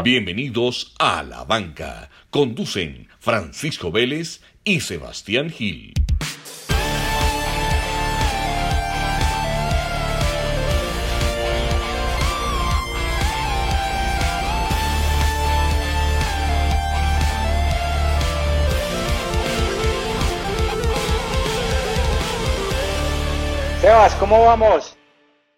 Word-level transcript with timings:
Bienvenidos 0.00 0.94
a 0.98 1.22
La 1.22 1.44
Banca. 1.44 2.08
Conducen 2.30 3.08
Francisco 3.20 3.92
Vélez 3.92 4.40
y 4.64 4.80
Sebastián 4.80 5.50
Gil. 5.50 5.92
Sebas, 23.80 24.14
¿cómo 24.14 24.46
vamos? 24.46 24.96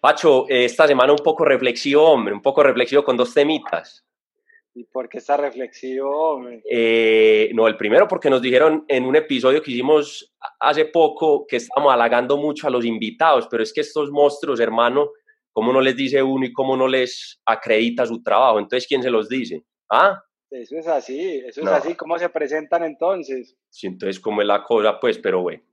Pacho, 0.01 0.47
eh, 0.49 0.65
esta 0.65 0.85
semana 0.87 1.13
un 1.13 1.19
poco 1.19 1.45
reflexivo, 1.45 2.03
hombre, 2.03 2.33
un 2.33 2.41
poco 2.41 2.61
reflexivo 2.61 3.03
con 3.03 3.17
dos 3.17 3.33
temitas. 3.33 4.03
¿Y 4.77 4.83
por 4.83 5.07
qué 5.07 5.19
está 5.19 5.37
reflexivo? 5.37 6.45
Eh, 6.69 7.49
no, 7.53 7.65
el 7.65 7.77
primero 7.77 8.09
porque 8.09 8.29
nos 8.29 8.41
dijeron 8.41 8.83
en 8.89 9.05
un 9.05 9.15
episodio 9.15 9.61
que 9.61 9.71
hicimos 9.71 10.33
hace 10.59 10.83
poco 10.83 11.47
que 11.47 11.55
estamos 11.55 11.93
halagando 11.93 12.35
mucho 12.35 12.67
a 12.67 12.69
los 12.69 12.83
invitados, 12.83 13.47
pero 13.49 13.63
es 13.63 13.71
que 13.71 13.79
estos 13.79 14.11
monstruos, 14.11 14.59
hermano, 14.59 15.11
¿cómo 15.53 15.71
no 15.71 15.79
les 15.79 15.95
dice 15.95 16.21
uno 16.21 16.45
y 16.45 16.51
cómo 16.51 16.75
no 16.75 16.89
les 16.89 17.41
acredita 17.45 18.05
su 18.05 18.21
trabajo? 18.21 18.59
Entonces, 18.59 18.85
¿quién 18.85 19.01
se 19.01 19.09
los 19.09 19.29
dice? 19.29 19.63
¿Ah? 19.89 20.21
Eso 20.51 20.75
es 20.77 20.87
así, 20.87 21.37
eso 21.45 21.61
es 21.61 21.65
No. 21.65 21.71
así. 21.71 21.95
¿Cómo 21.95 22.19
se 22.19 22.27
presentan 22.27 22.83
entonces? 22.83 23.55
Sí, 23.69 23.87
entonces, 23.87 24.19
¿cómo 24.19 24.41
es 24.41 24.47
la 24.47 24.61
cosa? 24.61 24.99
Pues, 24.99 25.17
pero 25.19 25.41
bueno. 25.41 25.63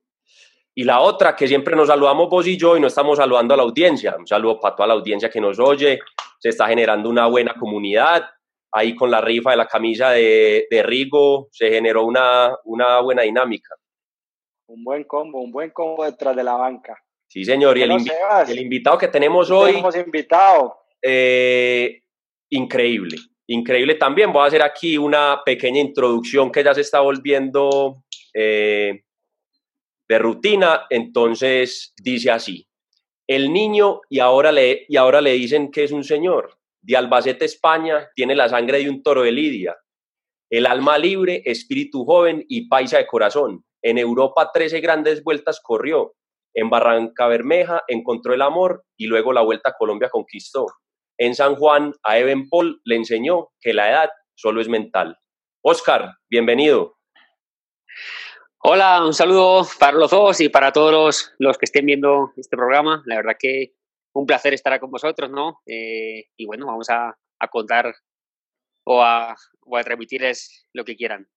Y 0.76 0.84
la 0.84 1.00
otra, 1.00 1.34
que 1.34 1.48
siempre 1.48 1.74
nos 1.74 1.88
saludamos 1.88 2.30
vos 2.30 2.46
y 2.46 2.56
yo 2.56 2.76
y 2.76 2.80
no 2.80 2.86
estamos 2.86 3.18
saludando 3.18 3.52
a 3.52 3.56
la 3.56 3.62
audiencia. 3.64 4.14
Un 4.16 4.28
saludo 4.28 4.60
para 4.60 4.76
toda 4.76 4.86
la 4.86 4.94
audiencia 4.94 5.28
que 5.28 5.40
nos 5.40 5.58
oye. 5.58 5.98
Se 6.38 6.50
está 6.50 6.68
generando 6.68 7.10
una 7.10 7.26
buena 7.26 7.52
comunidad. 7.54 8.22
Ahí 8.72 8.94
con 8.94 9.10
la 9.10 9.20
rifa 9.20 9.50
de 9.50 9.56
la 9.58 9.66
camisa 9.66 10.10
de, 10.10 10.66
de 10.70 10.82
Rigo 10.82 11.48
se 11.50 11.70
generó 11.70 12.04
una, 12.06 12.56
una 12.64 13.00
buena 13.00 13.22
dinámica. 13.22 13.74
Un 14.68 14.82
buen 14.82 15.04
combo, 15.04 15.40
un 15.40 15.52
buen 15.52 15.70
combo 15.70 16.04
detrás 16.04 16.34
de 16.34 16.42
la 16.42 16.54
banca. 16.54 16.96
Sí, 17.28 17.44
señor. 17.44 17.76
Y 17.76 17.82
el, 17.82 17.90
invi- 17.90 18.48
el 18.48 18.58
invitado 18.58 18.96
que 18.96 19.08
tenemos 19.08 19.48
¿qué 19.48 19.52
hoy, 19.54 19.70
tenemos 19.72 19.96
invitado. 19.96 20.78
eh, 21.02 22.02
increíble. 22.50 23.18
Increíble 23.48 23.96
también. 23.96 24.32
Voy 24.32 24.42
a 24.42 24.46
hacer 24.46 24.62
aquí 24.62 24.96
una 24.96 25.42
pequeña 25.44 25.80
introducción 25.80 26.50
que 26.50 26.64
ya 26.64 26.72
se 26.72 26.80
está 26.80 27.00
volviendo 27.00 28.04
eh, 28.32 29.02
de 30.08 30.18
rutina. 30.18 30.86
Entonces 30.88 31.92
dice 32.02 32.30
así. 32.30 32.66
El 33.26 33.52
niño, 33.52 34.00
y 34.08 34.18
ahora, 34.20 34.50
le, 34.52 34.86
y 34.88 34.96
ahora 34.96 35.20
le 35.20 35.32
dicen 35.32 35.70
que 35.70 35.84
es 35.84 35.92
un 35.92 36.04
señor, 36.04 36.58
de 36.82 36.96
Albacete, 36.96 37.44
España, 37.44 38.10
tiene 38.14 38.34
la 38.34 38.48
sangre 38.48 38.78
de 38.78 38.90
un 38.90 39.02
toro 39.02 39.22
de 39.22 39.32
Lidia, 39.32 39.76
el 40.50 40.66
alma 40.66 40.98
libre, 40.98 41.42
espíritu 41.46 42.04
joven 42.04 42.44
y 42.46 42.68
paisa 42.68 42.98
de 42.98 43.06
corazón. 43.06 43.64
En 43.80 43.96
Europa 43.96 44.50
13 44.52 44.80
grandes 44.80 45.24
vueltas 45.24 45.60
corrió. 45.62 46.14
En 46.54 46.68
Barranca 46.68 47.26
Bermeja 47.26 47.82
encontró 47.88 48.34
el 48.34 48.42
amor 48.42 48.84
y 48.98 49.06
luego 49.06 49.32
la 49.32 49.40
vuelta 49.40 49.70
a 49.70 49.76
Colombia 49.78 50.10
conquistó. 50.10 50.66
En 51.18 51.34
San 51.34 51.56
Juan 51.56 51.94
a 52.02 52.18
Eben 52.18 52.50
Paul 52.50 52.82
le 52.84 52.96
enseñó 52.96 53.48
que 53.60 53.72
la 53.72 53.88
edad 53.88 54.10
solo 54.34 54.60
es 54.60 54.68
mental. 54.68 55.16
Oscar, 55.62 56.16
bienvenido. 56.28 56.98
Hola, 58.58 59.04
un 59.04 59.14
saludo 59.14 59.66
para 59.78 59.96
los 59.96 60.10
dos 60.10 60.40
y 60.40 60.50
para 60.50 60.70
todos 60.70 60.92
los, 60.92 61.34
los 61.38 61.56
que 61.56 61.64
estén 61.64 61.86
viendo 61.86 62.32
este 62.36 62.56
programa. 62.56 63.02
La 63.06 63.16
verdad 63.16 63.36
que 63.38 63.72
un 64.14 64.26
placer 64.26 64.54
estar 64.54 64.78
con 64.80 64.90
vosotros, 64.90 65.30
¿no? 65.30 65.60
Eh, 65.66 66.24
y 66.36 66.46
bueno, 66.46 66.66
vamos 66.66 66.88
a, 66.90 67.16
a 67.38 67.48
contar 67.48 67.94
o 68.84 69.02
a, 69.02 69.34
o 69.60 69.76
a 69.76 69.84
transmitirles 69.84 70.66
lo 70.72 70.84
que 70.84 70.96
quieran. 70.96 71.28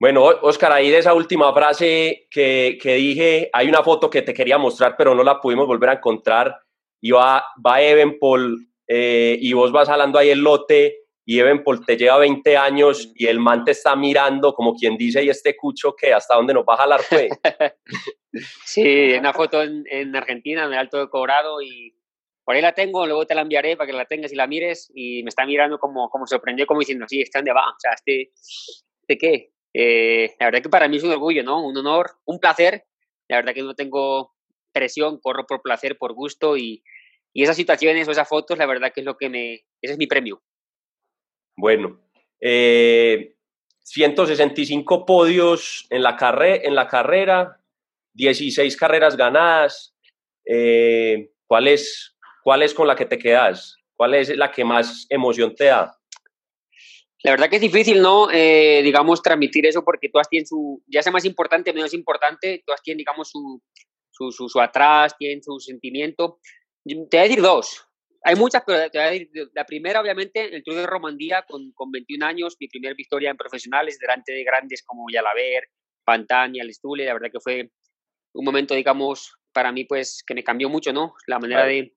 Bueno, 0.00 0.24
Oscar, 0.24 0.72
ahí 0.72 0.90
de 0.90 0.98
esa 0.98 1.14
última 1.14 1.52
frase 1.54 2.26
que, 2.30 2.78
que 2.80 2.94
dije, 2.94 3.50
hay 3.52 3.68
una 3.68 3.82
foto 3.82 4.10
que 4.10 4.22
te 4.22 4.34
quería 4.34 4.58
mostrar, 4.58 4.96
pero 4.98 5.14
no 5.14 5.22
la 5.22 5.40
pudimos 5.40 5.66
volver 5.66 5.90
a 5.90 5.94
encontrar. 5.94 6.60
Y 7.00 7.10
va, 7.10 7.44
va 7.64 7.80
Evenpol 7.80 8.66
eh, 8.88 9.38
y 9.40 9.52
vos 9.52 9.72
vas 9.72 9.88
jalando 9.88 10.18
ahí 10.18 10.30
el 10.30 10.40
lote 10.40 11.04
y 11.26 11.38
Evenpol 11.38 11.84
te 11.84 11.96
lleva 11.96 12.18
20 12.18 12.56
años 12.56 13.12
y 13.14 13.26
el 13.26 13.38
man 13.38 13.64
te 13.64 13.70
está 13.70 13.96
mirando 13.96 14.52
como 14.52 14.74
quien 14.74 14.96
dice, 14.96 15.24
y 15.24 15.30
este 15.30 15.56
cucho 15.56 15.94
que 15.96 16.12
hasta 16.12 16.36
dónde 16.36 16.52
nos 16.52 16.64
va 16.64 16.74
a 16.74 16.78
jalar, 16.78 17.00
pues. 17.08 17.28
Sí, 18.64 19.12
una 19.12 19.32
foto 19.32 19.62
en, 19.62 19.84
en 19.88 20.16
Argentina, 20.16 20.64
en 20.64 20.72
el 20.72 20.78
Alto 20.78 20.98
de 20.98 21.08
Colorado 21.08 21.62
y 21.62 21.94
por 22.44 22.54
ahí 22.54 22.62
la 22.62 22.72
tengo, 22.72 23.06
luego 23.06 23.26
te 23.26 23.34
la 23.34 23.40
enviaré 23.42 23.76
para 23.76 23.86
que 23.86 23.96
la 23.96 24.04
tengas 24.04 24.32
y 24.32 24.36
la 24.36 24.46
mires 24.46 24.90
y 24.94 25.22
me 25.22 25.28
está 25.30 25.46
mirando 25.46 25.78
como, 25.78 26.08
como 26.10 26.26
sorprendido, 26.26 26.66
como 26.66 26.80
diciendo, 26.80 27.06
sí, 27.08 27.20
¿este 27.22 27.38
dónde 27.38 27.52
va? 27.52 27.70
O 27.70 27.76
sea, 27.78 27.92
¿este, 27.92 28.32
¿este 29.02 29.18
qué? 29.18 29.50
Eh, 29.72 30.34
la 30.38 30.46
verdad 30.46 30.62
que 30.62 30.68
para 30.68 30.86
mí 30.88 30.98
es 30.98 31.02
un 31.04 31.10
orgullo, 31.10 31.42
¿no? 31.42 31.66
Un 31.66 31.76
honor, 31.76 32.10
un 32.26 32.38
placer. 32.38 32.84
La 33.28 33.36
verdad 33.36 33.54
que 33.54 33.62
no 33.62 33.74
tengo 33.74 34.34
presión, 34.72 35.18
corro 35.20 35.46
por 35.46 35.62
placer, 35.62 35.96
por 35.98 36.12
gusto 36.12 36.56
y, 36.56 36.84
y 37.32 37.42
esas 37.42 37.56
situaciones 37.56 38.06
o 38.06 38.10
esas 38.12 38.28
fotos, 38.28 38.58
la 38.58 38.66
verdad 38.66 38.92
que 38.92 39.00
es 39.00 39.06
lo 39.06 39.16
que 39.16 39.28
me, 39.28 39.54
ese 39.80 39.92
es 39.94 39.98
mi 39.98 40.06
premio. 40.06 40.42
Bueno, 41.56 42.00
eh, 42.40 43.34
165 43.82 45.06
podios 45.06 45.86
en 45.90 46.02
la, 46.02 46.16
carre- 46.16 46.66
en 46.66 46.74
la 46.74 46.86
carrera, 46.88 47.60
16 48.14 48.76
carreras 48.76 49.16
ganadas. 49.16 49.96
Eh, 50.46 51.30
¿cuál, 51.46 51.68
es, 51.68 52.13
¿Cuál 52.44 52.62
es 52.62 52.74
con 52.74 52.86
la 52.86 52.94
que 52.94 53.06
te 53.06 53.16
quedas? 53.16 53.78
¿Cuál 53.96 54.12
es 54.14 54.36
la 54.36 54.52
que 54.52 54.64
más 54.64 55.06
emoción 55.08 55.54
te 55.54 55.64
da? 55.64 55.98
La 57.22 57.30
verdad 57.30 57.48
que 57.48 57.56
es 57.56 57.62
difícil, 57.62 58.02
¿no? 58.02 58.30
Eh, 58.30 58.82
digamos, 58.82 59.22
transmitir 59.22 59.64
eso 59.64 59.82
porque 59.82 60.10
todas 60.10 60.28
tienen 60.28 60.46
su, 60.46 60.82
ya 60.86 61.02
sea 61.02 61.10
más 61.10 61.24
importante 61.24 61.70
o 61.70 61.74
menos 61.74 61.94
importante, 61.94 62.62
todas 62.66 62.82
tienen, 62.82 62.98
digamos, 62.98 63.30
su, 63.30 63.62
su, 64.10 64.30
su, 64.30 64.50
su 64.50 64.60
atrás, 64.60 65.16
tienen 65.16 65.42
su 65.42 65.58
sentimiento. 65.58 66.38
Te 66.84 66.94
voy 66.94 67.18
a 67.18 67.22
decir 67.22 67.40
dos. 67.40 67.82
Hay 68.22 68.36
muchas, 68.36 68.62
pero 68.66 68.90
te 68.90 68.98
voy 68.98 69.06
a 69.06 69.10
decir, 69.10 69.30
la 69.54 69.64
primera, 69.64 70.02
obviamente, 70.02 70.54
el 70.54 70.62
Tour 70.62 70.76
de 70.76 70.86
Romandía 70.86 71.46
con, 71.48 71.72
con 71.72 71.90
21 71.90 72.26
años, 72.26 72.56
mi 72.60 72.68
primera 72.68 72.94
victoria 72.94 73.30
en 73.30 73.38
profesionales, 73.38 73.98
delante 73.98 74.32
de 74.32 74.44
grandes 74.44 74.82
como 74.82 75.06
Yalaber, 75.10 75.68
Pantani, 76.04 76.60
Alestule, 76.60 77.06
la 77.06 77.14
verdad 77.14 77.30
que 77.32 77.40
fue 77.40 77.70
un 78.34 78.44
momento, 78.44 78.74
digamos, 78.74 79.34
para 79.50 79.72
mí, 79.72 79.84
pues, 79.84 80.22
que 80.26 80.34
me 80.34 80.44
cambió 80.44 80.68
mucho, 80.68 80.92
¿no? 80.92 81.14
La 81.26 81.38
manera 81.38 81.62
Claro. 81.62 81.74
de, 81.74 81.94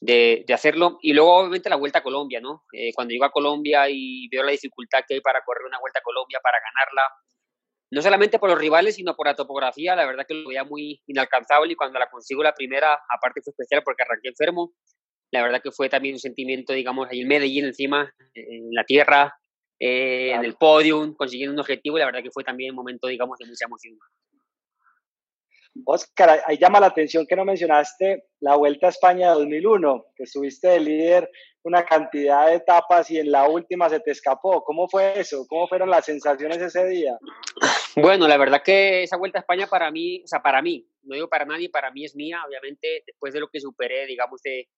de, 0.00 0.44
de 0.46 0.54
hacerlo. 0.54 0.98
Y 1.02 1.12
luego, 1.12 1.36
obviamente, 1.36 1.70
la 1.70 1.76
vuelta 1.76 1.98
a 2.00 2.02
Colombia, 2.02 2.40
¿no? 2.40 2.64
Eh, 2.72 2.92
cuando 2.94 3.12
llego 3.12 3.24
a 3.24 3.32
Colombia 3.32 3.88
y 3.88 4.28
veo 4.28 4.42
la 4.42 4.52
dificultad 4.52 5.00
que 5.06 5.14
hay 5.14 5.20
para 5.20 5.42
correr 5.44 5.66
una 5.66 5.80
vuelta 5.80 6.00
a 6.00 6.02
Colombia, 6.02 6.40
para 6.42 6.58
ganarla, 6.58 7.02
no 7.90 8.02
solamente 8.02 8.38
por 8.38 8.50
los 8.50 8.58
rivales, 8.58 8.96
sino 8.96 9.16
por 9.16 9.26
la 9.26 9.34
topografía, 9.34 9.96
la 9.96 10.04
verdad 10.04 10.26
que 10.26 10.34
lo 10.34 10.48
veía 10.48 10.64
muy 10.64 11.00
inalcanzable 11.06 11.72
y 11.72 11.76
cuando 11.76 11.98
la 11.98 12.10
consigo 12.10 12.42
la 12.42 12.54
primera, 12.54 12.98
aparte 13.08 13.40
fue 13.42 13.52
especial 13.52 13.82
porque 13.82 14.02
arranqué 14.02 14.28
enfermo, 14.28 14.72
la 15.30 15.42
verdad 15.42 15.62
que 15.62 15.70
fue 15.70 15.88
también 15.88 16.14
un 16.14 16.20
sentimiento, 16.20 16.72
digamos, 16.72 17.08
ahí 17.10 17.20
en 17.20 17.28
Medellín 17.28 17.64
encima, 17.64 18.12
en 18.34 18.68
la 18.72 18.84
tierra, 18.84 19.34
eh, 19.80 20.32
en 20.32 20.44
el 20.44 20.54
podium, 20.54 21.14
consiguiendo 21.14 21.54
un 21.54 21.60
objetivo 21.60 21.96
y 21.96 22.00
la 22.00 22.06
verdad 22.06 22.22
que 22.22 22.30
fue 22.30 22.44
también 22.44 22.70
un 22.70 22.76
momento, 22.76 23.06
digamos, 23.06 23.38
de 23.38 23.46
mucha 23.46 23.64
emoción. 23.64 23.96
Oscar, 25.84 26.42
ahí- 26.46 26.58
llama 26.58 26.80
la 26.80 26.86
atención 26.88 27.26
que 27.26 27.36
no 27.36 27.44
mencionaste 27.44 28.24
la 28.40 28.56
Vuelta 28.56 28.86
a 28.86 28.90
España 28.90 29.30
2001, 29.32 30.06
que 30.16 30.24
estuviste 30.24 30.68
de 30.68 30.80
líder 30.80 31.30
una 31.64 31.84
cantidad 31.84 32.46
de 32.46 32.54
etapas 32.56 33.10
y 33.10 33.18
en 33.18 33.30
la 33.30 33.48
última 33.48 33.88
se 33.90 34.00
te 34.00 34.10
escapó. 34.10 34.64
¿Cómo 34.64 34.88
fue 34.88 35.18
eso? 35.20 35.46
¿Cómo 35.48 35.68
fueron 35.68 35.90
las 35.90 36.04
sensaciones 36.06 36.58
ese 36.58 36.86
día? 36.86 37.18
Bueno, 37.96 38.26
la 38.28 38.36
verdad 38.36 38.62
que 38.62 39.02
esa 39.02 39.16
vuelta 39.16 39.38
a 39.38 39.40
España 39.40 39.66
para 39.66 39.90
mí, 39.90 40.22
o 40.24 40.26
sea, 40.26 40.40
para 40.40 40.62
mí, 40.62 40.88
no 41.02 41.14
digo 41.14 41.28
para 41.28 41.44
nadie, 41.44 41.68
para 41.68 41.90
mí 41.90 42.04
es 42.04 42.14
mía, 42.14 42.38
obviamente, 42.46 43.02
después 43.06 43.34
de 43.34 43.40
lo 43.40 43.48
que 43.48 43.60
superé, 43.60 44.06
digamos, 44.06 44.40
de 44.42 44.68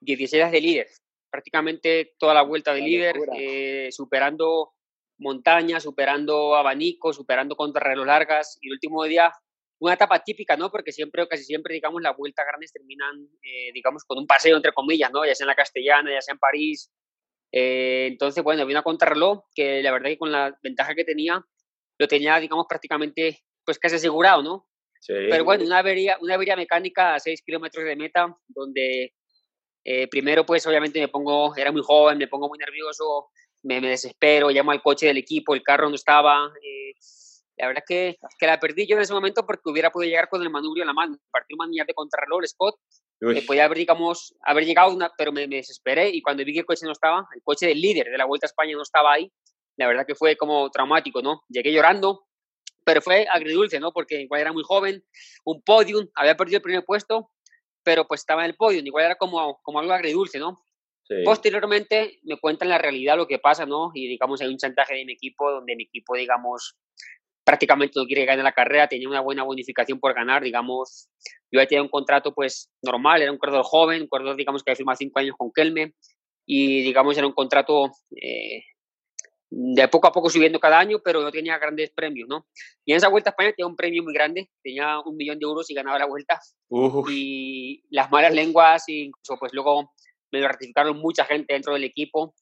16 0.00 0.40
días 0.40 0.52
de 0.52 0.60
líder, 0.60 0.86
prácticamente 1.30 2.14
toda 2.18 2.34
la 2.34 2.42
vuelta 2.42 2.72
de 2.74 2.80
Una 2.80 2.88
líder, 2.88 3.16
eh, 3.36 3.88
superando 3.90 4.72
montañas, 5.18 5.82
superando 5.82 6.54
abanicos, 6.54 7.16
superando 7.16 7.56
contrarreloj 7.56 8.06
largas, 8.06 8.58
y 8.60 8.68
el 8.68 8.74
último 8.74 9.02
día, 9.04 9.32
una 9.78 9.94
etapa 9.94 10.22
típica, 10.22 10.56
¿no? 10.56 10.70
Porque 10.70 10.92
siempre 10.92 11.22
o 11.22 11.28
casi 11.28 11.44
siempre, 11.44 11.74
digamos, 11.74 12.00
las 12.02 12.16
vueltas 12.16 12.46
grandes 12.46 12.72
terminan, 12.72 13.28
eh, 13.42 13.72
digamos, 13.72 14.04
con 14.04 14.18
un 14.18 14.26
paseo, 14.26 14.56
entre 14.56 14.72
comillas, 14.72 15.10
¿no? 15.12 15.24
Ya 15.26 15.34
sea 15.34 15.44
en 15.44 15.48
la 15.48 15.54
Castellana, 15.54 16.10
ya 16.12 16.20
sea 16.20 16.32
en 16.32 16.38
París. 16.38 16.90
Eh, 17.52 18.06
entonces, 18.10 18.42
bueno, 18.42 18.62
había 18.62 18.74
una 18.74 18.82
contrarreloj 18.82 19.44
que 19.54 19.82
la 19.82 19.92
verdad 19.92 20.10
que 20.10 20.18
con 20.18 20.32
la 20.32 20.56
ventaja 20.62 20.94
que 20.94 21.04
tenía, 21.04 21.44
lo 21.98 22.08
tenía, 22.08 22.38
digamos, 22.38 22.66
prácticamente, 22.68 23.44
pues 23.64 23.78
casi 23.78 23.96
asegurado, 23.96 24.42
¿no? 24.42 24.68
Sí. 25.00 25.12
Pero 25.30 25.44
bueno, 25.44 25.64
una 25.64 25.78
avería, 25.78 26.16
una 26.20 26.34
avería 26.34 26.56
mecánica 26.56 27.14
a 27.14 27.20
6 27.20 27.42
kilómetros 27.42 27.84
de 27.84 27.96
meta, 27.96 28.34
donde 28.48 29.12
eh, 29.84 30.08
primero, 30.08 30.44
pues 30.44 30.66
obviamente 30.66 30.98
me 31.00 31.08
pongo, 31.08 31.54
era 31.54 31.70
muy 31.70 31.82
joven, 31.84 32.18
me 32.18 32.26
pongo 32.28 32.48
muy 32.48 32.58
nervioso, 32.58 33.28
me, 33.62 33.80
me 33.80 33.88
desespero, 33.90 34.50
llamo 34.50 34.72
al 34.72 34.82
coche 34.82 35.06
del 35.06 35.18
equipo, 35.18 35.54
el 35.54 35.62
carro 35.62 35.88
no 35.88 35.94
estaba. 35.94 36.50
eh, 36.62 36.92
la 37.56 37.68
verdad 37.68 37.82
que, 37.86 38.16
que 38.38 38.46
la 38.46 38.60
perdí 38.60 38.86
yo 38.86 38.96
en 38.96 39.02
ese 39.02 39.14
momento 39.14 39.46
porque 39.46 39.70
hubiera 39.70 39.90
podido 39.90 40.10
llegar 40.10 40.28
con 40.28 40.42
el 40.42 40.50
manubrio 40.50 40.82
en 40.82 40.88
la 40.88 40.92
mano. 40.92 41.16
Partí 41.30 41.54
un 41.54 41.58
manillar 41.58 41.86
de 41.86 41.94
contrarreloj, 41.94 42.40
el 42.42 42.48
Scott, 42.48 42.76
Eh, 43.20 43.46
podía 43.46 43.64
haber, 43.64 43.78
digamos, 43.78 44.34
haber 44.42 44.66
llegado, 44.66 44.92
una, 44.92 45.10
pero 45.16 45.32
me, 45.32 45.46
desesperé 45.46 46.10
y 46.10 46.20
cuando 46.20 46.44
vi 46.44 46.52
que 46.52 46.60
el 46.60 46.66
coche 46.66 46.84
no 46.84 46.92
estaba, 46.92 47.26
el 47.34 47.42
coche 47.42 47.66
del 47.66 47.80
líder 47.80 48.10
de 48.10 48.18
la 48.18 48.26
Vuelta 48.26 48.44
a 48.44 48.48
España 48.48 48.74
no 48.74 48.82
estaba 48.82 49.14
ahí, 49.14 49.32
la 49.78 49.86
verdad 49.88 50.04
que 50.06 50.14
fue 50.14 50.36
como 50.36 50.70
traumático, 50.70 51.22
¿no? 51.22 51.42
Llegué 51.48 51.72
llorando, 51.72 52.26
pero 52.84 53.00
fue 53.00 53.26
agridulce, 53.30 53.80
¿no? 53.80 53.92
Porque 53.92 54.20
igual 54.20 54.42
era 54.42 54.52
muy 54.52 54.62
joven, 54.64 55.02
un 55.46 55.62
podium, 55.62 56.06
había 56.14 56.36
perdido 56.36 56.58
el 56.58 56.62
primer 56.62 56.84
puesto, 56.84 57.30
pero 57.82 58.06
pues 58.06 58.20
estaba 58.20 58.44
en 58.44 58.50
el 58.50 58.56
podium, 58.56 58.86
igual 58.86 59.06
era 59.06 59.14
como, 59.16 59.60
como 59.62 59.80
algo 59.80 59.94
agridulce, 59.94 60.38
¿no? 60.38 60.58
Posteriormente 61.24 62.18
me 62.24 62.36
cuentan 62.38 62.68
la 62.68 62.78
realidad, 62.78 63.16
lo 63.16 63.28
que 63.28 63.38
pasa, 63.38 63.64
¿no? 63.64 63.92
Y 63.94 64.08
digamos, 64.08 64.40
hay 64.40 64.48
un 64.48 64.58
chantaje 64.58 64.96
de 64.96 65.04
mi 65.04 65.12
equipo 65.12 65.50
donde 65.50 65.76
mi 65.76 65.84
equipo, 65.84 66.16
digamos, 66.16 66.76
prácticamente 67.46 67.92
no 67.94 68.06
quiere 68.06 68.24
ganar 68.24 68.44
la 68.44 68.52
carrera, 68.52 68.88
tenía 68.88 69.08
una 69.08 69.20
buena 69.20 69.44
bonificación 69.44 70.00
por 70.00 70.12
ganar, 70.14 70.42
digamos, 70.42 71.08
yo 71.52 71.60
había 71.60 71.68
tenido 71.68 71.84
un 71.84 71.90
contrato 71.90 72.34
pues 72.34 72.72
normal, 72.82 73.22
era 73.22 73.30
un 73.30 73.38
corredor 73.38 73.62
joven, 73.62 74.02
un 74.02 74.08
corredor 74.08 74.34
digamos 74.34 74.64
que 74.64 74.72
había 74.72 74.76
firmado 74.76 74.96
cinco 74.96 75.20
años 75.20 75.36
con 75.38 75.52
Kelme 75.52 75.94
y 76.44 76.82
digamos 76.82 77.16
era 77.16 77.24
un 77.24 77.32
contrato 77.32 77.92
eh, 78.20 78.64
de 79.48 79.86
poco 79.86 80.08
a 80.08 80.12
poco 80.12 80.28
subiendo 80.28 80.58
cada 80.58 80.80
año, 80.80 80.98
pero 81.04 81.22
no 81.22 81.30
tenía 81.30 81.56
grandes 81.56 81.92
premios, 81.92 82.28
¿no? 82.28 82.48
Y 82.84 82.90
en 82.90 82.96
esa 82.96 83.08
vuelta 83.08 83.30
a 83.30 83.32
España 83.32 83.52
tenía 83.56 83.68
un 83.68 83.76
premio 83.76 84.02
muy 84.02 84.12
grande, 84.12 84.50
tenía 84.60 84.98
un 85.04 85.16
millón 85.16 85.38
de 85.38 85.44
euros 85.44 85.70
y 85.70 85.74
ganaba 85.74 86.00
la 86.00 86.06
vuelta. 86.06 86.40
Y 87.08 87.84
las 87.90 88.10
malas 88.10 88.34
lenguas, 88.34 88.88
incluso 88.88 89.38
pues 89.38 89.52
luego 89.54 89.92
me 90.32 90.40
lo 90.40 90.48
ratificaron 90.48 90.98
mucha 90.98 91.24
gente 91.24 91.54
dentro 91.54 91.74
del 91.74 91.84
equipo, 91.84 92.34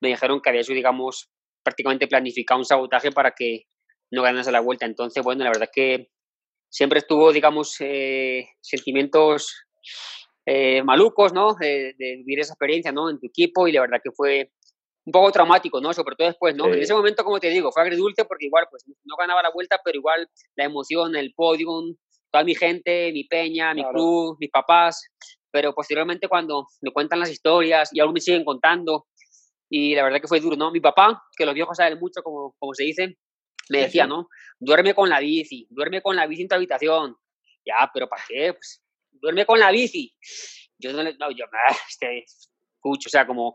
me 0.00 0.08
dijeron 0.08 0.42
que 0.42 0.50
había 0.50 0.62
sido, 0.62 0.76
digamos, 0.76 1.30
prácticamente 1.62 2.06
planificado 2.06 2.58
un 2.58 2.66
sabotaje 2.66 3.10
para 3.10 3.30
que 3.30 3.64
no 4.10 4.22
ganase 4.22 4.52
la 4.52 4.60
vuelta. 4.60 4.86
Entonces, 4.86 5.22
bueno, 5.22 5.44
la 5.44 5.50
verdad 5.50 5.70
que 5.72 6.10
siempre 6.68 7.00
estuvo, 7.00 7.32
digamos, 7.32 7.76
eh, 7.80 8.48
sentimientos 8.60 9.66
eh, 10.46 10.82
malucos, 10.82 11.32
¿no? 11.32 11.54
De, 11.54 11.94
vivir 11.98 12.40
esa 12.40 12.54
experiencia, 12.54 12.92
¿no? 12.92 13.10
En 13.10 13.18
tu 13.18 13.26
equipo 13.26 13.68
y 13.68 13.72
la 13.72 13.82
verdad 13.82 14.00
que 14.02 14.10
fue 14.12 14.52
un 15.04 15.12
poco 15.12 15.32
traumático, 15.32 15.80
¿no? 15.80 15.92
Sobre 15.92 16.16
todo 16.16 16.28
después, 16.28 16.54
¿no? 16.54 16.66
En 16.66 16.80
ese 16.80 16.94
momento, 16.94 17.24
como 17.24 17.40
te 17.40 17.50
digo, 17.50 17.72
fue 17.72 17.82
agridulce 17.82 18.24
porque 18.24 18.46
igual, 18.46 18.66
pues, 18.70 18.84
no 18.86 19.16
ganaba 19.18 19.42
la 19.42 19.50
vuelta, 19.50 19.80
pero 19.84 19.98
igual 19.98 20.28
la 20.56 20.64
emoción, 20.64 21.16
el 21.16 21.32
podium, 21.34 21.96
toda 22.30 22.44
mi 22.44 22.54
gente, 22.54 23.10
mi 23.12 23.24
peña, 23.24 23.74
mi 23.74 23.84
club, 23.84 24.36
mis 24.38 24.50
papás, 24.50 25.02
pero 25.50 25.72
posteriormente 25.74 26.28
cuando 26.28 26.66
me 26.80 26.92
cuentan 26.92 27.18
las 27.18 27.30
historias 27.30 27.90
y 27.92 28.00
aún 28.00 28.12
me 28.12 28.20
siguen 28.20 28.44
contando, 28.44 29.06
y 29.68 29.94
la 29.94 30.02
verdad 30.02 30.20
que 30.20 30.28
fue 30.28 30.40
duro, 30.40 30.56
¿no? 30.56 30.70
Mi 30.70 30.80
papá, 30.80 31.22
que 31.36 31.46
los 31.46 31.54
viejos 31.54 31.76
saben 31.76 31.98
mucho, 31.98 32.22
como, 32.22 32.54
como 32.58 32.74
se 32.74 32.84
dice, 32.84 33.16
me 33.68 33.82
decía, 33.82 34.06
¿no? 34.06 34.28
Duerme 34.58 34.94
con 34.94 35.08
la 35.08 35.20
bici, 35.20 35.66
duerme 35.70 36.02
con 36.02 36.16
la 36.16 36.26
bici 36.26 36.42
en 36.42 36.48
tu 36.48 36.54
habitación. 36.54 37.16
Ya, 37.64 37.90
pero 37.92 38.08
¿para 38.08 38.22
qué? 38.28 38.52
Pues 38.54 38.82
duerme 39.10 39.46
con 39.46 39.58
la 39.58 39.70
bici. 39.70 40.14
Yo 40.78 40.92
no, 40.92 41.02
no 41.02 41.30
yo, 41.30 41.44
este, 41.88 42.24
escucho, 42.24 43.08
o 43.08 43.10
sea, 43.10 43.26
como, 43.26 43.52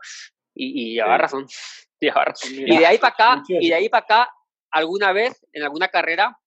y, 0.54 0.90
y 0.90 0.94
lleva 0.94 1.18
razón, 1.18 1.46
lleva 2.00 2.24
razón. 2.24 2.52
Y 2.54 2.78
de 2.78 2.86
ahí 2.86 2.98
para 2.98 3.14
acá, 3.14 3.42
y 3.48 3.68
de 3.68 3.74
ahí 3.74 3.88
para 3.88 4.04
acá, 4.04 4.30
alguna 4.70 5.12
vez, 5.12 5.44
en 5.52 5.62
alguna 5.62 5.88
carrera, 5.88 6.38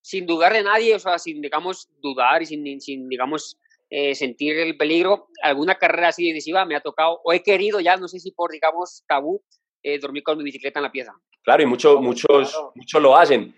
sin 0.00 0.26
dudar 0.26 0.52
de 0.52 0.62
nadie, 0.62 0.94
o 0.94 0.98
sea, 0.98 1.18
sin, 1.18 1.40
digamos, 1.40 1.88
dudar 2.00 2.42
y 2.42 2.46
sin, 2.46 2.80
sin 2.80 3.08
digamos, 3.08 3.58
eh, 3.90 4.14
sentir 4.14 4.56
el 4.58 4.76
peligro, 4.76 5.28
alguna 5.42 5.76
carrera 5.76 6.08
así 6.08 6.28
decisiva 6.28 6.64
me 6.64 6.76
ha 6.76 6.80
tocado, 6.80 7.20
o 7.24 7.32
he 7.32 7.42
querido 7.42 7.80
ya, 7.80 7.96
no 7.96 8.08
sé 8.08 8.18
si 8.18 8.32
por, 8.32 8.52
digamos, 8.52 9.04
tabú, 9.06 9.42
eh, 9.82 9.98
dormir 9.98 10.22
con 10.22 10.38
mi 10.38 10.44
bicicleta 10.44 10.78
en 10.78 10.84
la 10.84 10.92
pieza. 10.92 11.12
Claro, 11.48 11.62
y 11.62 11.66
muchos 11.66 11.98
muchos, 12.02 12.62
muchos 12.74 13.00
lo 13.00 13.16
hacen. 13.16 13.54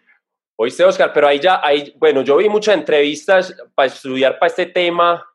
Oíste, 0.55 0.85
Oscar, 0.85 1.13
pero 1.13 1.27
ahí 1.27 1.41
ya, 1.41 1.61
ahí, 1.61 1.93
bueno, 1.99 2.23
yo 2.23 2.37
vi 2.37 2.49
muchas 2.49 2.77
entrevistas 2.77 3.53
para 3.75 3.89
estudiar 3.89 4.39
para 4.39 4.47
este 4.47 4.67
tema 4.67 5.27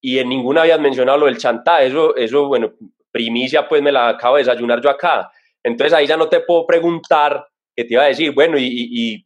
y 0.00 0.18
en 0.18 0.28
ninguna 0.28 0.62
habías 0.62 0.80
mencionado 0.80 1.18
lo 1.18 1.26
del 1.26 1.38
chantá. 1.38 1.84
Eso, 1.84 2.16
eso, 2.16 2.48
bueno, 2.48 2.72
primicia, 3.12 3.68
pues 3.68 3.80
me 3.80 3.92
la 3.92 4.08
acabo 4.08 4.34
de 4.34 4.42
desayunar 4.42 4.80
yo 4.80 4.90
acá. 4.90 5.30
Entonces 5.62 5.92
ahí 5.92 6.08
ya 6.08 6.16
no 6.16 6.28
te 6.28 6.40
puedo 6.40 6.66
preguntar 6.66 7.46
qué 7.76 7.84
te 7.84 7.94
iba 7.94 8.02
a 8.02 8.08
decir, 8.08 8.32
bueno, 8.32 8.58
y, 8.58 8.66
y, 8.66 9.24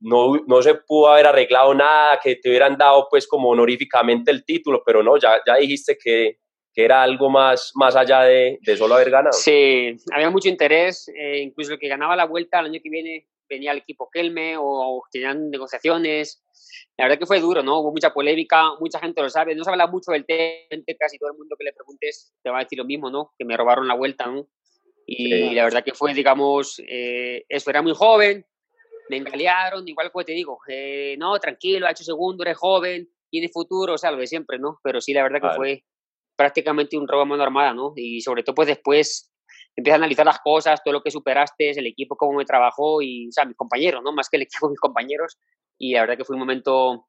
no, 0.00 0.36
no, 0.46 0.60
se 0.60 0.74
pudo 0.74 1.08
haber 1.08 1.28
arreglado 1.28 1.72
nada, 1.72 2.20
que 2.22 2.36
te 2.36 2.50
hubieran 2.50 2.76
dado 2.76 3.08
pues 3.08 3.26
como 3.26 3.48
honoríficamente 3.48 4.30
el 4.30 4.44
título, 4.44 4.82
pero 4.84 5.02
no, 5.02 5.16
ya, 5.16 5.40
ya 5.46 5.54
dijiste 5.54 5.96
que, 5.96 6.40
que 6.76 6.84
era 6.84 7.02
algo 7.02 7.30
más, 7.30 7.72
más 7.74 7.96
allá 7.96 8.20
de, 8.20 8.58
de, 8.60 8.76
solo 8.76 8.96
haber 8.96 9.10
ganado. 9.10 9.32
Sí, 9.32 9.96
había 10.12 10.28
mucho 10.28 10.50
interés, 10.50 11.08
eh, 11.08 11.38
incluso 11.38 11.72
el 11.72 11.78
que 11.78 11.88
ganaba 11.88 12.14
la 12.14 12.26
vuelta 12.26 12.60
el 12.60 12.66
año 12.66 12.80
que 12.82 12.90
viene 12.90 13.26
venía 13.48 13.70
al 13.70 13.78
equipo 13.78 14.10
Kelme 14.12 14.56
o, 14.58 15.02
tenían 15.10 15.48
negociaciones. 15.48 16.44
La 16.98 17.06
verdad 17.06 17.18
que 17.18 17.24
fue 17.24 17.40
duro, 17.40 17.62
¿no? 17.62 17.80
Hubo 17.80 17.92
mucha 17.92 18.12
polémica, 18.12 18.74
mucha 18.78 18.98
gente 18.98 19.22
lo 19.22 19.30
sabe, 19.30 19.54
no 19.54 19.64
se 19.64 19.70
habla 19.70 19.86
mucho 19.86 20.12
del 20.12 20.26
tema, 20.26 20.82
casi 20.98 21.18
todo 21.18 21.30
el 21.30 21.38
mundo 21.38 21.56
que 21.58 21.64
le 21.64 21.72
preguntes 21.72 22.34
te 22.42 22.50
va 22.50 22.58
a 22.58 22.62
decir 22.64 22.78
lo 22.78 22.84
mismo, 22.84 23.10
¿no? 23.10 23.32
Que 23.38 23.46
me 23.46 23.56
robaron 23.56 23.88
la 23.88 23.94
vuelta, 23.94 24.26
¿no? 24.26 24.46
Y 25.06 25.54
la 25.54 25.64
verdad 25.64 25.82
que 25.82 25.94
fue, 25.94 26.12
digamos, 26.12 26.82
eh, 26.86 27.44
eso, 27.48 27.70
era 27.70 27.80
muy 27.80 27.94
joven, 27.94 28.44
me 29.08 29.16
engalearon, 29.16 29.88
igual 29.88 30.10
como 30.10 30.26
te 30.26 30.32
digo, 30.32 30.58
eh, 30.68 31.16
no, 31.16 31.38
tranquilo, 31.38 31.86
ha 31.86 31.92
hecho 31.92 32.04
segundo, 32.04 32.42
eres 32.42 32.58
joven, 32.58 33.08
tiene 33.30 33.48
futuro, 33.48 33.94
o 33.94 33.98
sea, 33.98 34.10
lo 34.10 34.18
de 34.18 34.26
siempre, 34.26 34.58
¿no? 34.58 34.78
Pero 34.82 35.00
sí, 35.00 35.14
la 35.14 35.22
verdad 35.22 35.40
que 35.40 35.56
fue 35.56 35.84
prácticamente 36.36 36.96
un 36.96 37.08
robo 37.08 37.22
a 37.22 37.24
mano 37.24 37.42
armada, 37.42 37.72
¿no? 37.72 37.92
Y 37.96 38.20
sobre 38.20 38.42
todo, 38.42 38.54
pues 38.54 38.68
después 38.68 39.32
empiezas 39.74 39.96
a 39.96 40.02
analizar 40.02 40.26
las 40.26 40.40
cosas, 40.40 40.82
todo 40.82 40.92
lo 40.92 41.02
que 41.02 41.10
superaste, 41.10 41.70
el 41.70 41.86
equipo, 41.86 42.16
cómo 42.16 42.38
me 42.38 42.44
trabajó 42.44 43.02
y, 43.02 43.28
o 43.28 43.32
sea, 43.32 43.44
mis 43.44 43.56
compañeros, 43.56 44.02
¿no? 44.02 44.12
Más 44.12 44.28
que 44.28 44.36
el 44.36 44.42
equipo, 44.60 44.68
mis 44.68 44.80
compañeros. 44.80 45.38
Y 45.78 45.94
la 45.94 46.02
verdad 46.02 46.16
que 46.16 46.24
fue 46.24 46.34
un 46.34 46.40
momento 46.40 47.08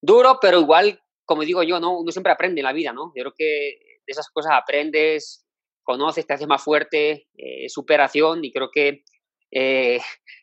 duro, 0.00 0.38
pero 0.40 0.60
igual, 0.60 1.00
como 1.24 1.42
digo 1.42 1.62
yo, 1.62 1.80
¿no? 1.80 1.98
Uno 1.98 2.10
siempre 2.10 2.32
aprende 2.32 2.60
en 2.60 2.64
la 2.64 2.72
vida, 2.72 2.92
¿no? 2.92 3.12
Yo 3.14 3.22
creo 3.22 3.34
que 3.36 3.44
de 3.44 4.10
esas 4.10 4.28
cosas 4.30 4.52
aprendes, 4.54 5.46
conoces, 5.82 6.26
te 6.26 6.34
haces 6.34 6.48
más 6.48 6.62
fuerte, 6.62 7.28
eh, 7.36 7.68
superación 7.68 8.44
y 8.44 8.52
creo 8.52 8.70
que 8.70 9.04
eh, 9.50 10.00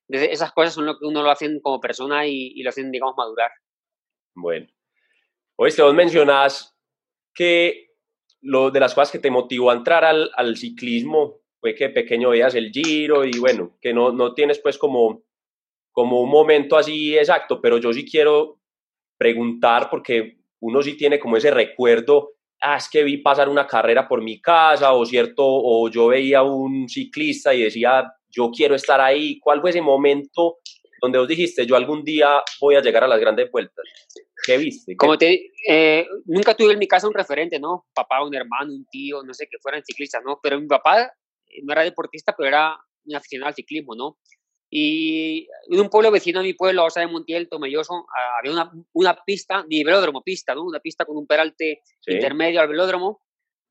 esas 0.07 0.51
cosas 0.51 0.74
son 0.74 0.86
lo 0.86 0.98
que 0.98 1.06
uno 1.06 1.24
lo 1.24 1.31
hacen 1.31 1.60
como 1.62 1.80
persona 1.80 2.25
y, 2.25 2.54
y 2.56 2.63
lo 2.63 2.69
hacen, 2.69 2.92
digamos, 2.92 3.15
madurar. 3.18 3.51
Bueno. 4.36 4.68
Hoy 5.62 5.72
vos 5.77 5.94
mencionás 5.94 6.74
que 7.33 7.88
lo 8.41 8.71
de 8.71 8.80
las 8.80 8.94
cosas 8.94 9.12
que 9.12 9.19
te 9.19 9.31
motivó 9.31 9.71
a 9.71 9.75
entrar 9.75 10.06
al, 10.06 10.31
al 10.36 10.57
ciclismo 10.57 11.39
fue 11.59 11.75
que 11.75 11.89
pequeño 11.89 12.30
veías 12.30 12.56
el 12.56 12.71
giro 12.71 13.25
y 13.25 13.38
bueno, 13.39 13.77
que 13.81 13.94
no, 13.94 14.12
no 14.12 14.33
tienes 14.33 14.59
pues 14.59 14.77
como, 14.77 15.24
como 15.91 16.21
un 16.21 16.30
momento 16.30 16.77
así 16.77 17.18
exacto, 17.18 17.59
pero 17.62 17.77
yo 17.77 17.91
sí 17.91 18.06
quiero 18.09 18.59
preguntar 19.18 19.89
porque 19.89 20.38
uno 20.62 20.81
sí 20.81 20.95
tiene 20.95 21.19
como 21.19 21.38
ese 21.38 21.51
recuerdo, 21.51 22.31
ah, 22.62 22.77
es 22.77 22.89
que 22.89 23.03
vi 23.03 23.18
pasar 23.18 23.50
una 23.50 23.68
carrera 23.68 24.07
por 24.07 24.21
mi 24.21 24.41
casa 24.41 24.94
o 24.94 25.06
cierto, 25.06 25.44
o 25.45 25.89
yo 25.89 26.07
veía 26.07 26.44
un 26.44 26.88
ciclista 26.88 27.53
y 27.53 27.63
decía, 27.63 28.13
yo 28.30 28.51
quiero 28.51 28.75
estar 28.75 29.01
ahí, 29.01 29.39
¿cuál 29.39 29.62
fue 29.62 29.72
ese 29.72 29.81
momento 29.81 30.58
donde 31.01 31.20
vos 31.20 31.27
dijiste, 31.27 31.65
yo 31.65 31.75
algún 31.75 32.03
día 32.03 32.41
voy 32.60 32.75
a 32.75 32.82
llegar 32.82 33.03
a 33.03 33.08
las 33.08 33.20
grandes 33.20 33.50
vueltas? 33.51 33.86
¿Qué 34.46 34.58
viste? 34.58 34.96
Como 34.96 35.18
te 35.18 35.51
eh, 35.68 36.08
nunca 36.25 36.56
tuve 36.56 36.74
en 36.74 36.79
mi 36.79 36.88
casa 36.88 37.08
un 37.08 37.13
referente, 37.13 37.60
¿no? 37.60 37.88
Papá, 37.94 38.24
un 38.24 38.34
hermano, 38.36 38.74
un 38.74 38.86
tío, 38.89 39.24
no 39.24 39.34
sé, 39.34 39.48
que 39.50 39.58
fueran 39.62 39.84
ciclistas, 39.84 40.22
¿no? 40.25 40.39
Pero 40.41 40.60
mi 40.60 40.68
papá 40.68 41.12
no 41.63 41.74
era 41.74 41.84
deportista, 41.84 42.34
pero 42.38 42.48
era 42.48 42.77
un 43.06 43.15
aficionado 43.15 43.50
al 43.50 43.56
ciclismo, 43.56 43.96
¿no? 43.96 44.18
Y 44.72 45.48
en 45.72 45.79
un 45.79 45.89
pueblo 45.89 46.12
vecino 46.12 46.39
a 46.39 46.44
mi 46.44 46.53
pueblo, 46.53 46.86
Osa 46.86 47.00
de 47.00 47.08
Montiel, 47.08 47.50
Tomelloso, 47.50 48.06
ah, 48.15 48.38
había 48.38 48.51
una, 48.51 48.72
una 48.94 49.18
pista, 49.25 49.65
de 49.68 49.84
velódromo, 49.84 50.22
pista, 50.22 50.53
¿no? 50.53 50.63
Una 50.63 50.79
pista 50.79 51.06
con 51.06 51.18
un 51.18 51.25
peralte 51.25 51.82
intermedio 52.06 52.62
al 52.62 52.68
velódromo. 52.68 53.22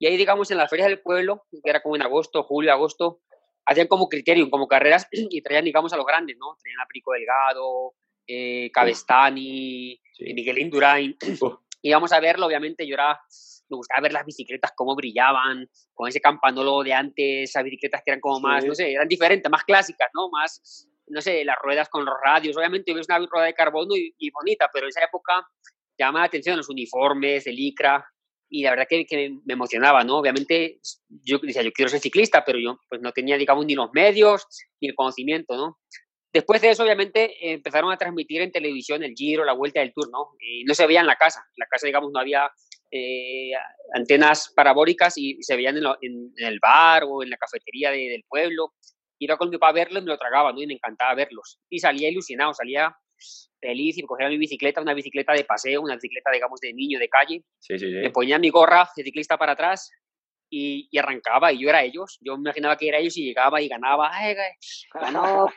Y 0.01 0.07
ahí, 0.07 0.17
digamos, 0.17 0.51
en 0.51 0.59
las 0.59 0.71
ferias 0.71 0.89
del 0.89 1.01
pueblo, 1.01 1.45
que 1.51 1.71
era 1.71 1.83
como 1.83 1.97
en 1.97 2.03
agosto, 2.03 2.43
julio, 2.43 2.73
agosto, 2.73 3.21
hacían 3.69 3.87
como 3.87 4.09
criterium, 4.09 4.49
como 4.51 4.67
carreras, 4.67 5.07
y 5.13 5.43
traían, 5.43 5.65
digamos, 5.65 5.93
a 5.93 5.97
los 5.97 6.07
grandes, 6.07 6.37
¿no? 6.39 6.57
Traían 6.61 6.81
a 6.81 6.87
Prico 6.87 7.13
Delgado, 7.13 7.95
eh, 8.27 8.71
Cabestani, 8.73 10.01
Miguel 10.35 10.59
Indurain. 10.59 11.17
Y 11.81 11.93
vamos 11.93 12.11
a 12.11 12.19
verlo, 12.19 12.47
obviamente, 12.47 12.85
yo 12.85 12.95
era, 12.95 13.21
me 13.69 13.77
gustaba 13.77 14.01
ver 14.01 14.13
las 14.13 14.27
bicicletas, 14.27 14.73
cómo 14.75 14.97
brillaban, 14.97 15.71
con 15.95 16.09
ese 16.09 16.21
campanolo 16.21 16.83
de 16.83 16.93
antes, 16.93 17.51
esas 17.51 17.63
bicicletas 17.63 18.03
que 18.05 18.11
eran 18.11 18.21
como 18.21 18.41
más, 18.41 18.65
no 18.65 18.75
sé, 18.75 18.95
eran 18.95 19.07
diferentes, 19.07 19.49
más 19.49 19.63
clásicas, 19.63 20.09
¿no? 20.13 20.29
Más, 20.29 20.89
no 21.07 21.21
sé, 21.21 21.45
las 21.45 21.57
ruedas 21.63 21.89
con 21.89 22.05
los 22.05 22.17
radios, 22.21 22.57
obviamente 22.57 22.91
es 22.91 23.09
una 23.09 23.25
rueda 23.31 23.47
de 23.47 23.55
carbono 23.55 23.95
y, 23.95 24.31
bonita, 24.31 24.69
pero 24.73 24.87
en 24.87 24.89
esa 24.89 25.05
época 25.05 25.47
llamaba 25.97 26.25
la 26.25 26.27
atención 26.27 26.57
los 26.57 26.69
uniformes, 26.69 27.47
el 27.47 27.55
licra, 27.55 28.05
y 28.51 28.63
la 28.63 28.71
verdad 28.71 28.87
que, 28.89 29.07
que, 29.07 29.31
me 29.45 29.55
emocionaba, 29.55 30.05
¿no? 30.05 30.19
Obviamente 30.19 30.81
yo 31.09 31.39
decía, 31.39 31.63
yo 31.63 31.73
quiero 31.73 31.91
ser 31.91 32.01
ciclista, 32.01 32.45
pero 32.45 32.59
yo 32.59 32.79
pues 32.89 33.01
no 33.01 33.13
tenía, 33.13 33.37
digamos, 33.37 33.67
ni 33.67 33.75
los 33.75 33.91
medios 33.93 34.47
ni 34.81 34.89
el 34.89 34.95
conocimiento, 34.95 35.57
¿no? 35.57 35.79
Después 36.33 36.61
de 36.61 36.71
eso, 36.71 36.83
obviamente, 36.83 37.53
empezaron 37.53 37.91
a 37.91 37.97
transmitir 37.97 38.43
en 38.43 38.53
televisión 38.53 39.03
el 39.03 39.15
Giro, 39.15 39.45
la 39.45 39.55
Vuelta 39.55 39.81
del 39.81 39.93
Tour, 39.95 40.11
¿no? 40.11 40.29
Y 40.39 40.63
no 40.65 40.75
se 40.75 40.87
veía 40.87 41.01
en 41.01 41.07
la 41.07 41.17
casa. 41.17 41.41
En 41.41 41.61
la 41.61 41.67
casa, 41.67 41.87
digamos, 41.87 42.11
no 42.13 42.21
había 42.21 42.51
eh, 42.91 43.53
antenas 43.95 44.53
parabólicas 44.55 45.17
y 45.17 45.43
se 45.43 45.57
veían 45.57 45.79
en, 45.79 46.33
el 46.37 46.59
bar 46.61 47.05
o 47.09 47.23
en 47.23 47.31
la 47.31 47.39
cafetería 47.39 47.91
del 47.91 48.25
pueblo. 48.29 48.75
Iba 49.19 49.39
con 49.39 49.49
mi 49.49 49.57
papá 49.57 49.71
a 49.71 49.73
verlos 49.73 50.03
y 50.03 50.05
me 50.05 50.13
lo 50.13 50.19
tragaba, 50.19 50.53
¿no? 50.53 50.61
Y 50.61 50.67
me 50.67 50.75
encantaba 50.75 51.15
verlos. 51.15 51.61
Y 51.71 51.79
salía 51.79 52.11
ilusionado, 52.11 52.53
salía 52.53 52.95
feliz 53.61 53.99
y 53.99 54.03
cogía 54.03 54.29
mi 54.29 54.39
bicicleta, 54.39 54.81
una 54.81 54.95
bicicleta 54.95 55.33
de 55.33 55.45
paseo, 55.45 55.83
una 55.83 55.95
bicicleta, 55.95 56.31
digamos, 56.31 56.61
de 56.61 56.73
niño 56.73 56.99
de 56.99 57.09
calle. 57.09 57.45
Sí, 57.59 57.79
sí, 57.79 57.87
sí. 57.87 57.93
Me 57.93 58.11
ponía 58.11 58.39
mi 58.39 58.51
gorra 58.51 58.89
de 58.97 59.03
ciclista 59.03 59.37
para 59.37 59.53
atrás 59.53 59.91
y, 60.51 60.89
y, 60.91 60.99
arrancaba 60.99 61.53
y 61.53 61.61
yo 61.61 61.69
era 61.69 61.83
ellos. 61.83 62.19
Yo 62.21 62.37
me 62.37 62.43
imaginaba 62.43 62.77
que 62.77 62.89
era 62.89 62.99
ellos 62.99 63.17
y 63.17 63.25
llegaba 63.25 63.61
y 63.61 63.69
ganaba. 63.69 64.11
Ay, 64.13 64.37
ganó. 64.95 65.49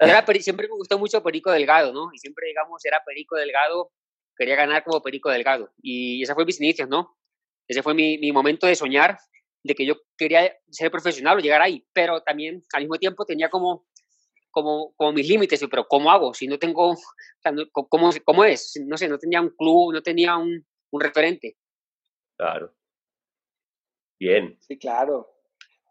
Era, 0.00 0.24
siempre 0.40 0.68
me 0.68 0.76
gustó 0.76 0.98
mucho 0.98 1.22
Perico 1.22 1.50
Delgado, 1.50 1.92
¿no? 1.92 2.10
Y 2.12 2.18
siempre, 2.18 2.48
digamos, 2.48 2.84
era 2.84 3.02
Perico 3.04 3.36
Delgado, 3.36 3.90
quería 4.36 4.56
ganar 4.56 4.82
como 4.82 5.02
Perico 5.02 5.30
Delgado. 5.30 5.72
Y 5.82 6.22
ese 6.22 6.34
fue 6.34 6.46
mis 6.46 6.60
inicios, 6.60 6.88
¿no? 6.88 7.18
Ese 7.68 7.82
fue 7.82 7.94
mi, 7.94 8.18
mi 8.18 8.32
momento 8.32 8.66
de 8.66 8.76
soñar, 8.76 9.18
de 9.62 9.74
que 9.74 9.86
yo 9.86 9.96
quería 10.16 10.56
ser 10.70 10.90
profesional 10.90 11.38
o 11.38 11.40
llegar 11.40 11.62
ahí, 11.62 11.86
pero 11.92 12.22
también 12.22 12.62
al 12.72 12.82
mismo 12.82 12.96
tiempo 12.96 13.24
tenía 13.24 13.48
como 13.48 13.86
como, 14.54 14.94
como 14.96 15.12
mis 15.12 15.28
límites, 15.28 15.62
pero 15.68 15.86
¿cómo 15.86 16.10
hago? 16.10 16.32
Si 16.32 16.46
no 16.46 16.58
tengo, 16.58 16.90
o 16.92 16.96
sea, 17.42 17.52
¿cómo, 17.72 18.10
¿cómo, 18.24 18.44
es? 18.44 18.80
No 18.86 18.96
sé, 18.96 19.08
no 19.08 19.18
tenía 19.18 19.42
un 19.42 19.50
club, 19.50 19.92
no 19.92 20.02
tenía 20.02 20.36
un, 20.36 20.64
un 20.90 21.00
referente. 21.00 21.58
Claro. 22.38 22.72
Bien. 24.18 24.56
Sí, 24.60 24.78
claro. 24.78 25.28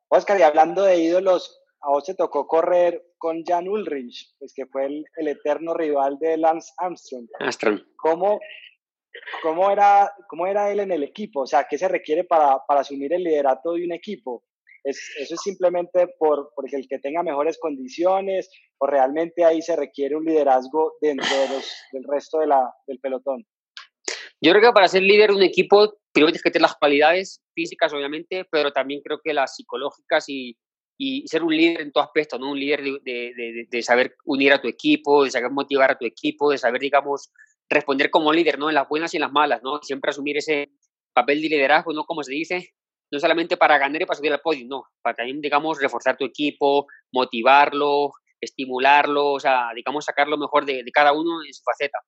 Oscar, 0.07 0.39
y 0.39 0.43
hablando 0.43 0.83
de 0.83 0.97
ídolos, 0.97 1.61
a 1.81 1.89
vos 1.89 2.05
te 2.05 2.15
tocó 2.15 2.47
correr 2.47 3.03
con 3.17 3.43
Jan 3.43 3.67
Ulrich, 3.67 4.33
pues 4.39 4.53
que 4.55 4.65
fue 4.65 4.85
el, 4.85 5.05
el 5.17 5.27
eterno 5.27 5.73
rival 5.73 6.17
de 6.19 6.37
Lance 6.37 6.71
Armstrong. 6.77 7.27
Armstrong. 7.39 7.81
¿Cómo, 7.97 8.39
cómo, 9.41 9.69
era, 9.69 10.13
¿Cómo 10.29 10.47
era 10.47 10.71
él 10.71 10.79
en 10.79 10.91
el 10.91 11.03
equipo? 11.03 11.41
O 11.41 11.47
sea, 11.47 11.65
¿qué 11.69 11.77
se 11.77 11.87
requiere 11.87 12.23
para, 12.23 12.59
para 12.65 12.81
asumir 12.81 13.13
el 13.13 13.23
liderato 13.23 13.73
de 13.73 13.85
un 13.85 13.91
equipo? 13.91 14.45
¿Es, 14.83 14.99
¿Eso 15.17 15.35
es 15.35 15.41
simplemente 15.41 16.07
por, 16.19 16.51
por 16.55 16.65
el 16.73 16.87
que 16.87 16.99
tenga 16.99 17.23
mejores 17.23 17.57
condiciones 17.59 18.49
o 18.77 18.87
realmente 18.87 19.45
ahí 19.45 19.61
se 19.61 19.75
requiere 19.75 20.15
un 20.15 20.25
liderazgo 20.25 20.95
dentro 21.01 21.27
del 21.91 22.03
resto 22.03 22.39
de 22.39 22.47
la, 22.47 22.73
del 22.87 22.99
pelotón? 22.99 23.45
Yo 24.41 24.51
creo 24.51 24.61
que 24.61 24.73
para 24.73 24.89
ser 24.89 25.03
líder 25.03 25.29
de 25.29 25.37
un 25.37 25.43
equipo, 25.43 25.93
primero 26.11 26.31
tienes 26.31 26.41
que 26.41 26.51
tener 26.51 26.63
las 26.63 26.75
cualidades 26.75 27.41
físicas, 27.55 27.93
obviamente, 27.93 28.45
pero 28.51 28.73
también 28.73 29.01
creo 29.01 29.21
que 29.23 29.33
las 29.33 29.55
psicológicas 29.55 30.25
y, 30.27 30.57
ser 31.27 31.43
un 31.43 31.55
líder 31.55 31.81
en 31.81 31.91
todo 31.91 32.03
aspecto, 32.03 32.37
¿no? 32.37 32.51
Un 32.51 32.59
líder 32.59 32.81
de, 32.81 32.99
de, 33.03 33.67
de, 33.69 33.81
saber 33.81 34.15
unir 34.25 34.53
a 34.53 34.61
tu 34.61 34.67
equipo, 34.67 35.23
de 35.23 35.31
saber 35.31 35.49
motivar 35.49 35.91
a 35.91 35.97
tu 35.97 36.05
equipo, 36.05 36.51
de 36.51 36.57
saber, 36.57 36.81
digamos, 36.81 37.31
responder 37.69 38.09
como 38.09 38.33
líder, 38.33 38.59
¿no? 38.59 38.69
En 38.69 38.75
las 38.75 38.87
buenas 38.87 39.13
y 39.13 39.17
en 39.17 39.21
las 39.21 39.31
malas, 39.31 39.61
¿no? 39.63 39.81
Siempre 39.81 40.11
asumir 40.11 40.37
ese 40.37 40.71
papel 41.13 41.41
de 41.41 41.49
liderazgo, 41.49 41.93
¿no? 41.93 42.05
Como 42.05 42.23
se 42.23 42.33
dice, 42.33 42.73
no 43.13 43.19
solamente 43.19 43.57
para 43.57 43.77
ganar 43.77 44.01
y 44.01 44.05
para 44.05 44.17
subir 44.17 44.33
al 44.33 44.41
podio, 44.41 44.65
no, 44.67 44.85
para 45.03 45.17
también, 45.17 45.39
digamos, 45.39 45.79
reforzar 45.79 46.17
tu 46.17 46.25
equipo, 46.25 46.87
motivarlo, 47.11 48.11
estimularlo, 48.41 49.33
o 49.33 49.39
sea, 49.39 49.69
digamos, 49.75 50.03
sacar 50.03 50.27
lo 50.27 50.35
mejor 50.35 50.65
de, 50.65 50.83
de 50.83 50.91
cada 50.91 51.13
uno 51.13 51.43
en 51.45 51.53
su 51.53 51.61
faceta. 51.61 51.99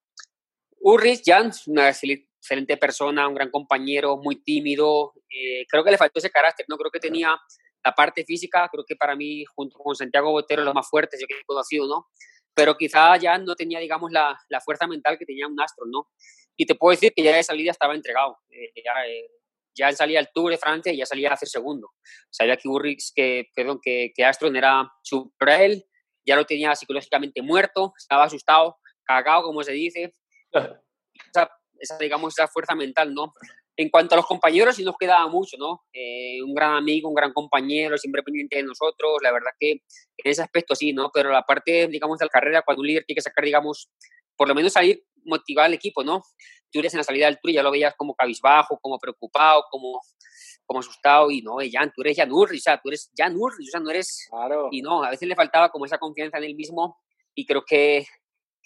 Ulrich 0.80 1.22
Jan, 1.24 1.52
una 1.68 1.90
excelente 1.90 2.78
persona, 2.78 3.28
un 3.28 3.36
gran 3.36 3.52
compañero, 3.52 4.18
muy 4.18 4.42
tímido, 4.42 5.14
eh, 5.30 5.68
creo 5.70 5.84
que 5.84 5.92
le 5.92 5.98
faltó 6.00 6.18
ese 6.18 6.32
carácter, 6.32 6.66
no 6.68 6.76
creo 6.76 6.90
que 6.90 7.00
tenía 7.00 7.40
la 7.84 7.92
parte 7.94 8.26
física, 8.26 8.68
creo 8.72 8.84
que 8.84 8.96
para 8.96 9.16
mí, 9.16 9.46
junto 9.46 9.78
con 9.78 9.96
Santiago 9.96 10.32
Botero, 10.32 10.64
los 10.64 10.74
más 10.74 10.90
fuertes 10.90 11.22
yo 11.22 11.28
que 11.28 11.36
he 11.36 11.46
conocido, 11.46 11.88
¿no? 11.88 12.08
Pero 12.56 12.76
quizá 12.76 13.16
ya 13.18 13.38
no 13.38 13.54
tenía, 13.54 13.78
digamos, 13.78 14.12
la, 14.12 14.36
la 14.50 14.60
fuerza 14.60 14.88
mental 14.88 15.20
que 15.20 15.26
tenía 15.26 15.46
un 15.46 15.62
astro, 15.62 15.86
¿no? 15.86 16.10
Y 16.58 16.66
te 16.66 16.74
puedo 16.74 16.96
decir 16.96 17.14
que 17.16 17.22
ya 17.22 17.36
de 17.36 17.44
salida 17.44 17.70
estaba 17.70 17.94
entregado. 17.94 18.40
Eh, 18.50 18.72
ya, 18.84 19.06
eh, 19.06 19.30
ya 19.78 19.92
salía 19.92 20.20
al 20.20 20.30
Tour 20.34 20.52
de 20.52 20.58
Francia 20.58 20.92
y 20.92 20.98
ya 20.98 21.06
salía 21.06 21.30
a 21.30 21.34
hacer 21.34 21.48
segundo. 21.48 21.92
Sabía 22.30 22.58
que 22.58 22.68
Urrix, 22.68 23.12
que, 23.16 23.48
perdón, 23.56 23.80
que, 23.82 24.12
que 24.16 24.26
Astron 24.26 24.56
era 24.56 24.90
superior 25.04 25.60
a 25.60 25.64
él, 25.64 25.86
ya 26.26 26.36
lo 26.36 26.46
tenía 26.46 26.76
psicológicamente 26.76 27.42
muerto, 27.42 27.94
estaba 27.98 28.24
asustado, 28.24 28.78
cagado, 29.04 29.44
como 29.44 29.64
se 29.64 29.74
dice. 29.74 30.16
Esa, 31.34 31.50
esa, 31.80 31.98
digamos, 31.98 32.38
esa 32.38 32.46
fuerza 32.46 32.76
mental, 32.76 33.14
¿no? 33.14 33.34
En 33.78 33.90
cuanto 33.90 34.16
a 34.16 34.18
los 34.18 34.26
compañeros, 34.26 34.76
sí 34.76 34.84
nos 34.84 34.98
quedaba 34.98 35.28
mucho, 35.30 35.56
¿no? 35.58 35.84
Eh, 35.94 36.42
un 36.44 36.54
gran 36.54 36.74
amigo, 36.74 37.08
un 37.08 37.16
gran 37.16 37.32
compañero, 37.32 37.98
siempre 37.98 38.22
pendiente 38.22 38.58
de 38.58 38.64
nosotros, 38.64 39.20
la 39.22 39.32
verdad 39.32 39.52
que 39.58 39.72
en 39.72 39.80
ese 40.24 40.42
aspecto 40.42 40.76
sí, 40.76 40.92
¿no? 40.92 41.10
Pero 41.14 41.32
la 41.32 41.44
parte, 41.44 41.88
digamos, 41.88 42.20
de 42.20 42.26
la 42.26 42.30
carrera, 42.30 42.62
cuando 42.64 42.82
un 42.82 42.88
líder 42.88 43.06
tiene 43.06 43.16
que 43.16 43.22
sacar, 43.22 43.46
digamos, 43.46 43.90
por 44.36 44.50
lo 44.50 44.56
menos 44.56 44.74
salir 44.74 45.06
motivar 45.26 45.66
al 45.66 45.74
equipo, 45.74 46.04
¿no? 46.04 46.24
Tú 46.72 46.80
eres 46.80 46.94
en 46.94 47.00
la 47.00 47.04
salida 47.04 47.26
del 47.26 47.40
tour 47.40 47.52
y 47.52 47.54
ya 47.54 47.64
lo 47.64 47.72
veías 47.72 47.94
como 47.96 48.16
cabizbajo, 48.16 48.80
como 48.82 48.98
preocupado, 48.98 49.66
como, 49.70 50.02
como 50.66 50.80
asustado 50.80 51.32
y 51.32 51.42
no, 51.42 51.58
Jan, 51.72 51.92
tú 51.96 52.02
eres 52.02 52.18
Jan 52.18 52.32
Ulrich, 52.32 52.60
o 52.60 52.64
sea, 52.64 52.80
tú 52.82 52.90
eres 52.90 53.12
Jan 53.16 53.36
Ulrich, 53.36 53.68
o 53.68 53.72
sea, 53.72 53.80
no 53.80 53.90
eres... 53.90 54.28
Claro. 54.30 54.70
Y 54.72 54.82
no, 54.82 55.04
a 55.04 55.10
veces 55.10 55.28
le 55.28 55.36
faltaba 55.36 55.70
como 55.70 55.86
esa 55.86 55.98
confianza 55.98 56.38
en 56.38 56.46
él 56.46 56.56
mismo 56.56 56.98
y 57.34 57.46
creo 57.46 57.64
que 57.66 58.06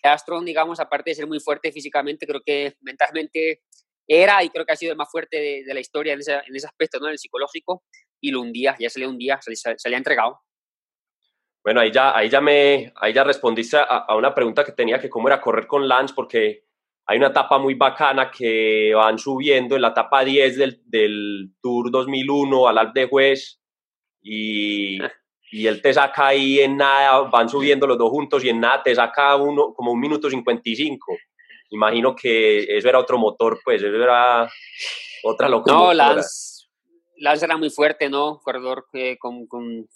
Astron, 0.04 0.46
digamos, 0.46 0.80
aparte 0.80 1.12
de 1.12 1.16
ser 1.16 1.28
muy 1.28 1.39
fuerte 1.39 1.72
físicamente, 1.72 2.25
creo 2.25 2.42
que 2.46 2.75
mentalmente 2.82 3.63
era 4.08 4.44
y 4.44 4.50
creo 4.50 4.66
que 4.66 4.74
ha 4.74 4.78
sido 4.78 4.92
el 4.92 4.98
más 4.98 5.10
fuerte 5.12 5.38
de, 5.38 5.63
de 5.66 5.74
la 5.74 5.80
historia 5.80 6.13
en 6.13 6.20
ese, 6.20 6.34
en 6.34 6.56
ese 6.56 6.68
aspecto, 6.68 7.00
¿no? 7.00 7.08
En 7.08 7.13
el 7.13 7.20
psicológico 7.20 7.84
y 8.22 8.32
lo 8.32 8.42
hundía, 8.42 8.75
ya 8.80 8.89
salía 8.89 9.10
un 9.10 9.18
día, 9.18 9.39
salía, 9.42 9.78
salía 9.78 9.98
entregado. 9.98 10.39
Bueno, 11.63 11.82
ahí 11.82 11.92
ya, 11.92 12.16
ahí 12.16 12.30
ya, 12.30 12.42
me, 12.42 12.94
ahí 12.96 13.13
ya 13.13 13.24
respondiste 13.24 13.78
a, 13.78 13.84
a, 13.84 14.16
una 14.16 14.34
pregunta 14.34 14.63
que 14.63 14.72
tenía, 14.72 15.00
que 15.00 15.10
cómo 15.10 15.28
era 15.28 15.42
correr 15.42 15.68
con 15.68 15.88
Lance, 15.88 16.13
porque 16.16 16.63
hay 17.06 17.18
una 17.18 17.30
etapa 17.30 17.58
muy 17.58 17.74
bacana 17.74 18.30
que 18.30 18.94
van 18.94 19.18
subiendo 19.18 19.75
en 19.75 19.82
la 19.82 19.88
etapa 19.89 20.24
10 20.24 20.58
del, 20.58 20.82
del 20.86 21.51
Tour 21.60 21.89
2001 21.89 22.68
al 22.68 22.78
Alpe 22.78 23.00
de 23.01 23.08
Juez 23.08 23.60
y, 24.22 25.00
y 25.51 25.66
él 25.66 25.82
te 25.82 25.92
saca 25.92 26.28
ahí 26.28 26.60
en 26.60 26.78
nada, 26.78 27.22
van 27.22 27.50
subiendo 27.50 27.88
los 27.88 27.98
dos 27.98 28.12
juntos 28.12 28.44
y 28.44 28.50
en 28.50 28.60
nada 28.60 28.84
te 28.84 28.94
saca 28.94 29.36
uno 29.36 29.74
como 29.74 29.92
un 29.92 30.00
minuto 30.00 30.30
55. 30.30 31.18
Imagino 31.72 32.16
que 32.16 32.78
eso 32.78 32.88
era 32.88 33.00
otro 33.00 33.18
motor, 33.18 33.60
pues 33.63 33.82
eso 33.82 33.96
era 33.96 34.48
otra 35.24 35.50
locura. 35.50 35.75
No, 35.75 35.94
Lance, 35.94 36.68
Lance 37.18 37.46
era 37.46 37.58
muy 37.58 37.72
fuerte, 37.72 38.08
¿no? 38.08 38.39
Corredor 38.39 38.86
eh, 38.94 39.18
con, 39.18 39.48
con 39.48 39.88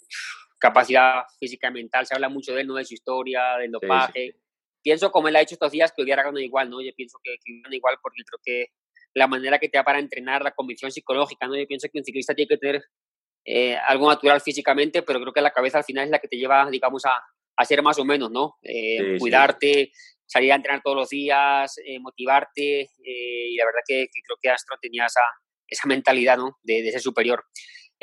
capacidad 0.64 1.24
física 1.38 1.68
y 1.68 1.72
mental, 1.72 2.06
se 2.06 2.14
habla 2.14 2.30
mucho 2.30 2.54
de 2.54 2.62
él, 2.62 2.66
¿no? 2.66 2.76
De 2.76 2.84
su 2.84 2.94
historia, 2.94 3.56
del 3.58 3.70
dopaje. 3.70 4.12
Sí, 4.26 4.32
sí. 4.32 4.38
Pienso, 4.82 5.10
como 5.10 5.28
él 5.28 5.36
ha 5.36 5.42
hecho 5.42 5.54
estos 5.54 5.72
días, 5.72 5.92
que 5.94 6.02
hubiera 6.02 6.22
ganado 6.22 6.40
igual, 6.40 6.70
¿no? 6.70 6.80
Yo 6.80 6.90
pienso 6.96 7.18
que, 7.22 7.36
que 7.44 7.76
igual 7.76 7.96
porque 8.02 8.22
creo 8.24 8.40
que 8.42 8.66
la 9.14 9.26
manera 9.26 9.58
que 9.58 9.68
te 9.68 9.76
da 9.76 9.84
para 9.84 9.98
entrenar, 9.98 10.42
la 10.42 10.52
convicción 10.52 10.90
psicológica, 10.90 11.46
¿no? 11.46 11.56
Yo 11.56 11.66
pienso 11.66 11.88
que 11.92 11.98
un 11.98 12.04
ciclista 12.04 12.34
tiene 12.34 12.48
que 12.48 12.56
tener 12.56 12.82
eh, 13.44 13.76
algo 13.76 14.08
natural 14.08 14.40
físicamente, 14.40 15.02
pero 15.02 15.20
creo 15.20 15.32
que 15.32 15.42
la 15.42 15.52
cabeza 15.52 15.78
al 15.78 15.84
final 15.84 16.04
es 16.04 16.10
la 16.10 16.18
que 16.18 16.28
te 16.28 16.36
lleva, 16.36 16.68
digamos, 16.70 17.04
a, 17.04 17.22
a 17.56 17.64
ser 17.64 17.82
más 17.82 17.98
o 17.98 18.04
menos, 18.04 18.30
¿no? 18.30 18.56
Eh, 18.62 19.18
cuidarte, 19.18 19.92
salir 20.24 20.50
a 20.50 20.56
entrenar 20.56 20.80
todos 20.82 20.96
los 20.96 21.10
días, 21.10 21.76
eh, 21.84 21.98
motivarte, 22.00 22.88
y 22.98 23.56
la 23.56 23.66
verdad 23.66 23.80
que, 23.86 24.06
que, 24.12 24.20
creo 24.26 24.38
que 24.40 24.48
Astro 24.48 24.76
tenía 24.80 25.04
esa, 25.04 25.20
esa 25.68 25.86
mentalidad, 25.86 26.38
¿no? 26.38 26.58
De, 26.62 26.82
de 26.82 26.90
ser 26.90 27.02
superior. 27.02 27.44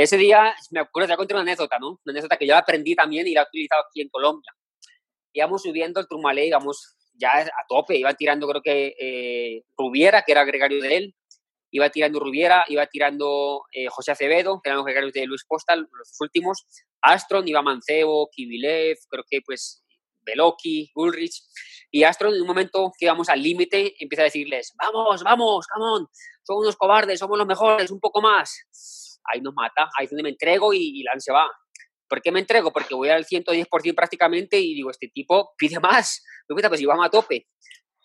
Ese 0.02 0.18
día, 0.18 0.56
me 0.72 0.80
acuerdo, 0.80 1.10
te 1.10 1.16
conté 1.16 1.36
una 1.36 1.44
anécdota, 1.44 1.78
¿no? 1.78 1.90
Una 1.90 2.12
anécdota 2.14 2.36
que 2.36 2.48
yo 2.48 2.58
aprendí 2.58 2.96
también 2.96 3.28
y 3.28 3.36
la 3.36 3.42
he 3.42 3.44
utilizado 3.44 3.84
aquí 3.88 4.02
en 4.02 4.10
Colombia. 4.10 4.52
Íbamos 5.32 5.62
subiendo 5.62 6.00
el 6.00 6.08
Turmalé, 6.08 6.42
digamos, 6.42 6.98
ya 7.14 7.38
a 7.42 7.66
tope, 7.70 7.98
iba 7.98 8.12
tirando, 8.16 8.48
creo 8.48 8.64
que 8.64 8.96
eh, 9.00 9.64
Rubiera, 9.78 10.24
que 10.24 10.32
era 10.32 10.44
gregario 10.44 10.82
de 10.82 10.98
él, 10.98 11.16
iba 11.70 11.92
tirando 11.92 12.20
Rubiera, 12.20 12.66
iba 12.68 12.88
tirando 12.88 13.62
eh, 13.72 13.90
José 13.90 14.14
Acevedo, 14.14 14.60
que 14.60 14.70
eran 14.70 14.78
los 14.78 14.86
gregarios 14.86 15.14
de 15.14 15.28
Luis 15.28 15.46
Postal, 15.48 15.88
los 15.92 16.18
últimos, 16.20 16.66
Astron, 17.04 17.48
iba 17.48 17.62
Mancebo, 17.62 18.28
Kivilev, 18.32 18.98
creo 19.08 19.24
que 19.30 19.42
pues 19.46 19.84
Beloki, 20.22 20.90
Ulrich, 20.96 21.44
y 21.92 22.06
Astron 22.06 22.34
en 22.34 22.42
un 22.42 22.48
momento 22.48 22.92
que 22.98 23.06
íbamos 23.06 23.30
al 23.30 23.44
límite 23.44 23.94
empieza 24.00 24.24
a 24.24 24.26
decirles, 24.26 24.74
vamos, 24.82 25.22
vamos, 25.22 25.68
come 25.68 25.86
on, 25.86 26.08
somos 26.42 26.64
unos 26.64 26.76
cobardes, 26.76 27.20
somos 27.20 27.38
los 27.38 27.46
mejores, 27.46 27.92
un 27.92 28.00
poco 28.00 28.20
más 28.20 28.66
ahí 29.26 29.42
nos 29.42 29.54
mata, 29.54 29.90
ahí 29.98 30.06
es 30.06 30.12
donde 30.12 30.24
me 30.24 30.30
entrego 30.30 30.74
y, 30.74 31.00
y 31.00 31.04
Lance 31.04 31.32
va. 31.32 31.50
¿Por 32.08 32.22
qué 32.22 32.32
me 32.32 32.40
entrego? 32.42 32.74
Porque 32.74 32.94
voy 32.94 33.10
al 33.10 33.26
110% 33.26 33.96
prácticamente 33.96 34.60
y 34.60 34.74
digo, 34.76 34.92
este 34.92 35.08
tipo 35.08 35.54
pide 35.58 35.80
más, 35.80 36.24
pues 36.48 36.80
si 36.80 36.86
vamos 36.86 37.06
a 37.06 37.10
tope. 37.10 37.48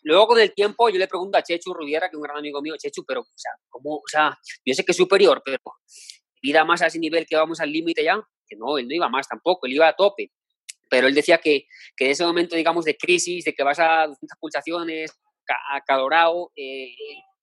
Luego 0.02 0.28
con 0.28 0.38
el 0.38 0.54
tiempo 0.54 0.88
yo 0.88 0.98
le 0.98 1.08
pregunto 1.08 1.36
a 1.36 1.42
Chechu 1.42 1.74
Rubiera, 1.74 2.08
que 2.08 2.14
es 2.14 2.16
un 2.16 2.22
gran 2.22 2.36
amigo 2.36 2.62
mío, 2.62 2.76
Chechu, 2.78 3.04
pero, 3.04 3.22
o 3.22 3.26
sea, 3.34 3.50
¿cómo? 3.68 3.96
O 3.96 4.06
sea, 4.06 4.38
yo 4.64 4.72
sé 4.72 4.84
que 4.84 4.92
es 4.92 4.96
superior, 4.96 5.42
pero 5.44 5.58
pida 6.40 6.64
más 6.64 6.82
a 6.82 6.86
ese 6.86 7.00
nivel 7.00 7.26
que 7.26 7.34
vamos 7.34 7.58
al 7.60 7.72
límite 7.72 8.04
ya, 8.04 8.22
que 8.46 8.54
no, 8.56 8.78
él 8.78 8.86
no 8.86 8.94
iba 8.94 9.08
más 9.08 9.26
tampoco, 9.26 9.66
él 9.66 9.72
iba 9.72 9.88
a 9.88 9.94
tope. 9.94 10.30
Pero 10.88 11.08
él 11.08 11.14
decía 11.14 11.38
que, 11.38 11.66
que 11.96 12.04
en 12.04 12.10
ese 12.12 12.24
momento, 12.24 12.54
digamos, 12.54 12.84
de 12.84 12.96
crisis, 12.96 13.44
de 13.44 13.52
que 13.52 13.64
vas 13.64 13.80
a 13.80 14.06
200 14.06 14.38
pulsaciones, 14.38 15.10
acalorado, 15.72 16.52
eh, 16.54 16.94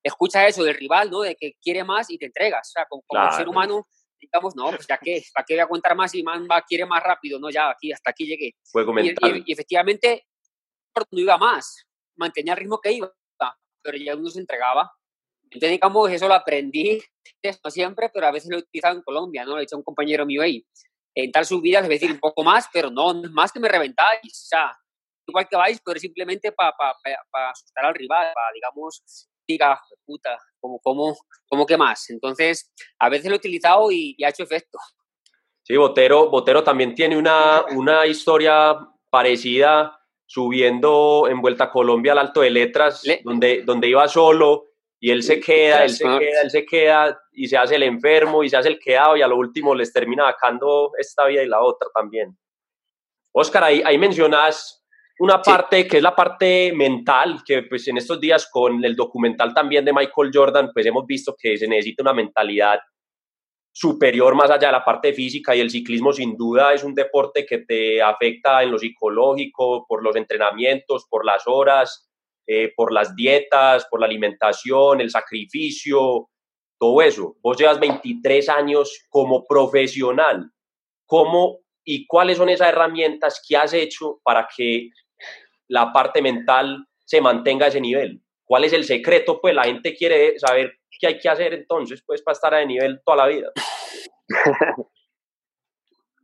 escucha 0.04 0.46
eso 0.48 0.64
del 0.64 0.76
rival, 0.76 1.10
¿no? 1.10 1.22
De 1.22 1.36
que 1.36 1.54
quiere 1.62 1.84
más 1.84 2.10
y 2.10 2.18
te 2.18 2.26
entregas. 2.26 2.70
O 2.70 2.72
sea, 2.74 2.86
como, 2.86 3.02
como 3.08 3.22
claro. 3.22 3.38
ser 3.38 3.48
humano, 3.48 3.88
digamos, 4.20 4.56
no, 4.56 4.70
pues 4.70 4.86
ya 4.88 4.98
que, 4.98 5.24
¿para 5.34 5.46
qué 5.46 5.54
voy 5.56 5.62
a 5.62 5.64
aguantar 5.64 5.96
más 5.96 6.14
y 6.16 6.24
man 6.24 6.48
va, 6.50 6.62
quiere 6.62 6.86
más 6.86 7.02
rápido? 7.02 7.40
No, 7.40 7.50
ya, 7.50 7.70
aquí, 7.70 7.92
hasta 7.92 8.12
aquí 8.12 8.26
llegué. 8.26 8.56
Y, 9.02 9.10
y, 9.10 9.44
y, 9.46 9.54
efectivamente, 9.54 10.28
no 11.12 11.20
iba 11.20 11.38
más, 11.38 11.86
mantenía 12.16 12.54
el 12.54 12.60
ritmo 12.60 12.80
que 12.80 12.92
iba, 12.92 13.12
pero 13.82 13.98
ya 13.98 14.16
uno 14.16 14.30
se 14.30 14.40
entregaba. 14.40 14.92
Entonces, 15.44 15.72
digamos, 15.72 16.10
eso 16.10 16.28
lo 16.28 16.34
aprendí, 16.34 17.00
no 17.64 17.70
siempre, 17.70 18.10
pero 18.12 18.26
a 18.26 18.32
veces 18.32 18.50
lo 18.50 18.58
he 18.58 18.62
utilizado 18.62 18.96
en 18.96 19.04
Colombia, 19.04 19.46
¿no? 19.46 19.52
Lo 19.52 19.60
he 19.60 19.64
hecho 19.64 19.78
un 19.78 19.84
compañero 19.84 20.26
mío 20.26 20.42
ahí. 20.42 20.66
En 21.16 21.32
tal 21.32 21.46
subida 21.46 21.80
les 21.80 21.88
voy 21.88 21.96
a 21.96 22.00
decir 22.00 22.12
un 22.12 22.20
poco 22.20 22.44
más, 22.44 22.68
pero 22.74 22.90
no, 22.90 23.14
no 23.14 23.26
es 23.26 23.32
más 23.32 23.52
que 23.52 23.60
me 23.60 23.68
reventáis. 23.68 24.20
O 24.24 24.48
sea, 24.48 24.76
igual 25.28 25.48
que 25.48 25.56
vais, 25.56 25.80
pero 25.86 26.00
simplemente 26.00 26.52
para 26.54 26.74
asustar 27.52 27.86
al 27.86 27.94
rival, 27.94 28.32
para, 28.34 28.48
digamos, 28.54 29.30
diga, 29.48 29.80
puta, 30.06 30.38
como, 30.60 30.80
como, 30.80 31.18
como 31.48 31.66
que 31.66 31.78
más. 31.78 32.10
Entonces, 32.10 32.72
a 33.00 33.10
veces 33.10 33.28
lo 33.28 33.36
he 33.36 33.38
utilizado 33.38 33.92
y, 33.92 34.16
ha 34.24 34.30
hecho 34.30 34.44
efecto. 34.44 34.78
Sí, 35.64 35.78
Botero, 35.78 36.30
Botero 36.30 36.64
también 36.64 36.94
tiene 36.94 37.18
una, 37.18 37.66
una 37.72 38.06
historia 38.06 38.78
parecida 39.10 40.00
subiendo 40.26 41.28
en 41.30 41.42
Vuelta 41.42 41.66
a 41.66 41.72
Colombia 41.72 42.14
al 42.14 42.20
Alto 42.20 42.42
de 42.42 42.50
Letras, 42.50 43.04
donde, 43.24 43.64
donde 43.64 43.88
iba 43.88 44.08
solo 44.08 44.74
y 45.00 45.12
él 45.12 45.22
se 45.22 45.42
queda, 45.42 45.84
él 45.84 45.90
se 45.90 46.06
queda, 46.06 46.42
él 46.42 46.50
se 46.50 46.66
queda 46.66 47.22
y 47.34 47.48
se 47.48 47.58
hace 47.58 47.76
el 47.76 47.84
enfermo 47.84 48.42
y 48.42 48.50
se 48.50 48.56
hace 48.56 48.70
el 48.70 48.80
quedado 48.80 49.18
y 49.18 49.22
a 49.22 49.28
lo 49.28 49.36
último 49.36 49.76
les 49.76 49.92
termina 49.92 50.32
sacando 50.32 50.92
esta 50.98 51.26
vida 51.28 51.44
y 51.44 51.48
la 51.48 51.62
otra 51.62 51.90
también. 51.94 52.38
Oscar, 53.34 53.66
ahí, 53.66 53.82
ahí 53.86 53.98
mencionas 53.98 54.83
una 55.20 55.42
parte 55.42 55.88
que 55.88 55.98
es 55.98 56.04
la 56.04 56.16
parte 56.16 56.74
mental, 56.74 57.44
que 57.46 57.64
pues 57.64 57.88
en 57.88 57.98
estos 57.98 58.20
días 58.20 58.50
con 58.52 58.84
el 58.84 58.96
documental 58.96 59.54
también 59.54 59.86
de 59.86 59.94
Michael 59.94 60.32
Jordan, 60.34 60.72
pues 60.74 60.86
hemos 60.86 61.06
visto 61.06 61.36
que 61.38 61.58
se 61.58 61.68
necesita 61.68 62.04
una 62.04 62.14
mentalidad 62.14 62.80
superior 63.72 64.36
más 64.36 64.52
allá 64.52 64.68
de 64.68 64.74
la 64.74 64.86
parte 64.86 65.14
física 65.14 65.56
y 65.56 65.60
el 65.60 65.72
ciclismo 65.72 66.14
sin 66.14 66.38
duda 66.38 66.74
es 66.74 66.84
un 66.84 66.94
deporte 66.94 67.46
que 67.46 67.60
te 67.60 68.02
afecta 68.02 68.62
en 68.62 68.72
lo 68.72 68.78
psicológico, 68.78 69.86
por 69.88 70.04
los 70.04 70.16
entrenamientos, 70.16 71.08
por 71.10 71.26
las 71.26 71.44
horas, 71.48 72.08
eh, 72.46 72.72
por 72.76 72.94
las 72.94 73.16
dietas, 73.16 73.88
por 73.90 74.00
la 74.00 74.06
alimentación, 74.06 75.02
el 75.02 75.10
sacrificio, 75.10 76.30
todo 76.78 77.02
eso. 77.02 77.36
Vos 77.42 77.58
llevas 77.58 77.80
23 77.80 78.50
años 78.50 79.06
como 79.10 79.46
profesional. 79.46 80.52
¿Cómo 81.06 81.63
y 81.84 82.06
cuáles 82.08 82.38
son 82.38 82.50
esas 82.50 82.70
herramientas 82.70 83.42
que 83.48 83.58
has 83.58 83.74
hecho 83.74 84.20
para 84.24 84.48
que 84.56 84.90
la 85.68 85.92
parte 85.92 86.22
mental 86.22 86.86
se 87.06 87.22
mantenga 87.22 87.66
a 87.66 87.70
ese 87.70 87.82
nivel? 87.82 88.22
¿Cuál 88.46 88.66
es 88.66 88.74
el 88.74 88.84
secreto? 88.84 89.40
Pues 89.42 89.56
la 89.56 89.64
gente 89.64 89.96
quiere 89.96 90.38
saber 90.40 90.74
qué 91.00 91.08
hay 91.08 91.20
que 91.20 91.30
hacer 91.30 91.54
entonces, 91.54 92.04
pues 92.06 92.22
para 92.22 92.34
estar 92.34 92.54
a 92.54 92.60
ese 92.60 92.68
nivel 92.68 93.02
toda 93.06 93.18
la 93.18 93.28
vida. 93.28 93.52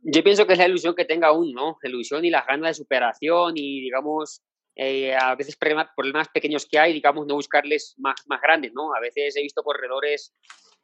Yo 0.02 0.22
pienso 0.24 0.46
que 0.46 0.54
es 0.54 0.58
la 0.58 0.68
ilusión 0.68 0.94
que 0.94 1.04
tenga 1.04 1.32
uno, 1.32 1.52
¿no? 1.52 1.76
La 1.82 1.90
ilusión 1.90 2.24
y 2.24 2.30
las 2.30 2.46
ganas 2.46 2.70
de 2.70 2.82
superación 2.82 3.52
y, 3.56 3.80
digamos, 3.82 4.42
eh, 4.74 5.14
a 5.14 5.34
veces 5.34 5.56
problemas, 5.56 6.28
pequeños 6.32 6.66
que 6.66 6.78
hay, 6.78 6.94
digamos, 6.94 7.26
no 7.26 7.34
buscarles 7.34 7.94
más, 7.98 8.14
más 8.26 8.40
grandes, 8.40 8.72
¿no? 8.72 8.94
A 8.94 9.00
veces 9.00 9.36
he 9.36 9.42
visto 9.42 9.62
corredores 9.62 10.34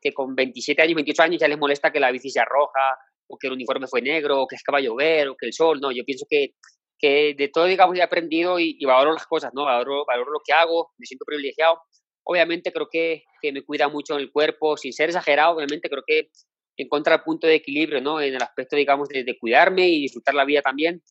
que 0.01 0.13
con 0.13 0.35
27 0.35 0.83
años, 0.83 0.97
28 0.97 1.23
años 1.23 1.41
ya 1.41 1.49
les 1.49 1.59
molesta 1.59 1.91
que 1.91 2.01
la 2.01 2.11
bici 2.11 2.29
sea 2.29 2.45
roja, 2.45 2.99
o 3.29 3.39
que 3.39 3.49
el 3.49 3.55
uniforme 3.55 3.87
fue 3.87 4.03
negro, 4.03 4.43
o 4.43 4.47
que 4.47 4.57
es 4.57 4.63
que 4.63 4.73
va 4.73 4.79
a 4.79 4.83
llover, 4.83 5.29
o 5.29 5.37
que 5.37 5.47
el 5.47 5.53
sol, 5.53 5.81
no, 5.81 5.93
yo 5.93 6.05
pienso 6.05 6.27
que, 6.29 6.55
que 6.99 7.35
de 7.37 7.49
todo, 7.49 7.67
digamos, 7.67 7.97
he 7.97 8.03
aprendido 8.03 8.59
y, 8.59 8.79
valoro 8.85 9.13
las 9.13 9.27
cosas, 9.27 9.53
¿no? 9.55 9.65
Valoro, 9.65 10.05
valoro 10.07 10.33
lo 10.33 10.41
que 10.45 10.53
hago, 10.53 10.93
me 10.99 11.07
siento 11.07 11.25
privilegiado. 11.25 11.81
Obviamente 12.25 12.73
creo 12.73 12.89
que, 12.91 13.25
que 13.41 13.53
me 13.53 13.63
cuida 13.63 13.89
mucho 13.89 14.17
el 14.17 14.33
cuerpo, 14.33 14.77
sin 14.77 14.93
ser 14.93 15.11
exagerado, 15.11 15.57
obviamente 15.57 15.89
creo 15.89 16.03
que 16.07 16.31
encontrar 16.77 17.25
punto 17.25 17.47
de 17.47 17.55
equilibrio, 17.55 18.01
¿no? 18.01 18.21
En 18.21 18.35
el 18.35 18.43
aspecto, 18.43 18.77
digamos, 18.77 19.09
de, 19.09 19.25
de, 19.25 19.39
cuidarme 19.39 19.89
y 19.89 20.03
disfrutar 20.03 20.35
la 20.35 20.45
vida 20.45 20.63
también. 20.63 21.03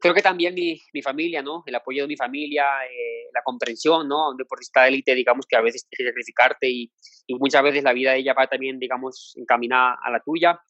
Creo 0.00 0.14
que 0.14 0.22
también 0.22 0.54
mi, 0.54 0.80
mi 0.92 1.02
familia, 1.02 1.42
¿no? 1.42 1.64
El 1.66 1.74
apoyo 1.74 2.02
de 2.02 2.08
mi 2.08 2.16
familia, 2.16 2.64
eh, 2.84 3.28
la 3.34 3.40
comprensión, 3.42 4.06
¿no? 4.06 4.30
Un 4.30 4.36
deportista 4.36 4.82
de 4.82 4.88
élite, 4.88 5.14
digamos, 5.14 5.46
que 5.46 5.56
a 5.56 5.60
veces 5.60 5.86
tienes 5.88 6.12
que 6.12 6.12
sacrificarte 6.12 6.68
y, 6.68 6.92
y, 7.26 7.34
muchas 7.34 7.62
veces 7.62 7.82
la 7.82 7.92
vida 7.92 8.12
de 8.12 8.18
ella 8.18 8.34
va 8.34 8.46
también, 8.46 8.78
digamos, 8.78 9.34
encaminada 9.36 9.96
a 10.02 10.10
la 10.10 10.20
tuya 10.20 10.60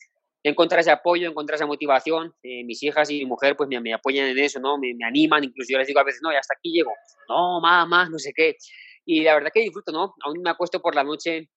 encontrar 0.42 0.80
ese 0.80 0.90
apoyo, 0.90 1.28
encontrar 1.28 1.56
esa 1.56 1.66
motivación. 1.66 2.32
Eh, 2.42 2.64
mis 2.64 2.82
hijas 2.82 3.10
y 3.10 3.20
mi 3.20 3.26
mujer 3.26 3.56
pues 3.56 3.68
me, 3.68 3.80
me 3.80 3.94
apoyan 3.94 4.28
en 4.28 4.38
eso, 4.38 4.60
¿no? 4.60 4.78
Me, 4.78 4.94
me, 4.94 5.04
animan, 5.04 5.44
incluso 5.44 5.72
yo 5.72 5.78
les 5.78 5.86
digo 5.86 6.00
a 6.00 6.04
veces, 6.04 6.20
no, 6.22 6.32
ya 6.32 6.38
hasta 6.38 6.54
aquí 6.56 6.72
llego, 6.72 6.92
no, 7.28 7.60
más, 7.60 8.10
no 8.10 8.18
sé 8.18 8.32
qué. 8.34 8.56
Y 9.04 9.22
la 9.22 9.34
verdad 9.34 9.50
que 9.52 9.60
disfruto, 9.60 9.92
¿no? 9.92 10.14
Aún 10.22 10.42
me 10.42 10.50
acuesto 10.50 10.80
por 10.80 10.94
la 10.94 11.04
noche 11.04 11.48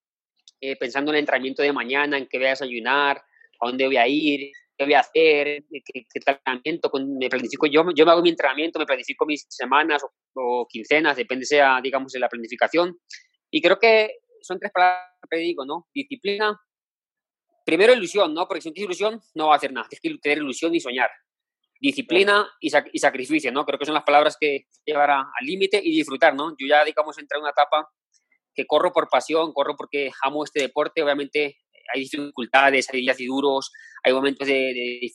eh, 0.61 0.75
pensando 0.77 1.11
en 1.11 1.15
el 1.15 1.19
entrenamiento 1.21 1.61
de 1.61 1.73
mañana, 1.73 2.17
en 2.17 2.27
qué 2.27 2.37
voy 2.37 2.47
a 2.47 2.51
desayunar, 2.51 3.17
a 3.17 3.67
dónde 3.67 3.85
voy 3.85 3.97
a 3.97 4.07
ir, 4.07 4.51
qué 4.77 4.85
voy 4.85 4.93
a 4.93 5.01
hacer, 5.01 5.63
qué, 5.69 5.81
qué 5.85 6.05
entrenamiento, 6.13 6.89
con, 6.89 7.17
me 7.17 7.29
planifico, 7.29 7.67
yo, 7.67 7.83
yo 7.95 8.05
me 8.05 8.11
hago 8.11 8.21
mi 8.21 8.29
entrenamiento, 8.29 8.79
me 8.79 8.85
planifico 8.85 9.25
mis 9.25 9.45
semanas 9.49 10.03
o, 10.03 10.11
o 10.33 10.67
quincenas, 10.67 11.17
depende 11.17 11.45
sea, 11.45 11.79
digamos, 11.81 12.11
de 12.11 12.19
la 12.19 12.29
planificación. 12.29 12.97
Y 13.51 13.61
creo 13.61 13.77
que 13.79 14.19
son 14.41 14.59
tres 14.59 14.71
palabras 14.71 15.09
que 15.29 15.37
digo, 15.37 15.65
¿no? 15.65 15.87
Disciplina, 15.93 16.59
primero 17.65 17.93
ilusión, 17.93 18.33
¿no? 18.33 18.47
Porque 18.47 18.61
si 18.61 18.69
no 18.69 18.73
tienes 18.73 18.87
ilusión, 18.87 19.21
no 19.35 19.47
va 19.47 19.53
a 19.53 19.57
hacer 19.57 19.71
nada. 19.71 19.87
Tienes 19.87 20.01
que 20.01 20.21
tener 20.21 20.39
ilusión 20.39 20.73
y 20.75 20.79
soñar. 20.79 21.09
Disciplina 21.79 22.47
y, 22.59 22.71
y 22.93 22.99
sacrificio, 22.99 23.51
¿no? 23.51 23.65
Creo 23.65 23.79
que 23.79 23.85
son 23.85 23.95
las 23.95 24.03
palabras 24.03 24.37
que 24.39 24.67
llevar 24.85 25.09
al 25.11 25.25
límite 25.41 25.81
y 25.83 25.95
disfrutar, 25.95 26.35
¿no? 26.35 26.51
Yo 26.51 26.67
ya, 26.67 26.83
digamos, 26.85 27.17
entré 27.17 27.37
en 27.37 27.43
una 27.43 27.51
etapa 27.51 27.89
que 28.53 28.65
corro 28.65 28.91
por 28.91 29.09
pasión, 29.09 29.53
corro 29.53 29.75
porque 29.75 30.11
amo 30.23 30.43
este 30.43 30.61
deporte. 30.61 31.01
Obviamente 31.01 31.57
hay 31.93 32.01
dificultades, 32.01 32.87
hay 32.91 33.01
días 33.01 33.19
y 33.19 33.25
duros, 33.25 33.71
hay 34.03 34.13
momentos 34.13 34.47
de, 34.47 34.53
de, 34.53 35.11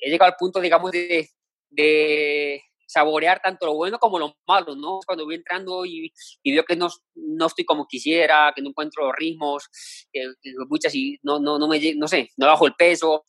He 0.00 0.10
llegado 0.10 0.30
al 0.30 0.36
punto, 0.38 0.60
digamos, 0.60 0.92
de, 0.92 1.28
de 1.70 2.62
saborear 2.88 3.40
tanto 3.40 3.66
lo 3.66 3.74
bueno 3.74 3.98
como 3.98 4.18
lo 4.18 4.34
malo, 4.46 4.74
¿no? 4.74 5.00
Cuando 5.06 5.26
voy 5.26 5.34
entrando 5.34 5.84
y, 5.84 6.10
y 6.42 6.52
veo 6.52 6.64
que 6.64 6.74
no, 6.74 6.88
no, 7.14 7.46
estoy 7.46 7.64
como 7.64 7.86
quisiera, 7.86 8.52
que 8.56 8.62
no 8.62 8.70
encuentro 8.70 9.06
los 9.06 9.14
ritmos, 9.14 9.68
que, 10.10 10.24
muchas 10.68 10.94
y 10.94 11.18
no, 11.22 11.38
no, 11.38 11.58
no 11.58 11.68
me, 11.68 11.94
no 11.94 12.08
sé, 12.08 12.30
no 12.36 12.46
bajo 12.46 12.66
el 12.66 12.74
peso, 12.74 13.24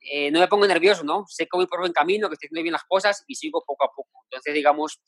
eh, 0.00 0.30
no 0.30 0.38
me 0.38 0.48
pongo 0.48 0.66
nervioso, 0.66 1.02
¿no? 1.02 1.24
Sé 1.26 1.44
que 1.44 1.56
voy 1.56 1.66
por 1.66 1.80
buen 1.80 1.92
camino, 1.92 2.28
que 2.28 2.34
estoy 2.34 2.46
haciendo 2.46 2.62
bien 2.62 2.72
las 2.72 2.84
cosas 2.84 3.24
y 3.26 3.34
sigo 3.34 3.64
poco 3.66 3.84
a 3.84 3.88
poco. 3.94 4.24
Entonces, 4.30 4.54
digamos, 4.54 5.00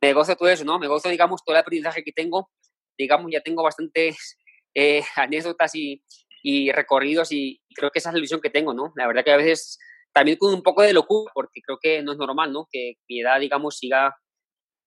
me 0.00 0.12
gozo 0.14 0.34
todo 0.36 0.48
eso, 0.48 0.64
¿no? 0.64 0.78
Me 0.78 0.88
gozo, 0.88 1.10
digamos, 1.10 1.44
todo 1.44 1.54
el 1.54 1.60
aprendizaje 1.60 2.02
que 2.02 2.12
tengo. 2.12 2.50
Digamos, 2.96 3.30
ya 3.30 3.42
tengo 3.42 3.62
bastantes 3.62 4.38
eh, 4.74 5.02
anécdotas 5.16 5.74
y, 5.74 6.02
y 6.42 6.72
recorridos 6.72 7.30
y 7.32 7.60
creo 7.74 7.90
que 7.90 7.98
esa 7.98 8.08
es 8.08 8.14
la 8.14 8.18
ilusión 8.18 8.40
que 8.40 8.50
tengo, 8.50 8.72
¿no? 8.72 8.92
La 8.96 9.06
verdad 9.06 9.22
que 9.22 9.32
a 9.32 9.36
veces 9.36 9.78
también 10.12 10.38
con 10.38 10.54
un 10.54 10.62
poco 10.62 10.82
de 10.82 10.92
locura, 10.92 11.30
porque 11.34 11.60
creo 11.64 11.78
que 11.80 12.02
no 12.02 12.12
es 12.12 12.18
normal, 12.18 12.52
¿no? 12.52 12.66
Que 12.70 12.94
mi 13.08 13.20
edad, 13.20 13.40
digamos, 13.40 13.76
siga 13.78 14.14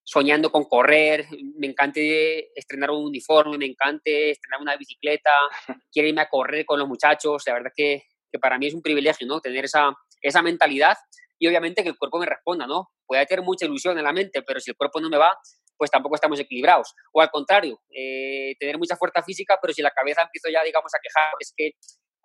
soñando 0.06 0.52
con 0.52 0.66
correr, 0.66 1.28
me 1.58 1.68
encante 1.68 2.58
estrenar 2.60 2.92
un 2.92 3.06
uniforme, 3.06 3.58
me 3.58 3.66
encante 3.66 4.32
estrenar 4.32 4.62
una 4.62 4.76
bicicleta, 4.76 5.30
quiero 5.92 6.10
irme 6.10 6.22
a 6.22 6.30
correr 6.30 6.66
con 6.66 6.78
los 6.78 6.88
muchachos, 6.88 7.44
la 7.48 7.54
verdad 7.54 7.72
que, 7.76 8.04
que 8.32 8.40
para 8.40 8.58
mí 8.58 8.68
es 8.68 8.74
un 8.74 8.82
privilegio, 8.82 9.26
¿no? 9.26 9.40
Tener 9.40 9.66
esa, 9.66 9.94
esa 10.22 10.42
mentalidad 10.42 10.98
y 11.40 11.48
obviamente 11.48 11.84
que 11.84 11.90
el 11.90 11.98
cuerpo 11.98 12.20
me 12.20 12.26
responda, 12.26 12.68
¿no? 12.68 12.90
Puede 13.06 13.26
tener 13.26 13.44
mucha 13.44 13.66
ilusión 13.66 13.98
en 13.98 14.04
la 14.04 14.14
mente, 14.14 14.42
pero 14.44 14.60
si 14.60 14.72
el 14.72 14.78
cuerpo 14.78 15.00
no 15.00 15.10
me 15.10 15.18
va, 15.18 15.38
pues 15.78 15.92
tampoco 15.92 16.16
estamos 16.16 16.40
equilibrados. 16.40 16.94
O 17.12 17.22
al 17.22 17.30
contrario, 17.30 17.82
eh, 17.90 18.56
tener 18.60 18.78
mucha 18.78 18.96
fuerza 18.96 19.22
física, 19.24 19.58
pero 19.62 19.74
si 19.74 19.82
la 19.82 19.92
cabeza 19.92 20.22
empiezo 20.22 20.50
ya, 20.50 20.64
digamos, 20.64 20.92
a 20.94 21.00
quejar, 21.02 21.34
es 21.40 21.54
que 21.56 21.72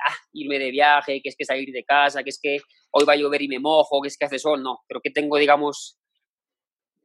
ah, 0.06 0.14
irme 0.32 0.58
de 0.58 0.70
viaje, 0.70 1.20
que 1.22 1.28
es 1.28 1.36
que 1.36 1.44
salir 1.44 1.72
de 1.72 1.84
casa, 1.84 2.22
que 2.22 2.30
es 2.30 2.38
que 2.40 2.58
hoy 2.90 3.04
va 3.04 3.12
a 3.14 3.16
llover 3.16 3.42
y 3.42 3.48
me 3.48 3.58
mojo, 3.58 4.00
que 4.00 4.08
es 4.08 4.16
que 4.16 4.26
hace 4.26 4.38
sol, 4.38 4.62
no, 4.62 4.80
creo 4.86 5.00
que 5.00 5.10
tengo, 5.10 5.36
digamos, 5.36 5.98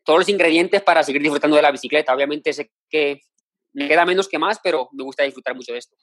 todos 0.04 0.20
los 0.20 0.30
ingredientes 0.30 0.82
para 0.82 1.04
seguir 1.04 1.22
disfrutando 1.22 1.56
de 1.56 1.62
la 1.62 1.72
bicicleta. 1.72 2.14
Obviamente 2.14 2.54
sé 2.54 2.72
que 2.90 3.22
me 3.74 3.88
queda 3.88 4.06
menos 4.06 4.28
que 4.28 4.38
más, 4.38 4.60
pero 4.64 4.90
me 4.92 5.04
gusta 5.04 5.24
disfrutar 5.24 5.56
mucho 5.56 5.74
de 5.74 5.80
esto. 5.80 5.96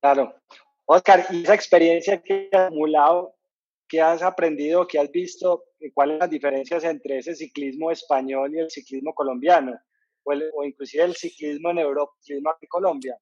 Claro. 0.00 0.34
Oscar, 0.86 1.26
¿y 1.30 1.42
esa 1.42 1.54
experiencia 1.54 2.22
que 2.22 2.48
has 2.52 2.66
acumulado, 2.66 3.34
qué 3.88 4.00
has 4.00 4.22
aprendido, 4.22 4.86
qué 4.86 4.98
has 4.98 5.10
visto, 5.10 5.64
cuáles 5.92 6.14
son 6.14 6.20
las 6.20 6.30
diferencias 6.30 6.84
entre 6.84 7.18
ese 7.18 7.34
ciclismo 7.34 7.90
español 7.90 8.54
y 8.54 8.60
el 8.60 8.70
ciclismo 8.70 9.12
colombiano? 9.12 9.78
O, 10.24 10.32
el, 10.32 10.50
o 10.54 10.64
inclusive 10.64 11.04
el 11.04 11.14
ciclismo 11.14 11.70
en 11.70 11.78
Europa, 11.78 12.12
el 12.16 12.24
ciclismo 12.24 12.54
en 12.60 12.68
Colombia. 12.68 13.18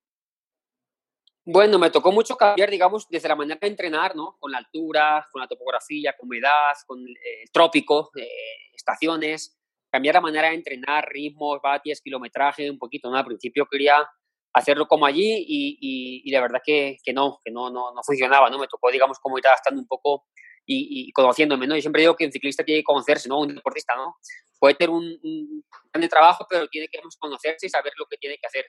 Bueno, 1.48 1.78
me 1.78 1.90
tocó 1.90 2.10
mucho 2.10 2.36
cambiar, 2.36 2.68
digamos, 2.70 3.06
desde 3.08 3.28
la 3.28 3.36
manera 3.36 3.56
de 3.60 3.68
entrenar, 3.68 4.16
¿no? 4.16 4.36
Con 4.40 4.50
la 4.50 4.58
altura, 4.58 5.28
con 5.30 5.40
la 5.40 5.46
topografía, 5.46 6.12
con 6.18 6.26
humedad, 6.26 6.74
con 6.88 6.98
el 6.98 7.16
eh, 7.16 7.44
trópico, 7.52 8.10
eh, 8.16 8.26
estaciones, 8.74 9.56
cambiar 9.88 10.16
la 10.16 10.22
manera 10.22 10.48
de 10.48 10.56
entrenar, 10.56 11.08
ritmos, 11.08 11.60
vatios, 11.62 12.00
kilometraje, 12.00 12.68
un 12.68 12.78
poquito, 12.78 13.08
¿no? 13.08 13.16
Al 13.16 13.24
principio 13.24 13.64
quería 13.70 14.04
hacerlo 14.54 14.88
como 14.88 15.06
allí 15.06 15.36
y, 15.46 15.78
y, 15.80 16.22
y 16.24 16.32
la 16.32 16.40
verdad 16.40 16.60
que, 16.64 16.96
que, 17.04 17.12
no, 17.12 17.38
que 17.44 17.52
no, 17.52 17.70
no, 17.70 17.94
no, 17.94 18.02
funcionaba, 18.02 18.50
¿no? 18.50 18.58
Me 18.58 18.66
tocó, 18.66 18.90
digamos, 18.90 19.20
como 19.20 19.38
ir 19.38 19.46
adaptando 19.46 19.80
un 19.80 19.86
poco 19.86 20.26
y, 20.66 21.08
y, 21.08 21.12
conociéndome, 21.12 21.68
¿no? 21.68 21.76
Yo 21.76 21.80
siempre 21.80 22.02
digo 22.02 22.16
que 22.16 22.26
un 22.26 22.32
ciclista 22.32 22.64
tiene 22.64 22.80
que 22.80 22.84
conocerse, 22.84 23.28
¿no? 23.28 23.42
Un 23.42 23.54
deportista, 23.54 23.94
¿no? 23.94 24.16
Puede 24.58 24.74
tener 24.74 24.90
un, 24.90 25.04
un 25.22 25.64
plan 25.92 26.02
de 26.02 26.08
trabajo, 26.08 26.44
pero 26.50 26.66
tiene 26.66 26.88
que 26.88 26.98
conocerse 27.20 27.66
y 27.66 27.70
saber 27.70 27.92
lo 27.96 28.06
que 28.06 28.16
tiene 28.16 28.36
que 28.36 28.48
hacer. 28.48 28.66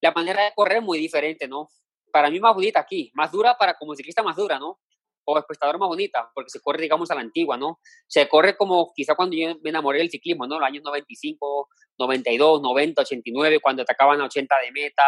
La 0.00 0.12
manera 0.12 0.44
de 0.44 0.52
correr 0.54 0.76
es 0.76 0.84
muy 0.84 0.98
diferente, 0.98 1.48
¿no? 1.48 1.68
Para 2.12 2.30
mí 2.30 2.40
más 2.40 2.54
bonita 2.54 2.80
aquí, 2.80 3.10
más 3.14 3.32
dura 3.32 3.56
para 3.58 3.74
como 3.74 3.94
ciclista 3.94 4.22
más 4.22 4.36
dura, 4.36 4.58
¿no? 4.58 4.80
O 5.24 5.38
espectador 5.38 5.78
más 5.78 5.88
bonita, 5.88 6.30
porque 6.34 6.50
se 6.50 6.60
corre, 6.60 6.82
digamos, 6.82 7.10
a 7.10 7.14
la 7.14 7.20
antigua, 7.20 7.56
¿no? 7.56 7.80
Se 8.06 8.28
corre 8.28 8.56
como 8.56 8.92
quizá 8.94 9.14
cuando 9.14 9.36
yo 9.36 9.56
me 9.62 9.70
enamoré 9.70 9.98
del 9.98 10.10
ciclismo, 10.10 10.46
¿no? 10.46 10.58
Los 10.58 10.68
años 10.68 10.84
95, 10.84 11.68
92, 11.98 12.62
90, 12.62 13.02
89, 13.02 13.60
cuando 13.60 13.82
atacaban 13.82 14.20
a 14.20 14.24
80 14.26 14.54
de 14.64 14.72
meta, 14.72 15.02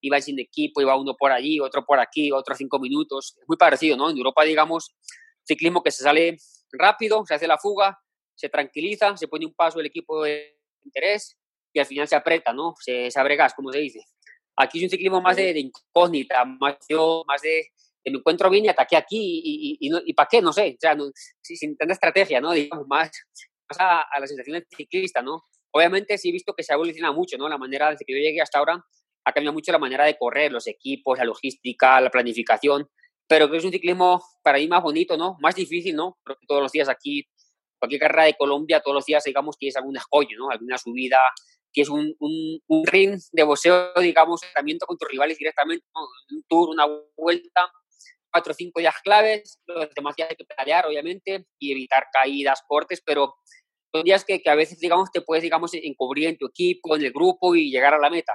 iba 0.00 0.20
sin 0.20 0.38
equipo, 0.38 0.80
iba 0.80 0.96
uno 0.96 1.14
por 1.16 1.30
allí, 1.32 1.60
otro 1.60 1.84
por 1.84 2.00
aquí, 2.00 2.32
otro 2.32 2.54
cinco 2.54 2.78
minutos. 2.78 3.36
Es 3.40 3.48
muy 3.48 3.56
parecido, 3.56 3.96
¿no? 3.96 4.10
En 4.10 4.16
Europa, 4.16 4.44
digamos, 4.44 4.94
ciclismo 5.44 5.82
que 5.82 5.90
se 5.90 6.02
sale 6.02 6.38
rápido, 6.72 7.24
se 7.26 7.34
hace 7.34 7.46
la 7.46 7.58
fuga, 7.58 7.98
se 8.34 8.48
tranquiliza, 8.48 9.16
se 9.16 9.28
pone 9.28 9.46
un 9.46 9.54
paso 9.54 9.80
el 9.80 9.86
equipo 9.86 10.22
de 10.22 10.58
interés 10.82 11.38
y 11.72 11.78
al 11.78 11.86
final 11.86 12.08
se 12.08 12.16
aprieta, 12.16 12.52
¿no? 12.52 12.74
Se, 12.80 13.10
se 13.10 13.20
abre 13.20 13.36
gas, 13.36 13.54
como 13.54 13.72
se 13.72 13.78
dice. 13.78 14.00
Aquí 14.56 14.78
es 14.78 14.84
un 14.84 14.90
ciclismo 14.90 15.20
más 15.20 15.36
de, 15.36 15.58
incógnita, 15.58 16.44
más, 16.44 16.76
más 17.26 17.42
de, 17.42 17.66
me 18.04 18.18
encuentro 18.18 18.50
bien 18.50 18.64
y 18.64 18.68
ataqué 18.68 18.96
aquí 18.96 19.42
y, 19.44 19.78
y, 19.80 19.90
y, 20.04 20.14
para 20.14 20.28
qué, 20.30 20.42
no 20.42 20.52
sé, 20.52 20.74
o 20.76 20.80
sea, 20.80 20.96
sin, 21.42 21.76
tanta 21.76 21.94
estrategia, 21.94 22.40
¿no? 22.40 22.52
Digamos, 22.52 22.86
más, 22.86 23.10
a, 23.78 24.02
a, 24.02 24.20
la 24.20 24.26
sensación 24.26 24.54
del 24.54 24.66
ciclista, 24.76 25.22
¿no? 25.22 25.42
Obviamente 25.72 26.18
sí 26.18 26.30
he 26.30 26.32
visto 26.32 26.54
que 26.54 26.62
se 26.62 26.72
ha 26.72 26.76
evolucionado 26.76 27.14
mucho, 27.14 27.38
¿no? 27.38 27.48
La 27.48 27.58
manera 27.58 27.90
desde 27.90 28.04
que 28.04 28.12
yo 28.12 28.18
llegué 28.18 28.40
hasta 28.40 28.58
ahora 28.58 28.84
ha 29.24 29.32
cambiado 29.32 29.54
mucho 29.54 29.72
la 29.72 29.78
manera 29.78 30.04
de 30.04 30.16
correr, 30.16 30.50
los 30.50 30.66
equipos, 30.66 31.18
la 31.18 31.24
logística, 31.24 32.00
la 32.00 32.10
planificación, 32.10 32.88
pero 33.28 33.46
creo 33.46 33.52
que 33.52 33.58
es 33.58 33.64
un 33.64 33.72
ciclismo 33.72 34.22
para 34.42 34.58
mí 34.58 34.66
más 34.66 34.82
bonito, 34.82 35.16
¿no? 35.16 35.36
Más 35.40 35.54
difícil, 35.54 35.94
¿no? 35.94 36.18
Creo 36.24 36.36
que 36.36 36.46
todos 36.46 36.62
los 36.62 36.72
días 36.72 36.88
aquí, 36.88 37.24
cualquier 37.78 38.00
carrera 38.00 38.24
de 38.24 38.34
Colombia, 38.34 38.80
todos 38.80 38.94
los 38.94 39.06
días, 39.06 39.22
digamos, 39.24 39.56
tienes 39.56 39.76
algún 39.76 39.96
escollo, 39.96 40.36
¿no? 40.36 40.50
Alguna 40.50 40.78
subida, 40.78 41.18
tienes 41.72 41.88
un, 41.88 42.14
un, 42.18 42.60
un 42.66 42.86
ring 42.86 43.18
de 43.32 43.42
boxeo, 43.42 43.92
digamos, 44.00 44.40
tratamiento 44.40 44.86
con 44.86 44.96
tus 44.96 45.08
rivales 45.08 45.38
directamente, 45.38 45.86
¿no? 45.94 46.02
un 46.36 46.42
tour, 46.48 46.70
una 46.70 46.86
vuelta, 47.16 47.70
cuatro 48.32 48.52
o 48.52 48.54
cinco 48.54 48.80
días 48.80 48.94
claves, 49.02 49.60
los 49.66 49.90
demás 49.94 50.14
días 50.16 50.30
hay 50.30 50.36
que 50.36 50.44
pedalear, 50.44 50.86
obviamente, 50.86 51.46
y 51.58 51.72
evitar 51.72 52.06
caídas, 52.12 52.62
cortes, 52.66 53.02
pero 53.04 53.34
son 53.92 54.04
días 54.04 54.24
que, 54.24 54.40
que, 54.40 54.50
a 54.50 54.54
veces, 54.54 54.78
digamos, 54.78 55.10
te 55.10 55.20
puedes, 55.20 55.42
digamos, 55.42 55.72
encubrir 55.74 56.28
en 56.28 56.38
tu 56.38 56.46
equipo, 56.46 56.96
en 56.96 57.04
el 57.04 57.12
grupo 57.12 57.54
y 57.54 57.70
llegar 57.70 57.94
a 57.94 57.98
la 57.98 58.10
meta. 58.10 58.34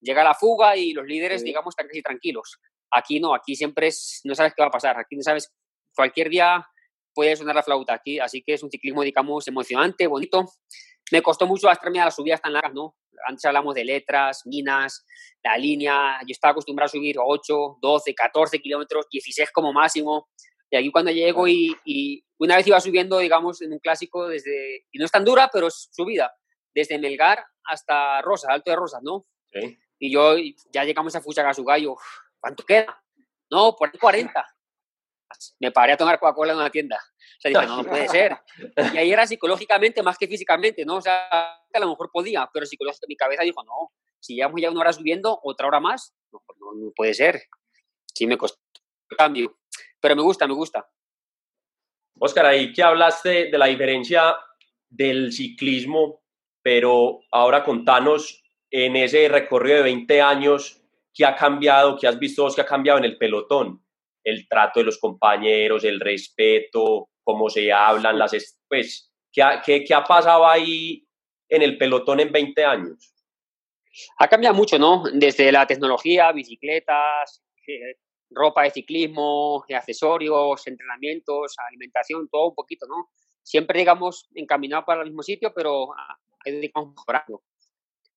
Llega 0.00 0.24
la 0.24 0.34
fuga 0.34 0.76
y 0.76 0.92
los 0.92 1.06
líderes, 1.06 1.42
sí. 1.42 1.48
digamos, 1.48 1.72
están 1.72 1.88
casi 1.88 2.02
tranquilos. 2.02 2.58
Aquí 2.90 3.20
no, 3.20 3.34
aquí 3.34 3.56
siempre 3.56 3.88
es, 3.88 4.20
no 4.24 4.34
sabes 4.34 4.54
qué 4.54 4.62
va 4.62 4.68
a 4.68 4.70
pasar, 4.70 4.98
aquí 4.98 5.16
no 5.16 5.22
sabes, 5.22 5.52
cualquier 5.94 6.30
día 6.30 6.66
puede 7.14 7.34
sonar 7.36 7.56
la 7.56 7.62
flauta 7.62 7.94
aquí, 7.94 8.18
así 8.18 8.42
que 8.42 8.54
es 8.54 8.62
un 8.62 8.70
ciclismo, 8.70 9.02
digamos, 9.02 9.48
emocionante, 9.48 10.06
bonito. 10.06 10.44
Me 11.12 11.22
costó 11.22 11.46
mucho 11.46 11.68
adaptarme 11.68 12.00
a 12.00 12.06
las 12.06 12.16
subidas 12.16 12.40
tan 12.40 12.52
largas, 12.52 12.74
¿no? 12.74 12.96
Antes 13.26 13.44
hablamos 13.44 13.74
de 13.74 13.84
letras, 13.84 14.42
minas, 14.44 15.06
la 15.42 15.56
línea, 15.56 16.18
yo 16.22 16.32
estaba 16.32 16.52
acostumbrado 16.52 16.86
a 16.86 16.90
subir 16.90 17.16
8, 17.18 17.78
12, 17.80 18.14
14 18.14 18.58
kilómetros, 18.60 19.06
16 19.10 19.50
como 19.52 19.72
máximo, 19.72 20.28
y 20.70 20.76
aquí 20.76 20.90
cuando 20.90 21.10
llego 21.10 21.46
y, 21.48 21.74
y, 21.84 22.24
una 22.38 22.56
vez 22.56 22.66
iba 22.66 22.80
subiendo, 22.80 23.18
digamos, 23.18 23.62
en 23.62 23.72
un 23.72 23.78
clásico 23.78 24.28
desde, 24.28 24.84
y 24.92 24.98
no 24.98 25.06
es 25.06 25.10
tan 25.10 25.24
dura, 25.24 25.48
pero 25.52 25.68
es 25.68 25.88
subida, 25.92 26.34
desde 26.74 26.98
Melgar 26.98 27.42
hasta 27.64 28.20
Rosas, 28.20 28.50
Alto 28.50 28.70
de 28.70 28.76
Rosas, 28.76 29.00
¿no? 29.02 29.26
Sí. 29.52 29.78
Y 29.98 30.12
yo, 30.12 30.36
ya 30.72 30.84
llegamos 30.84 31.16
a 31.16 31.22
Fuchagazugayo, 31.22 31.96
¿cuánto 32.38 32.64
queda? 32.64 33.02
No, 33.50 33.74
por 33.76 33.88
ahí 33.88 33.98
40. 33.98 34.55
Me 35.60 35.70
paré 35.70 35.92
a 35.92 35.96
tomar 35.96 36.18
Coca-Cola 36.18 36.52
en 36.52 36.58
una 36.58 36.70
tienda. 36.70 36.96
O 36.96 37.40
sea, 37.40 37.48
dije, 37.50 37.66
no, 37.66 37.82
no 37.82 37.88
puede 37.88 38.08
ser. 38.08 38.36
Y 38.94 38.98
ahí 38.98 39.12
era 39.12 39.26
psicológicamente 39.26 40.02
más 40.02 40.18
que 40.18 40.28
físicamente, 40.28 40.84
¿no? 40.84 40.96
O 40.96 41.02
sea, 41.02 41.28
a 41.28 41.78
lo 41.78 41.88
mejor 41.88 42.10
podía, 42.12 42.48
pero 42.52 42.66
psicológicamente 42.66 43.06
mi 43.08 43.16
cabeza 43.16 43.42
dijo, 43.42 43.62
no, 43.64 43.92
si 44.20 44.34
llevamos 44.34 44.60
ya 44.60 44.70
una 44.70 44.80
hora 44.80 44.92
subiendo, 44.92 45.38
otra 45.42 45.66
hora 45.66 45.80
más, 45.80 46.14
no, 46.32 46.42
no, 46.60 46.72
no 46.74 46.92
puede 46.94 47.14
ser. 47.14 47.42
Sí 48.14 48.26
me 48.26 48.38
costó 48.38 48.58
el 49.10 49.16
cambio 49.16 49.56
pero 50.00 50.16
me 50.16 50.22
gusta, 50.22 50.46
me 50.46 50.54
gusta. 50.54 50.88
Oscar, 52.18 52.46
ahí 52.46 52.72
que 52.72 52.82
hablaste 52.82 53.50
de 53.50 53.58
la 53.58 53.66
diferencia 53.66 54.36
del 54.88 55.32
ciclismo, 55.32 56.22
pero 56.62 57.20
ahora 57.32 57.64
contanos 57.64 58.42
en 58.70 58.96
ese 58.96 59.28
recorrido 59.28 59.78
de 59.78 59.82
20 59.82 60.22
años, 60.22 60.80
¿qué 61.12 61.24
ha 61.24 61.34
cambiado? 61.34 61.98
¿Qué 61.98 62.06
has 62.06 62.18
visto 62.18 62.44
vos 62.44 62.54
que 62.54 62.60
ha 62.60 62.66
cambiado 62.66 62.98
en 62.98 63.04
el 63.04 63.18
pelotón? 63.18 63.84
El 64.26 64.48
trato 64.48 64.80
de 64.80 64.86
los 64.86 64.98
compañeros, 64.98 65.84
el 65.84 66.00
respeto, 66.00 67.08
cómo 67.22 67.48
se 67.48 67.72
hablan, 67.72 68.18
las... 68.18 68.58
Pues, 68.68 69.12
¿qué 69.32 69.42
ha, 69.42 69.62
qué, 69.62 69.84
qué 69.84 69.94
ha 69.94 70.02
pasado 70.02 70.46
ahí 70.46 71.06
en 71.48 71.62
el 71.62 71.78
pelotón 71.78 72.20
en 72.20 72.32
20 72.32 72.64
años? 72.64 73.14
Ha 74.18 74.28
cambiado 74.28 74.54
mucho, 74.54 74.78
¿no? 74.78 75.04
Desde 75.12 75.50
la 75.52 75.66
tecnología, 75.66 76.32
bicicletas, 76.32 77.42
ropa 78.30 78.64
de 78.64 78.70
ciclismo, 78.70 79.64
accesorios, 79.74 80.66
entrenamientos, 80.66 81.54
alimentación, 81.68 82.28
todo 82.28 82.48
un 82.48 82.54
poquito, 82.54 82.86
¿no? 82.86 83.10
Siempre, 83.42 83.78
digamos, 83.78 84.28
encaminado 84.34 84.84
para 84.84 85.02
el 85.02 85.08
mismo 85.08 85.22
sitio, 85.22 85.52
pero 85.54 85.88
hay 86.44 86.60
digamos, 86.60 86.94
mejorando. 86.94 87.42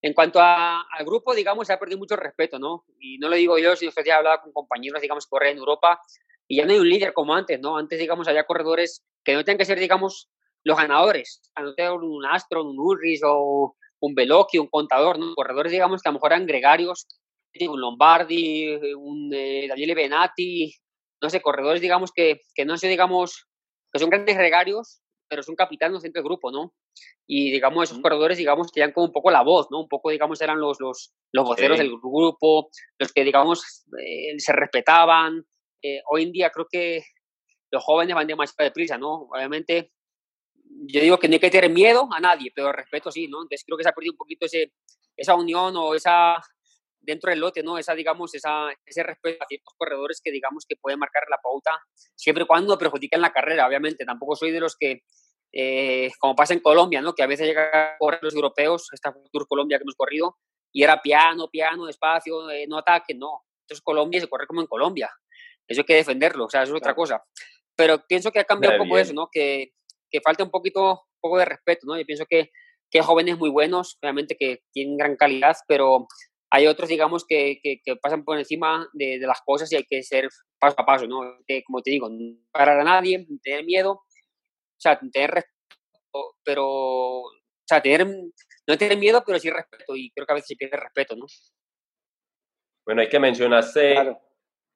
En 0.02 0.14
cuanto 0.14 0.40
a, 0.40 0.82
al 0.82 1.06
grupo, 1.06 1.34
digamos, 1.34 1.68
se 1.68 1.74
ha 1.74 1.80
perdido 1.80 2.00
mucho 2.00 2.16
respeto, 2.16 2.58
¿no? 2.58 2.86
Y 3.00 3.18
no 3.18 3.30
lo 3.30 3.36
digo 3.36 3.58
yo, 3.58 3.76
sino 3.76 3.92
que 3.92 4.02
he 4.02 4.12
hablado 4.12 4.42
con 4.42 4.54
compañeros, 4.54 5.02
digamos, 5.02 5.28
que 5.28 5.50
en 5.50 5.58
Europa 5.58 6.00
y 6.48 6.58
ya 6.58 6.66
no 6.66 6.72
hay 6.72 6.80
un 6.80 6.90
líder 6.90 7.14
como 7.14 7.36
antes, 7.36 7.60
¿no? 7.60 7.78
Antes, 7.78 8.00
digamos, 8.00 8.28
había 8.28 8.46
corredores 8.46 9.06
que 9.24 9.34
no 9.34 9.44
tenían 9.44 9.60
que 9.60 9.66
ser, 9.66 9.80
digamos, 9.80 10.30
los 10.64 10.78
ganadores. 10.78 11.42
No 11.62 11.76
tenían 11.76 12.02
un 12.02 12.26
Astro, 12.26 12.64
un 12.64 12.80
Ulrich 12.80 13.22
un 14.02 14.16
Veloci, 14.16 14.58
un 14.58 14.68
contador, 14.68 15.20
¿no? 15.20 15.36
Corredores, 15.36 15.72
digamos, 15.72 16.02
que 16.02 16.10
a 16.10 16.12
lo 16.12 16.16
mejor 16.16 16.32
eran 16.32 16.48
gregarios 16.48 17.06
un 17.68 17.82
Lombardi, 17.82 18.76
un 18.96 19.32
eh, 19.34 19.68
Daniele 19.68 19.96
Benati, 19.96 20.74
no 21.22 21.30
sé, 21.30 21.42
corredores, 21.42 21.82
digamos, 21.82 22.12
que, 22.12 22.42
que 22.54 22.66
no 22.66 22.78
sé, 22.78 22.88
digamos, 22.88 23.48
que 23.92 24.00
son 24.00 24.10
grandes 24.10 24.38
gregarios, 24.38 25.02
pero 25.30 25.44
son 25.44 25.56
capitanes 25.56 26.02
dentro 26.02 26.22
del 26.22 26.28
grupo, 26.28 26.52
¿no? 26.52 26.74
Y, 27.28 27.52
digamos, 27.52 27.89
esos 27.89 28.02
corredores, 28.02 28.38
digamos, 28.38 28.72
tenían 28.72 28.92
como 28.92 29.06
un 29.06 29.12
poco 29.13 29.32
la 29.32 29.44
voz, 29.44 29.68
¿no? 29.70 29.82
Un 29.82 29.88
poco, 29.88 30.10
digamos, 30.10 30.42
eran 30.42 30.60
los, 30.60 30.80
los, 30.80 31.13
los 31.32 31.46
voceros 31.46 31.78
sí. 31.78 31.84
del 31.84 31.94
grupo, 31.98 32.70
los 32.98 33.13
que, 33.13 33.24
digamos, 33.24 33.86
eh, 34.04 34.39
se 34.39 34.52
respetaban. 34.54 35.46
Eh, 35.82 36.02
hoy 36.10 36.24
en 36.24 36.32
día 36.32 36.50
creo 36.50 36.68
que 36.70 37.04
los 37.72 37.84
jóvenes 37.84 38.15
van 38.15 38.28
demasiado 38.28 38.68
deprisa, 38.68 38.98
¿no? 38.98 39.28
Obviamente, 39.32 39.92
yo 40.88 41.02
digo 41.02 41.20
que 41.20 41.28
no 41.28 41.34
hay 41.34 41.39
que 41.39 41.52
tener 41.52 41.70
miedo 41.70 42.08
a 42.12 42.20
nadie, 42.20 42.52
pero 42.54 42.72
respeto 42.72 43.12
sí, 43.12 43.28
¿no? 43.28 43.42
Entonces 43.44 43.63
creo 43.65 43.78
que 43.78 43.84
se 43.84 43.89
ha 43.89 43.94
perdido 43.94 44.13
un 44.13 44.18
poquito 44.18 44.46
ese, 44.46 44.74
esa 45.15 45.36
unión 45.36 45.76
o 45.78 45.94
esa, 45.94 46.36
dentro 47.10 47.30
del 47.30 47.39
lote, 47.39 47.63
¿no? 47.63 47.78
Esa, 47.78 47.93
digamos, 47.93 48.34
esa, 48.36 48.69
ese 48.86 49.04
respeto 49.04 49.43
a 49.43 49.48
ciertos 49.48 49.74
corredores 49.78 50.22
que, 50.24 50.32
digamos, 50.32 50.65
que 50.67 50.76
pueden 50.76 51.00
marcar 51.00 51.24
la 51.30 51.38
pauta 51.38 51.72
siempre 52.15 52.43
y 52.43 52.48
cuando 52.48 52.78
perjudiquen 52.78 53.22
la 53.22 53.32
carrera, 53.32 53.67
obviamente. 53.67 54.06
Tampoco 54.06 54.36
soy 54.36 54.52
de 54.52 54.60
los 54.60 54.76
que, 54.78 55.04
eh, 55.52 56.12
como 56.19 56.36
pasa 56.36 56.54
en 56.54 56.60
Colombia, 56.60 57.02
¿no? 57.02 57.13
Que 57.13 57.24
a 57.24 57.28
veces 57.28 57.48
llegan 57.48 57.69
a 57.74 57.98
correr 57.98 58.19
los 58.22 58.34
europeos, 58.34 58.88
esta 58.93 59.13
Tour 59.32 59.48
Colombia 59.48 59.78
que 59.78 59.84
hemos 59.84 59.95
corrido, 59.95 60.38
y 60.72 60.84
era 60.84 61.02
piano, 61.02 61.50
piano, 61.50 61.86
despacio, 61.86 62.50
eh, 62.52 62.65
no 62.67 62.78
ataque, 62.78 63.15
no. 63.15 63.43
Entonces 63.63 63.82
Colombia 63.84 64.22
se 64.22 64.28
corre 64.28 64.48
como 64.48 64.62
en 64.62 64.67
Colombia. 64.67 65.10
Eso 65.67 65.82
hay 65.82 65.86
que 65.86 65.95
defenderlo, 65.95 66.45
o 66.45 66.50
sea, 66.50 66.63
eso 66.63 66.74
es 66.74 66.78
otra 66.78 66.95
cosa. 66.95 67.24
Pero 67.76 68.04
pienso 68.08 68.32
que 68.32 68.39
ha 68.39 68.43
cambiado 68.43 68.76
un 68.76 68.84
poco 68.84 68.95
bien. 68.95 69.06
eso, 69.06 69.13
¿no? 69.13 69.30
Que, 69.32 69.74
que 70.10 70.22
falta 70.22 70.43
un 70.43 70.52
poquito, 70.52 70.91
un 70.91 71.22
poco 71.22 71.38
de 71.38 71.45
respeto, 71.45 71.86
¿no? 71.86 71.98
Yo 71.98 72.06
pienso 72.06 72.26
que, 72.26 72.52
que 72.89 73.02
jóvenes 73.02 73.38
muy 73.38 73.50
buenos, 73.50 73.98
obviamente 74.02 74.36
que 74.36 74.63
tienen 74.72 74.98
gran 74.98 75.15
calidad, 75.15 75.56
pero 75.67 76.08
hay 76.52 76.68
otros, 76.68 76.90
digamos, 76.90 77.26
que, 77.26 77.60
que, 77.62 77.82
que 77.84 77.96
pasan 77.96 78.24
por 78.24 78.38
encima 78.38 78.88
de, 78.94 79.20
de, 79.20 79.28
las 79.28 79.42
cosas 79.42 79.72
y 79.72 79.76
hay 79.76 79.84
que 79.84 80.02
ser 80.04 80.30
paso 80.60 80.76
a 80.80 80.86
paso, 80.86 81.08
¿no? 81.08 81.38
Que, 81.48 81.64
como 81.64 81.82
te 81.82 81.92
digo, 81.92 82.10
no 82.10 82.38
parar 82.52 82.80
a 82.80 82.84
nadie, 82.84 83.28
tener 83.44 83.66
miedo, 83.66 83.92
o 83.92 84.80
sea, 84.80 85.00
tener 85.12 85.32
respeto, 85.32 86.36
pero, 86.44 86.66
o 86.66 87.32
sea, 87.68 87.82
tener, 87.82 88.08
no 88.08 88.78
tener 88.78 88.98
miedo, 88.98 89.24
pero 89.26 89.38
sí 89.40 89.50
respeto, 89.50 89.96
y 89.96 90.10
creo 90.12 90.26
que 90.26 90.34
a 90.34 90.36
veces 90.36 90.48
se 90.48 90.56
pierde 90.56 90.78
respeto, 90.78 91.16
¿no? 91.16 91.26
Bueno, 92.86 93.02
hay 93.02 93.10
que 93.10 93.20
mencionaste, 93.20 93.92
claro. 93.92 94.20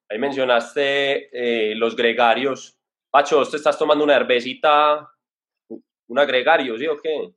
ahí 0.08 0.18
mencionaste 0.18 1.70
eh, 1.70 1.74
los 1.74 1.96
gregarios. 1.96 2.78
Pacho, 3.10 3.44
¿te 3.48 3.56
estás 3.56 3.76
tomando 3.76 4.04
una 4.04 4.14
cervecita, 4.14 5.10
una 6.06 6.24
gregario, 6.24 6.78
sí 6.78 6.86
o 6.86 6.96
qué? 6.96 7.34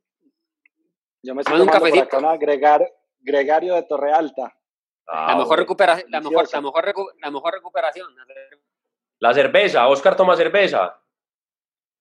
Yo 1.24 1.34
me 1.34 1.42
estoy 1.42 1.54
tomando 1.54 1.64
un 1.64 1.70
cafecito. 1.70 2.08
Por 2.08 2.18
acá 2.18 2.18
una 2.18 2.36
gregar, 2.36 2.97
Gregario 3.20 3.74
de 3.74 3.82
Torre 3.84 4.12
Alta. 4.12 4.54
Ah, 5.06 5.32
la, 5.32 5.36
mejor 5.36 5.58
recupera 5.58 6.02
la, 6.08 6.20
mejor, 6.20 6.46
la, 6.52 6.60
mejor 6.60 6.84
recu 6.84 7.08
la 7.20 7.30
mejor 7.30 7.54
recuperación. 7.54 8.14
La 9.20 9.32
cerveza, 9.32 9.88
Oscar 9.88 10.16
toma 10.16 10.36
cerveza. 10.36 11.00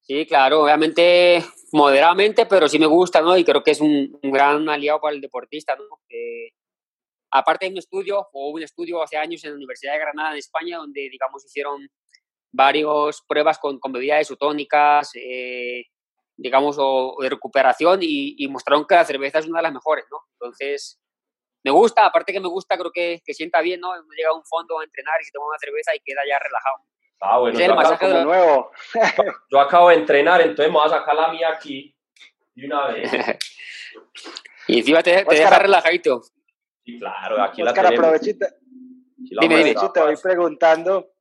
Sí, 0.01 0.25
claro, 0.25 0.63
obviamente 0.63 1.43
moderadamente, 1.71 2.45
pero 2.45 2.67
sí 2.67 2.79
me 2.79 2.85
gusta, 2.85 3.21
¿no? 3.21 3.37
Y 3.37 3.43
creo 3.43 3.63
que 3.63 3.71
es 3.71 3.81
un, 3.81 4.17
un 4.21 4.31
gran 4.31 4.67
aliado 4.69 5.01
para 5.01 5.15
el 5.15 5.21
deportista, 5.21 5.75
¿no? 5.75 5.83
Aparte 7.29 7.65
hay 7.65 7.71
un 7.71 7.77
estudio, 7.77 8.25
o 8.31 8.49
un 8.51 8.63
estudio 8.63 9.03
hace 9.03 9.17
años 9.17 9.43
en 9.43 9.51
la 9.51 9.57
Universidad 9.57 9.93
de 9.93 9.99
Granada, 9.99 10.31
en 10.31 10.37
España, 10.37 10.77
donde, 10.77 11.09
digamos, 11.09 11.43
hicieron 11.45 11.87
varias 12.51 13.21
pruebas 13.27 13.59
con, 13.59 13.79
con 13.79 13.91
bebidas 13.91 14.21
isotónicas, 14.21 15.11
eh, 15.15 15.83
digamos, 16.37 16.77
o, 16.79 17.15
o 17.17 17.21
de 17.21 17.29
recuperación 17.29 17.99
y, 18.01 18.35
y, 18.37 18.47
mostraron 18.47 18.85
que 18.85 18.95
la 18.95 19.03
cerveza 19.03 19.39
es 19.39 19.47
una 19.47 19.59
de 19.59 19.63
las 19.63 19.73
mejores, 19.73 20.05
¿no? 20.09 20.19
Entonces, 20.33 20.99
me 21.67 21.71
gusta, 21.71 22.05
aparte 22.05 22.31
que 22.31 22.39
me 22.39 22.47
gusta, 22.47 22.77
creo 22.77 22.91
que, 22.91 23.21
que 23.25 23.33
sienta 23.33 23.59
bien, 23.61 23.81
¿no? 23.81 23.89
Uno 23.89 24.13
llega 24.15 24.29
a 24.29 24.33
un 24.33 24.45
fondo 24.45 24.79
a 24.79 24.85
entrenar 24.85 25.19
y 25.21 25.25
se 25.25 25.31
toma 25.31 25.47
una 25.47 25.59
cerveza 25.59 25.93
y 25.93 25.99
queda 25.99 26.21
ya 26.27 26.39
relajado. 26.39 26.75
Ah, 27.19 27.39
bueno, 27.39 27.59
el 27.59 27.75
masaje 27.75 28.07
de 28.07 28.23
nuevo. 28.23 28.71
yo 29.51 29.59
acabo 29.59 29.89
de 29.89 29.95
entrenar, 29.95 30.39
entonces 30.41 30.67
me 30.67 30.79
voy 30.79 30.87
a 30.87 30.89
sacar 30.89 31.15
la 31.15 31.27
mía 31.29 31.49
aquí 31.49 31.93
de 32.55 32.67
una 32.67 32.87
vez. 32.87 33.11
y 34.67 34.79
encima 34.79 35.03
te, 35.03 35.25
te 35.25 35.35
deja 35.35 35.59
relajadito. 35.59 36.21
Sí, 36.85 36.97
claro, 36.99 37.43
aquí 37.43 37.63
Oscar, 37.63 37.83
la 37.83 37.89
tenemos. 37.89 38.07
Aprovechita, 38.07 38.47
dime, 39.17 39.57
dime. 39.57 39.75
te 39.93 39.99
voy 39.99 40.15
preguntando, 40.15 41.11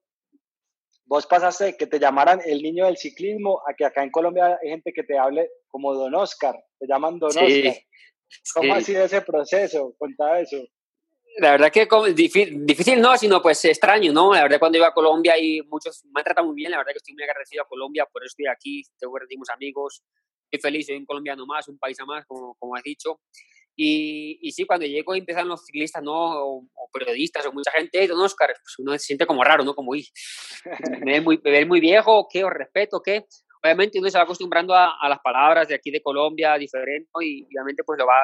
vos 1.07 1.27
pasaste 1.27 1.77
que 1.77 1.89
te 1.89 1.99
llamaran 1.99 2.41
el 2.45 2.63
niño 2.63 2.87
del 2.87 2.99
ciclismo 2.99 3.63
a 3.67 3.75
que 3.75 3.85
acá 3.85 4.05
en 4.05 4.11
Colombia 4.11 4.59
hay 4.63 4.69
gente 4.69 4.93
que 4.93 5.03
te 5.03 5.19
hable 5.19 5.51
como 5.67 5.93
Don 5.93 6.15
Oscar, 6.15 6.55
te 6.79 6.87
llaman 6.87 7.19
Don 7.19 7.31
Oscar. 7.31 7.75
¿Cómo 8.55 8.75
ha 8.75 8.81
sido 8.81 9.05
ese 9.05 9.23
proceso? 9.23 9.95
Contá 9.99 10.41
eso. 10.41 10.59
La 11.39 11.51
verdad 11.53 11.71
que 11.71 11.87
difícil, 12.15 12.65
difícil 12.65 13.01
no, 13.01 13.17
sino 13.19 13.43
pues 13.43 13.63
extraño, 13.67 14.13
¿no? 14.13 14.33
La 14.33 14.43
verdad 14.43 14.59
cuando 14.59 14.79
iba 14.79 14.89
a 14.89 14.95
Colombia 14.95 15.39
y 15.39 15.61
muchos 15.63 16.03
me 16.07 16.21
han 16.21 16.25
tratado 16.25 16.47
muy 16.47 16.57
bien, 16.57 16.71
la 16.71 16.79
verdad 16.79 16.93
que 16.93 16.99
estoy 16.99 17.15
muy 17.15 17.25
agradecido 17.25 17.63
a 17.63 17.69
Colombia, 17.69 18.07
por 18.11 18.23
eso 18.23 18.33
estoy 18.33 18.47
aquí, 18.47 18.83
tengo 18.99 19.13
muchos 19.13 19.55
amigos, 19.55 20.03
estoy 20.51 20.71
feliz, 20.71 20.87
soy 20.87 20.97
un 20.97 21.05
colombiano 21.05 21.45
más, 21.45 21.69
un 21.69 21.79
país 21.79 21.99
más, 22.07 22.25
como, 22.27 22.55
como 22.55 22.75
has 22.75 22.83
dicho. 22.83 23.21
Y, 23.79 24.39
y, 24.41 24.53
sí, 24.53 24.65
cuando 24.65 24.87
llego 24.87 25.15
y 25.15 25.19
empiezan 25.19 25.49
los 25.49 25.67
ciclistas, 25.67 26.03
¿no? 26.03 26.15
O, 26.15 26.65
periodistas 26.91 27.45
o 27.45 27.53
mucha 27.53 27.71
gente, 27.73 28.07
don 28.07 28.19
Oscar, 28.23 28.49
pues 28.49 28.79
uno 28.79 28.93
se 28.93 29.01
siente 29.01 29.27
como 29.27 29.45
raro, 29.45 29.65
¿no? 29.65 29.75
Como, 29.75 29.91
uy, 29.91 30.09
me 31.05 31.13
ven 31.13 31.25
muy, 31.25 31.39
me 31.45 31.67
muy 31.67 31.81
viejo, 31.81 32.27
¿qué? 32.33 32.43
¿O 32.43 32.49
respeto, 32.49 33.03
qué? 33.03 33.27
Obviamente 33.63 33.99
uno 33.99 34.09
se 34.11 34.19
va 34.19 34.25
acostumbrando 34.25 34.75
a, 34.75 34.99
a 35.01 35.09
las 35.09 35.21
palabras 35.21 35.69
de 35.69 35.75
aquí 35.75 35.91
de 35.91 36.03
Colombia, 36.03 36.57
diferente, 36.57 37.09
y 37.23 37.45
obviamente 37.45 37.83
pues 37.85 37.99
lo 37.99 38.07
va, 38.07 38.23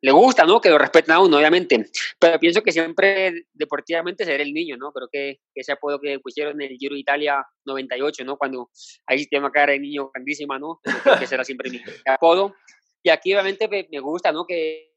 le 0.00 0.10
gusta, 0.10 0.44
¿no? 0.44 0.60
Que 0.60 0.68
lo 0.68 0.78
respeten 0.78 1.14
a 1.14 1.20
uno, 1.20 1.36
obviamente. 1.36 1.86
Pero 2.18 2.38
pienso 2.40 2.62
que 2.62 2.72
siempre 2.72 3.46
deportivamente 3.52 4.24
será 4.24 4.42
el 4.42 4.52
niño, 4.52 4.76
¿no? 4.76 4.92
Creo 4.92 5.08
que 5.10 5.38
ese 5.54 5.72
apodo 5.72 6.00
que 6.00 6.18
pusieron 6.18 6.60
en 6.60 6.72
el 6.72 6.76
Giro 6.76 6.96
Italia 6.96 7.44
98, 7.64 8.24
¿no? 8.24 8.36
Cuando 8.36 8.70
tiene 9.06 9.44
una 9.44 9.52
cara 9.52 9.72
de 9.72 9.78
niño 9.78 10.10
grandísima, 10.12 10.58
¿no? 10.58 10.80
Creo 10.82 11.18
que 11.20 11.26
será 11.26 11.44
siempre 11.44 11.70
mi 11.70 11.80
apodo. 12.06 12.54
Y 13.02 13.10
aquí 13.10 13.32
obviamente 13.32 13.68
me, 13.68 14.00
gusta, 14.00 14.32
¿no? 14.32 14.44
Que, 14.44 14.92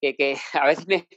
que, 0.00 0.14
que, 0.14 0.36
a 0.52 0.66
veces 0.66 0.86
me 0.86 1.08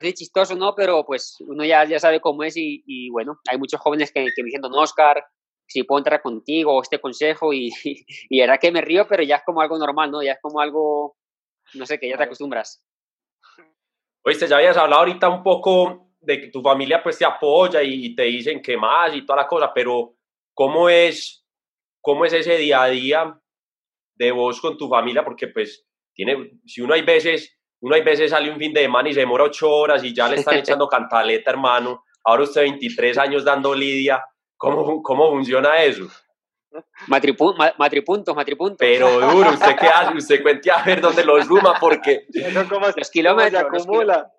es 0.00 0.14
chistoso, 0.14 0.54
¿no? 0.54 0.74
Pero 0.74 1.06
pues 1.06 1.36
uno 1.40 1.64
ya, 1.64 1.86
ya 1.86 1.98
sabe 1.98 2.20
cómo 2.20 2.44
es 2.44 2.54
y, 2.58 2.82
y 2.86 3.08
bueno, 3.08 3.40
hay 3.50 3.56
muchos 3.56 3.80
jóvenes 3.80 4.12
que, 4.12 4.26
que 4.36 4.42
me 4.42 4.46
dicen, 4.46 4.60
don 4.60 4.74
Oscar, 4.74 5.24
si 5.74 5.82
puedo 5.82 5.98
entrar 5.98 6.22
contigo, 6.22 6.80
este 6.80 7.00
consejo 7.00 7.52
y, 7.52 7.70
y, 7.84 8.06
y 8.28 8.40
era 8.40 8.58
que 8.58 8.72
me 8.72 8.80
río, 8.80 9.06
pero 9.08 9.22
ya 9.22 9.36
es 9.36 9.42
como 9.44 9.60
algo 9.60 9.76
normal, 9.76 10.10
¿no? 10.10 10.22
Ya 10.22 10.32
es 10.32 10.38
como 10.40 10.60
algo 10.60 11.16
no 11.74 11.86
sé, 11.86 11.98
que 11.98 12.08
ya 12.08 12.16
te 12.16 12.24
acostumbras. 12.24 12.84
Oíste, 14.22 14.46
ya 14.46 14.56
habías 14.56 14.76
hablado 14.76 15.00
ahorita 15.00 15.28
un 15.28 15.42
poco 15.42 16.10
de 16.20 16.40
que 16.40 16.48
tu 16.48 16.62
familia 16.62 17.02
pues 17.02 17.18
te 17.18 17.24
apoya 17.24 17.82
y 17.82 18.14
te 18.14 18.22
dicen 18.24 18.62
que 18.62 18.76
más 18.76 19.14
y 19.14 19.26
toda 19.26 19.42
la 19.42 19.48
cosa, 19.48 19.72
pero 19.74 20.16
¿cómo 20.54 20.88
es, 20.88 21.44
cómo 22.00 22.24
es 22.24 22.32
ese 22.32 22.56
día 22.56 22.82
a 22.82 22.88
día 22.88 23.40
de 24.14 24.32
vos 24.32 24.60
con 24.60 24.78
tu 24.78 24.88
familia? 24.88 25.24
Porque 25.24 25.48
pues 25.48 25.86
tiene, 26.14 26.58
si 26.64 26.80
uno 26.80 26.94
hay 26.94 27.02
veces, 27.02 27.58
uno 27.80 27.94
hay 27.94 28.02
veces 28.02 28.30
sale 28.30 28.50
un 28.50 28.58
fin 28.58 28.72
de 28.72 28.82
semana 28.82 29.10
y 29.10 29.14
se 29.14 29.20
demora 29.20 29.44
ocho 29.44 29.70
horas 29.70 30.02
y 30.04 30.14
ya 30.14 30.28
le 30.28 30.36
están 30.36 30.56
echando 30.58 30.88
cantaleta, 30.88 31.50
hermano. 31.50 32.04
Ahora 32.24 32.44
usted 32.44 32.62
23 32.62 33.18
años 33.18 33.44
dando 33.44 33.74
lidia, 33.74 34.24
¿cómo, 34.56 35.02
cómo 35.02 35.30
funciona 35.30 35.82
eso? 35.82 36.08
matripuntos, 37.06 38.34
matripuntos. 38.34 38.78
Pero 38.78 39.20
duro, 39.30 39.50
¿usted 39.50 39.76
qué 39.78 39.86
hace? 39.86 40.16
Usted 40.16 40.42
cuente 40.42 40.70
a 40.70 40.82
ver 40.82 41.00
dónde 41.00 41.24
lo 41.24 41.42
suma, 41.42 41.74
porque 41.78 42.26
los 42.96 43.10
kilómetros, 43.10 43.62
acumula. 43.62 44.32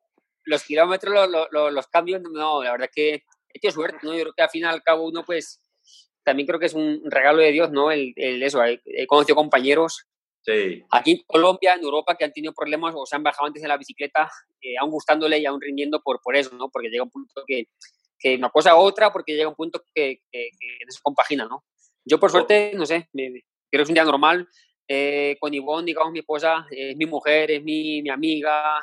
Los, 0.44 0.64
kilómetros, 0.64 1.30
los, 1.30 1.74
los, 1.74 1.88
cambios, 1.88 2.22
no, 2.22 2.64
la 2.64 2.72
verdad 2.74 2.90
que 2.94 3.24
he 3.54 3.60
tenido 3.60 3.74
suerte, 3.74 4.00
¿no? 4.04 4.14
Yo 4.14 4.22
creo 4.22 4.34
que 4.34 4.44
al 4.44 4.50
fin 4.50 4.64
y 4.64 4.66
al 4.66 4.84
cabo 4.84 5.08
uno, 5.08 5.24
pues, 5.26 5.62
también 6.24 6.46
creo 6.48 6.60
que 6.60 6.66
es 6.66 6.74
un 6.74 7.02
regalo 7.06 7.40
de 7.40 7.52
Dios, 7.52 7.72
¿no? 7.72 7.92
El, 7.92 8.14
el 8.16 8.44
eso, 8.44 8.64
he 8.64 9.08
conocido 9.08 9.36
compañeros 9.36 10.08
sí. 10.42 10.84
aquí 10.92 11.12
en 11.12 11.22
Colombia, 11.26 11.74
en 11.74 11.84
Europa, 11.84 12.16
que 12.16 12.26
han 12.26 12.34
tenido 12.34 12.54
problemas 12.54 12.94
o 12.96 13.06
se 13.06 13.16
han 13.16 13.24
bajado 13.24 13.48
antes 13.48 13.62
de 13.62 13.68
la 13.68 13.78
bicicleta, 13.78 14.30
eh, 14.62 14.78
aún 14.80 14.92
gustándole 14.92 15.40
y 15.40 15.46
aún 15.46 15.62
rindiendo 15.62 16.02
por, 16.02 16.20
por 16.22 16.36
eso, 16.36 16.56
¿no? 16.56 16.70
Porque 16.70 16.90
llega 16.90 17.04
un 17.04 17.12
punto 17.12 17.44
que, 17.48 17.66
que 18.18 18.36
una 18.36 18.50
cosa 18.50 18.72
a 18.72 18.76
otra, 18.76 19.12
porque 19.12 19.34
llega 19.34 19.50
un 19.50 19.56
punto 19.56 19.84
que, 19.94 20.22
que, 20.32 20.50
que 20.60 20.86
no 20.86 20.92
se 20.92 21.02
compagina, 21.02 21.46
¿no? 21.46 21.64
Yo 22.06 22.20
por 22.20 22.30
suerte, 22.30 22.72
no 22.76 22.86
sé, 22.86 23.10
creo 23.12 23.42
que 23.72 23.82
es 23.82 23.90
un 23.90 23.96
día 23.96 24.04
normal. 24.04 24.48
Eh, 24.88 25.36
con 25.40 25.52
Ivonne, 25.52 25.88
digamos, 25.88 26.12
mi 26.12 26.20
esposa, 26.20 26.68
es 26.70 26.96
mi 26.96 27.08
mujer, 27.08 27.50
es 27.50 27.64
mi, 27.64 28.04
mi, 28.04 28.10
amiga, 28.10 28.80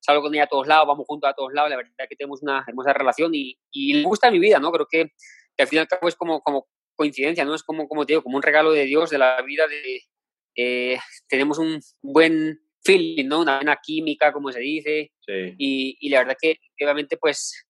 salgo 0.00 0.22
con 0.22 0.34
ella 0.34 0.44
a 0.44 0.48
todos 0.48 0.66
lados, 0.66 0.88
vamos 0.88 1.06
juntos 1.06 1.30
a 1.30 1.32
todos 1.32 1.52
lados, 1.52 1.70
la 1.70 1.76
verdad 1.76 1.92
es 1.96 2.08
que 2.08 2.16
tenemos 2.16 2.42
una 2.42 2.64
hermosa 2.66 2.92
relación 2.92 3.32
y, 3.34 3.56
y 3.70 3.94
le 3.94 4.02
gusta 4.02 4.32
mi 4.32 4.40
vida, 4.40 4.58
¿no? 4.58 4.72
Creo 4.72 4.86
que, 4.90 5.12
al 5.58 5.68
fin 5.68 5.76
y 5.76 5.80
al 5.80 5.86
cabo 5.86 6.08
es 6.08 6.16
como, 6.16 6.42
como 6.42 6.66
coincidencia, 6.96 7.44
¿no? 7.44 7.54
Es 7.54 7.62
como, 7.62 7.86
como 7.86 8.04
te 8.04 8.14
digo, 8.14 8.24
como 8.24 8.36
un 8.36 8.42
regalo 8.42 8.72
de 8.72 8.84
Dios, 8.84 9.10
de 9.10 9.18
la 9.18 9.40
vida, 9.42 9.68
de, 9.68 10.02
eh, 10.56 10.98
tenemos 11.28 11.58
un 11.58 11.80
buen 12.02 12.60
feeling, 12.82 13.28
¿no? 13.28 13.42
Una 13.42 13.56
buena 13.58 13.78
química, 13.80 14.32
como 14.32 14.50
se 14.50 14.58
dice, 14.58 15.12
sí. 15.20 15.54
y, 15.56 15.96
y 16.00 16.08
la 16.08 16.18
verdad 16.18 16.36
que 16.40 16.58
obviamente 16.80 17.16
pues 17.16 17.63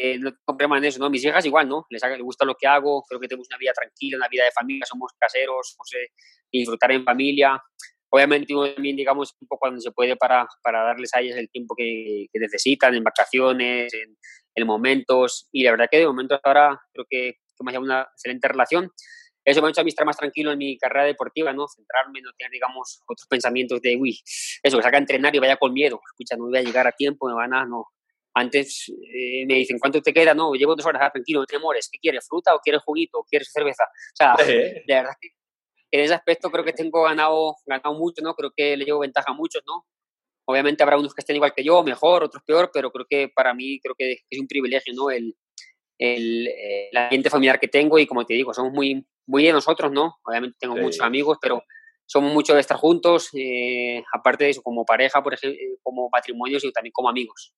eh, 0.00 0.20
problema 0.44 0.78
en 0.78 0.84
eso, 0.84 0.98
¿no? 0.98 1.10
Mis 1.10 1.24
hijas 1.24 1.44
igual, 1.44 1.68
¿no? 1.68 1.86
Les, 1.90 2.02
les, 2.02 2.20
gusta 2.20 2.44
lo 2.44 2.54
que 2.54 2.66
hago, 2.66 3.02
creo 3.08 3.20
que 3.20 3.28
tenemos 3.28 3.48
una 3.48 3.58
vida 3.58 3.72
tranquila, 3.72 4.16
una 4.16 4.28
vida 4.28 4.44
de 4.44 4.52
familia, 4.52 4.84
somos 4.86 5.12
caseros, 5.18 5.74
somos 5.74 5.92
eh, 5.94 6.12
disfrutar 6.52 6.92
en 6.92 7.04
familia. 7.04 7.62
Obviamente 8.08 8.54
uno 8.54 8.72
también, 8.72 8.96
digamos, 8.96 9.34
un 9.40 9.48
poco 9.48 9.60
cuando 9.60 9.80
se 9.80 9.90
puede 9.90 10.16
para, 10.16 10.46
para 10.62 10.82
darles 10.82 11.12
a 11.14 11.20
ellas 11.20 11.36
el 11.36 11.50
tiempo 11.50 11.74
que, 11.76 12.26
que 12.32 12.38
necesitan, 12.38 12.94
en 12.94 13.02
vacaciones, 13.02 13.92
en, 13.92 14.16
en, 14.54 14.66
momentos. 14.66 15.48
Y 15.52 15.64
la 15.64 15.72
verdad 15.72 15.88
que 15.90 15.98
de 15.98 16.06
momento 16.06 16.34
hasta 16.34 16.48
ahora 16.48 16.80
creo 16.92 17.06
que, 17.08 17.32
que 17.56 17.76
hemos 17.76 17.76
una 17.76 18.02
excelente 18.02 18.48
relación. 18.48 18.90
Eso 19.44 19.62
me 19.62 19.68
ha 19.68 19.70
hecho 19.70 19.80
a 19.80 19.84
mí 19.84 19.90
estar 19.90 20.04
más 20.04 20.16
tranquilo 20.16 20.50
en 20.50 20.58
mi 20.58 20.76
carrera 20.76 21.04
deportiva, 21.04 21.52
¿no? 21.52 21.68
Centrarme, 21.68 22.20
no 22.20 22.30
tener, 22.36 22.50
digamos, 22.50 23.00
otros 23.06 23.28
pensamientos 23.28 23.80
de, 23.80 23.96
uy, 23.96 24.18
eso, 24.62 24.76
que 24.76 24.82
salga 24.82 24.98
a 24.98 25.00
entrenar 25.00 25.34
y 25.36 25.38
vaya 25.38 25.56
con 25.56 25.72
miedo. 25.72 26.00
Escucha, 26.12 26.36
no 26.36 26.46
voy 26.48 26.58
a 26.58 26.62
llegar 26.62 26.86
a 26.88 26.92
tiempo, 26.92 27.28
me 27.28 27.34
van 27.34 27.54
a, 27.54 27.64
no, 27.64 27.86
antes 28.38 28.90
eh, 28.90 29.46
me 29.46 29.54
dicen, 29.54 29.78
¿cuánto 29.78 30.02
te 30.02 30.12
queda? 30.12 30.34
No, 30.34 30.52
llevo 30.52 30.76
dos 30.76 30.84
horas, 30.84 31.00
ah, 31.06 31.10
tranquilo, 31.10 31.40
no 31.40 31.46
te 31.46 31.56
demores. 31.56 31.88
¿Qué 31.90 31.98
quieres? 31.98 32.26
¿Fruta 32.28 32.54
o 32.54 32.58
quieres 32.58 32.82
juguito? 32.82 33.20
¿O 33.20 33.24
quieres 33.24 33.50
cerveza? 33.50 33.84
O 33.84 34.16
sea, 34.16 34.34
de 34.46 34.82
verdad 34.86 35.14
que 35.18 35.30
en 35.90 36.00
ese 36.00 36.12
aspecto 36.12 36.50
creo 36.50 36.62
que 36.62 36.74
tengo 36.74 37.04
ganado, 37.04 37.56
ganado 37.64 37.94
mucho, 37.94 38.22
¿no? 38.22 38.34
Creo 38.34 38.52
que 38.54 38.76
le 38.76 38.84
llevo 38.84 38.98
ventaja 38.98 39.30
a 39.30 39.34
muchos, 39.34 39.62
¿no? 39.66 39.86
Obviamente 40.46 40.82
habrá 40.82 40.98
unos 40.98 41.14
que 41.14 41.22
estén 41.22 41.36
igual 41.36 41.54
que 41.54 41.64
yo, 41.64 41.82
mejor, 41.82 42.24
otros 42.24 42.42
peor, 42.44 42.70
pero 42.74 42.90
creo 42.90 43.06
que 43.08 43.30
para 43.34 43.54
mí 43.54 43.80
creo 43.80 43.94
que 43.96 44.18
es 44.28 44.38
un 44.38 44.46
privilegio, 44.46 44.92
¿no? 44.94 45.08
El, 45.10 45.34
el, 45.98 46.46
el 46.48 46.96
ambiente 46.96 47.30
familiar 47.30 47.58
que 47.58 47.68
tengo 47.68 47.98
y 47.98 48.06
como 48.06 48.26
te 48.26 48.34
digo, 48.34 48.52
somos 48.52 48.70
muy, 48.70 49.02
muy 49.26 49.44
de 49.44 49.52
nosotros, 49.52 49.90
¿no? 49.90 50.16
Obviamente 50.24 50.58
tengo 50.60 50.76
sí. 50.76 50.82
muchos 50.82 51.00
amigos, 51.00 51.38
pero 51.40 51.62
somos 52.04 52.34
mucho 52.34 52.52
de 52.52 52.60
estar 52.60 52.76
juntos, 52.76 53.30
eh, 53.32 54.04
aparte 54.12 54.44
de 54.44 54.50
eso, 54.50 54.62
como 54.62 54.84
pareja, 54.84 55.22
por 55.22 55.32
ejemplo, 55.32 55.58
como 55.82 56.10
matrimonios 56.12 56.62
y 56.64 56.70
también 56.70 56.92
como 56.92 57.08
amigos. 57.08 57.54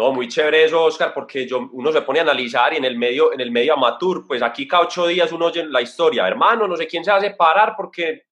No, 0.00 0.12
muy 0.12 0.28
chévere 0.28 0.64
eso, 0.64 0.82
Oscar, 0.82 1.12
porque 1.12 1.46
yo, 1.46 1.68
uno 1.72 1.92
se 1.92 2.00
pone 2.00 2.20
a 2.20 2.22
analizar 2.22 2.72
y 2.72 2.78
en 2.78 2.86
el 2.86 2.96
medio, 2.96 3.34
en 3.34 3.40
el 3.42 3.50
medio 3.50 3.74
amateur, 3.74 4.24
pues 4.26 4.40
aquí 4.40 4.66
cada 4.66 4.84
ocho 4.84 5.06
días 5.06 5.30
uno 5.30 5.44
oye 5.44 5.62
la 5.66 5.82
historia, 5.82 6.26
hermano, 6.26 6.66
no 6.66 6.74
sé 6.74 6.86
quién 6.86 7.04
se 7.04 7.10
hace 7.10 7.32
parar 7.32 7.74
porque 7.76 8.22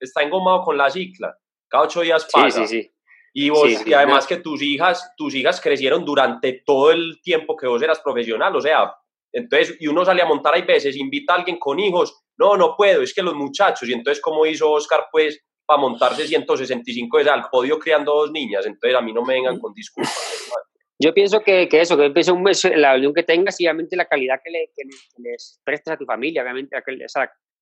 está 0.00 0.22
engomado 0.22 0.62
con 0.62 0.78
la 0.78 0.88
cicla. 0.88 1.36
Cada 1.68 1.84
ocho 1.84 2.00
días 2.00 2.26
pasa. 2.32 2.50
Sí, 2.50 2.66
sí, 2.66 2.82
sí. 2.82 2.92
Y, 3.34 3.50
vos, 3.50 3.86
y 3.86 3.92
además 3.92 4.26
que 4.26 4.38
tus 4.38 4.62
hijas, 4.62 5.12
tus 5.18 5.34
hijas 5.34 5.60
crecieron 5.60 6.02
durante 6.02 6.62
todo 6.64 6.92
el 6.92 7.20
tiempo 7.20 7.54
que 7.54 7.66
vos 7.66 7.82
eras 7.82 8.00
profesional, 8.00 8.56
o 8.56 8.60
sea, 8.62 8.90
entonces, 9.30 9.76
y 9.80 9.86
uno 9.86 10.06
sale 10.06 10.22
a 10.22 10.26
montar, 10.26 10.54
hay 10.54 10.62
veces, 10.62 10.96
invita 10.96 11.34
a 11.34 11.36
alguien 11.36 11.58
con 11.58 11.78
hijos, 11.78 12.24
no, 12.38 12.56
no 12.56 12.74
puedo, 12.74 13.02
es 13.02 13.12
que 13.12 13.22
los 13.22 13.34
muchachos, 13.34 13.86
y 13.86 13.92
entonces, 13.92 14.22
¿cómo 14.22 14.46
hizo 14.46 14.70
Oscar, 14.70 15.08
pues, 15.12 15.44
para 15.66 15.78
montarse 15.78 16.26
165 16.26 17.18
veces 17.18 17.30
al 17.30 17.50
podio 17.50 17.78
criando 17.78 18.14
dos 18.14 18.30
niñas? 18.30 18.64
Entonces, 18.64 18.98
a 18.98 19.02
mí 19.02 19.12
no 19.12 19.22
me 19.22 19.34
vengan 19.34 19.58
con 19.58 19.74
disculpas. 19.74 20.48
Yo 21.00 21.14
pienso 21.14 21.40
que, 21.40 21.68
que 21.68 21.80
eso, 21.80 21.96
que 21.96 22.06
empieza 22.06 22.32
un 22.32 22.42
mes, 22.42 22.64
la 22.74 22.96
unión 22.96 23.14
que 23.14 23.22
tengas 23.22 23.56
obviamente 23.60 23.96
la 23.96 24.06
calidad 24.06 24.40
que, 24.44 24.50
le, 24.50 24.70
que 24.76 24.82
les 25.18 25.60
prestes 25.64 25.94
a 25.94 25.96
tu 25.96 26.04
familia, 26.04 26.42
obviamente, 26.42 26.76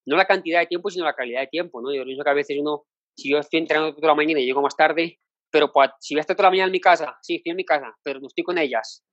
no 0.06 0.16
la 0.16 0.24
cantidad 0.24 0.60
de 0.60 0.66
tiempo, 0.66 0.88
sino 0.88 1.04
la 1.04 1.14
calidad 1.14 1.40
de 1.40 1.48
tiempo, 1.48 1.82
¿no? 1.82 1.92
Yo 1.94 2.04
pienso 2.04 2.24
que 2.24 2.30
a 2.30 2.34
veces 2.34 2.56
uno, 2.58 2.84
si 3.14 3.30
yo 3.30 3.38
estoy 3.38 3.60
entrenando 3.60 3.94
toda 3.94 4.08
la 4.08 4.14
mañana 4.14 4.40
y 4.40 4.46
llego 4.46 4.62
más 4.62 4.76
tarde, 4.76 5.18
pero 5.50 5.70
pues, 5.70 5.90
si 6.00 6.14
voy 6.14 6.20
a 6.20 6.22
estar 6.22 6.36
toda 6.36 6.46
la 6.46 6.52
mañana 6.52 6.66
en 6.66 6.72
mi 6.72 6.80
casa, 6.80 7.18
sí, 7.20 7.36
estoy 7.36 7.50
en 7.50 7.56
mi 7.56 7.64
casa, 7.64 7.94
pero 8.02 8.20
no 8.20 8.28
estoy 8.28 8.44
con 8.44 8.56
ellas, 8.56 9.04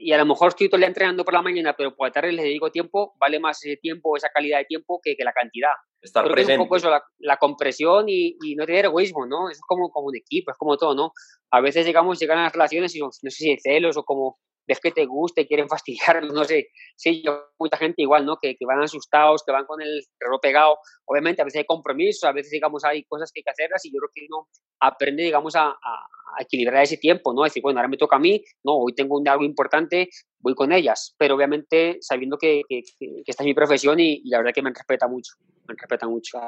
y 0.00 0.12
a 0.12 0.18
lo 0.18 0.26
mejor 0.26 0.48
estoy 0.48 0.68
todo 0.68 0.76
el 0.76 0.82
día 0.82 0.88
entrenando 0.88 1.24
por 1.24 1.34
la 1.34 1.42
mañana, 1.42 1.74
pero 1.76 1.94
por 1.94 2.08
la 2.08 2.12
tarde 2.12 2.32
les 2.32 2.44
dedico 2.44 2.70
tiempo, 2.70 3.14
vale 3.18 3.40
más 3.40 3.64
ese 3.64 3.76
tiempo, 3.76 4.16
esa 4.16 4.28
calidad 4.28 4.58
de 4.58 4.64
tiempo 4.64 5.00
que, 5.02 5.16
que 5.16 5.24
la 5.24 5.32
cantidad. 5.32 5.70
Estar 6.00 6.24
Creo 6.24 6.34
presente. 6.34 6.52
Que 6.52 6.54
es 6.54 6.58
un 6.60 6.64
poco 6.66 6.76
eso, 6.76 6.90
la, 6.90 7.02
la 7.18 7.36
compresión 7.36 8.08
y, 8.08 8.36
y, 8.42 8.54
no 8.56 8.66
tener 8.66 8.86
egoísmo, 8.86 9.26
¿no? 9.26 9.48
Es 9.50 9.60
como, 9.60 9.90
como 9.90 10.08
un 10.08 10.16
equipo, 10.16 10.50
es 10.50 10.58
como 10.58 10.76
todo, 10.76 10.94
¿no? 10.94 11.12
A 11.50 11.60
veces, 11.60 11.86
digamos, 11.86 12.18
llegan 12.18 12.38
a 12.38 12.44
las 12.44 12.52
relaciones 12.52 12.94
y 12.94 13.00
no, 13.00 13.06
no 13.06 13.30
sé 13.30 13.36
si 13.36 13.50
hay 13.50 13.58
celos 13.58 13.96
o 13.96 14.04
como 14.04 14.38
ves 14.66 14.80
que 14.80 14.90
te 14.90 15.04
gusta 15.06 15.40
y 15.40 15.46
quieren 15.46 15.68
fastidiar, 15.68 16.22
no 16.32 16.44
sé, 16.44 16.68
sí, 16.96 17.22
yo, 17.24 17.48
mucha 17.58 17.76
gente 17.76 18.02
igual, 18.02 18.24
¿no? 18.24 18.38
Que, 18.40 18.56
que, 18.56 18.66
van 18.66 18.82
asustados, 18.82 19.42
que 19.44 19.52
van 19.52 19.66
con 19.66 19.80
el 19.80 20.02
reloj 20.18 20.40
pegado. 20.40 20.78
Obviamente, 21.04 21.42
a 21.42 21.44
veces 21.44 21.58
hay 21.58 21.66
compromisos, 21.66 22.24
a 22.24 22.32
veces, 22.32 22.50
digamos, 22.50 22.84
hay 22.84 23.04
cosas 23.04 23.30
que 23.32 23.40
hay 23.40 23.44
que 23.44 23.50
hacerlas 23.50 23.84
y 23.84 23.92
yo 23.92 23.98
creo 24.00 24.10
que 24.14 24.26
uno 24.28 24.48
aprende, 24.80 25.22
digamos, 25.22 25.54
a, 25.56 25.76
a 26.36 26.42
equilibrar 26.42 26.82
ese 26.82 26.96
tiempo, 26.96 27.32
¿no? 27.32 27.44
Decir, 27.44 27.62
bueno, 27.62 27.78
ahora 27.78 27.88
me 27.88 27.96
toca 27.96 28.16
a 28.16 28.18
mí, 28.18 28.42
no, 28.64 28.76
hoy 28.76 28.94
tengo 28.94 29.18
un, 29.18 29.28
algo 29.28 29.44
importante, 29.44 30.08
voy 30.38 30.54
con 30.54 30.72
ellas, 30.72 31.14
pero 31.18 31.34
obviamente 31.34 31.98
sabiendo 32.00 32.38
que, 32.38 32.62
que, 32.68 32.82
que 32.98 33.22
esta 33.26 33.42
es 33.42 33.46
mi 33.46 33.54
profesión 33.54 34.00
y, 34.00 34.22
y, 34.24 34.28
la 34.30 34.38
verdad 34.38 34.52
que 34.54 34.62
me 34.62 34.70
respeta 34.70 35.08
mucho, 35.08 35.32
me 35.66 35.74
respeta 35.74 36.06
mucho. 36.08 36.38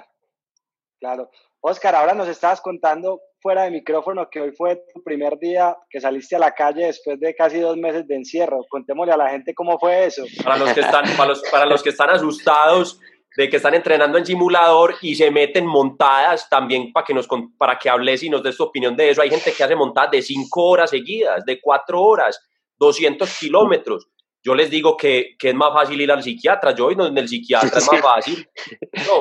Claro. 0.99 1.31
Oscar, 1.61 1.95
ahora 1.95 2.15
nos 2.15 2.29
estabas 2.29 2.61
contando 2.61 3.21
fuera 3.41 3.65
de 3.65 3.71
micrófono 3.71 4.29
que 4.31 4.41
hoy 4.41 4.53
fue 4.53 4.77
tu 4.95 5.03
primer 5.03 5.39
día 5.39 5.77
que 5.91 6.01
saliste 6.01 6.37
a 6.37 6.39
la 6.39 6.53
calle 6.53 6.87
después 6.87 7.19
de 7.21 7.35
casi 7.35 7.59
dos 7.59 7.77
meses 7.77 8.07
de 8.07 8.17
encierro. 8.17 8.65
Contémosle 8.69 9.13
a 9.13 9.17
la 9.17 9.31
gente 9.31 9.55
cómo 9.55 9.79
fue 9.79 10.07
eso. 10.07 10.25
Para 10.43 10.57
los 10.57 10.73
que 10.73 10.81
están, 10.81 11.05
para 11.17 11.29
los, 11.29 11.43
para 11.51 11.67
los 11.67 11.83
que 11.83 11.91
están 11.91 12.11
asustados 12.11 13.01
de 13.37 13.51
que 13.51 13.57
están 13.57 13.75
entrenando 13.75 14.17
en 14.17 14.25
simulador 14.25 14.95
y 15.03 15.15
se 15.15 15.31
meten 15.31 15.67
montadas 15.67 16.49
también 16.49 16.91
para 16.93 17.05
que, 17.05 17.13
nos, 17.13 17.29
para 17.59 17.79
que 17.79 17.91
hables 17.91 18.23
y 18.23 18.31
nos 18.31 18.43
des 18.43 18.57
tu 18.57 18.65
opinión 18.65 18.97
de 18.97 19.11
eso. 19.11 19.21
Hay 19.21 19.29
gente 19.29 19.53
que 19.53 19.63
hace 19.63 19.77
montadas 19.77 20.11
de 20.11 20.23
cinco 20.23 20.65
horas 20.65 20.91
seguidas, 20.91 21.45
de 21.45 21.61
cuatro 21.61 22.01
horas, 22.01 22.41
200 22.79 23.39
kilómetros 23.39 24.09
yo 24.47 24.55
les 24.55 24.71
digo 24.71 24.97
que, 24.97 25.35
que, 25.37 25.49
es 25.49 25.55
más 25.57 25.73
fácil 25.73 26.01
ir 26.01 26.13
al 26.13 26.23
psiquiatra. 26.23 26.73
Yo 26.73 26.85
voy 26.85 26.95
donde 26.95 27.21
el 27.21 27.29
psiquiatra 27.29 27.79
es 27.81 27.89
más 27.91 28.01
fácil. 28.15 28.49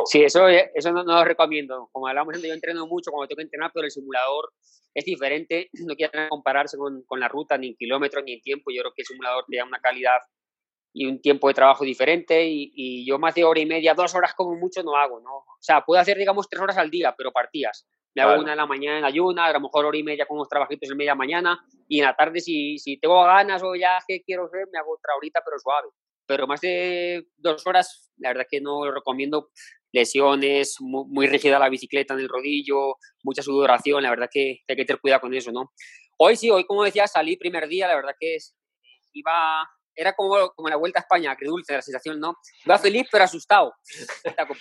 Sí, 0.06 0.24
eso, 0.24 0.48
eso 0.48 0.92
no, 0.92 1.04
no, 1.04 1.16
lo 1.16 1.26
recomiendo. 1.26 1.90
Como 1.92 2.08
hablamos, 2.08 2.40
yo 2.40 2.54
entreno 2.54 2.86
mucho 2.86 3.10
cuando 3.10 3.28
tengo 3.28 3.38
que 3.38 3.44
entrenar, 3.44 3.72
pero 3.74 3.86
el 3.86 3.92
simulador 3.92 4.54
es 4.94 5.04
diferente. 5.04 5.70
No 5.86 5.96
quiero 5.96 6.30
compararse 6.30 6.78
con, 6.78 7.04
con, 7.08 7.20
la 7.20 7.28
ruta, 7.28 7.58
ni 7.58 7.70
en 7.70 7.76
kilómetros, 7.76 8.24
ni 8.24 8.34
en 8.34 8.42
tiempo. 8.42 8.70
Yo 8.70 8.82
creo 8.82 8.94
que 8.96 9.02
el 9.02 9.08
simulador 9.08 9.46
te 9.50 9.58
da 9.58 9.66
una 9.66 9.80
calidad 9.80 10.20
y 10.97 11.05
un 11.05 11.21
tiempo 11.21 11.49
de 11.49 11.53
trabajo 11.53 11.84
diferente. 11.84 12.47
Y, 12.47 12.71
y, 12.73 13.05
yo 13.05 13.19
más 13.19 13.36
de 13.36 13.43
hora 13.43 13.60
y 13.60 13.65
media, 13.65 13.93
dos 13.93 14.15
horas 14.15 14.34
como 14.34 14.55
mucho 14.55 14.81
no 14.81 14.95
hago, 14.95 15.19
¿no? 15.19 15.36
O 15.36 15.58
sea, 15.60 15.81
puedo 15.81 16.01
hacer, 16.01 16.17
digamos, 16.17 16.47
tres 16.49 16.62
horas 16.62 16.77
al 16.77 16.89
día, 16.89 17.13
pero 17.17 17.34
partidas. 17.34 17.86
Me 18.15 18.21
hago 18.21 18.41
una 18.41 18.53
en 18.53 18.58
la 18.58 18.65
mañana 18.65 18.99
en 18.99 19.03
ayuna, 19.03 19.47
a 19.47 19.51
lo 19.51 19.60
mejor 19.60 19.86
hora 19.86 19.97
y 19.97 20.03
media 20.03 20.25
con 20.25 20.38
unos 20.38 20.47
trabajitos 20.47 20.89
en 20.89 20.95
media 20.95 21.15
mañana, 21.15 21.60
y 21.89 21.99
en 21.99 22.05
la 22.05 22.15
tarde, 22.15 22.39
si, 22.39 22.77
si 22.77 22.97
tengo 22.97 23.21
ganas 23.25 23.62
o 23.62 23.75
ya 23.75 23.99
que 24.08 24.23
quiero 24.23 24.45
hacer, 24.45 24.67
me 24.71 24.79
hago 24.79 24.93
otra 24.93 25.15
horita, 25.17 25.41
pero 25.43 25.60
suave. 25.60 25.89
Pero 26.25 26.47
más 26.47 26.62
de 26.62 27.27
dos 27.36 27.67
horas, 27.67 28.13
la 28.17 28.29
verdad 28.29 28.45
que 28.49 28.62
no 28.62 28.86
lo 28.86 28.93
recomiendo. 28.93 29.49
Lesiones, 29.91 30.77
muy, 30.79 31.27
rígida 31.27 31.60
la 31.60 31.69
bicicleta 31.69 32.13
en 32.13 32.21
el 32.21 32.29
rodillo, 32.29 32.95
mucha 33.21 33.41
sudoración, 33.41 34.01
la 34.01 34.10
verdad 34.10 34.29
que 34.31 34.62
hay 34.65 34.75
que 34.75 34.86
tener 34.86 35.01
cuidado 35.01 35.21
con 35.21 35.34
eso, 35.34 35.51
¿no? 35.51 35.73
Hoy 36.17 36.38
sí, 36.38 36.49
hoy 36.49 36.65
como 36.65 36.86
decía, 36.86 37.08
salí 37.08 37.36
primer 37.36 37.67
día, 37.67 37.88
la 37.88 37.95
verdad 37.95 38.15
que 38.17 38.36
es, 38.36 38.55
iba, 39.13 39.69
era 39.95 40.13
como, 40.13 40.49
como 40.49 40.69
la 40.69 40.75
vuelta 40.75 40.99
a 40.99 41.01
España, 41.01 41.36
que 41.36 41.45
dulce 41.45 41.73
la 41.73 41.81
sensación, 41.81 42.19
¿no? 42.19 42.36
Iba 42.65 42.77
feliz 42.77 43.08
pero 43.12 43.23
asustado. 43.23 43.73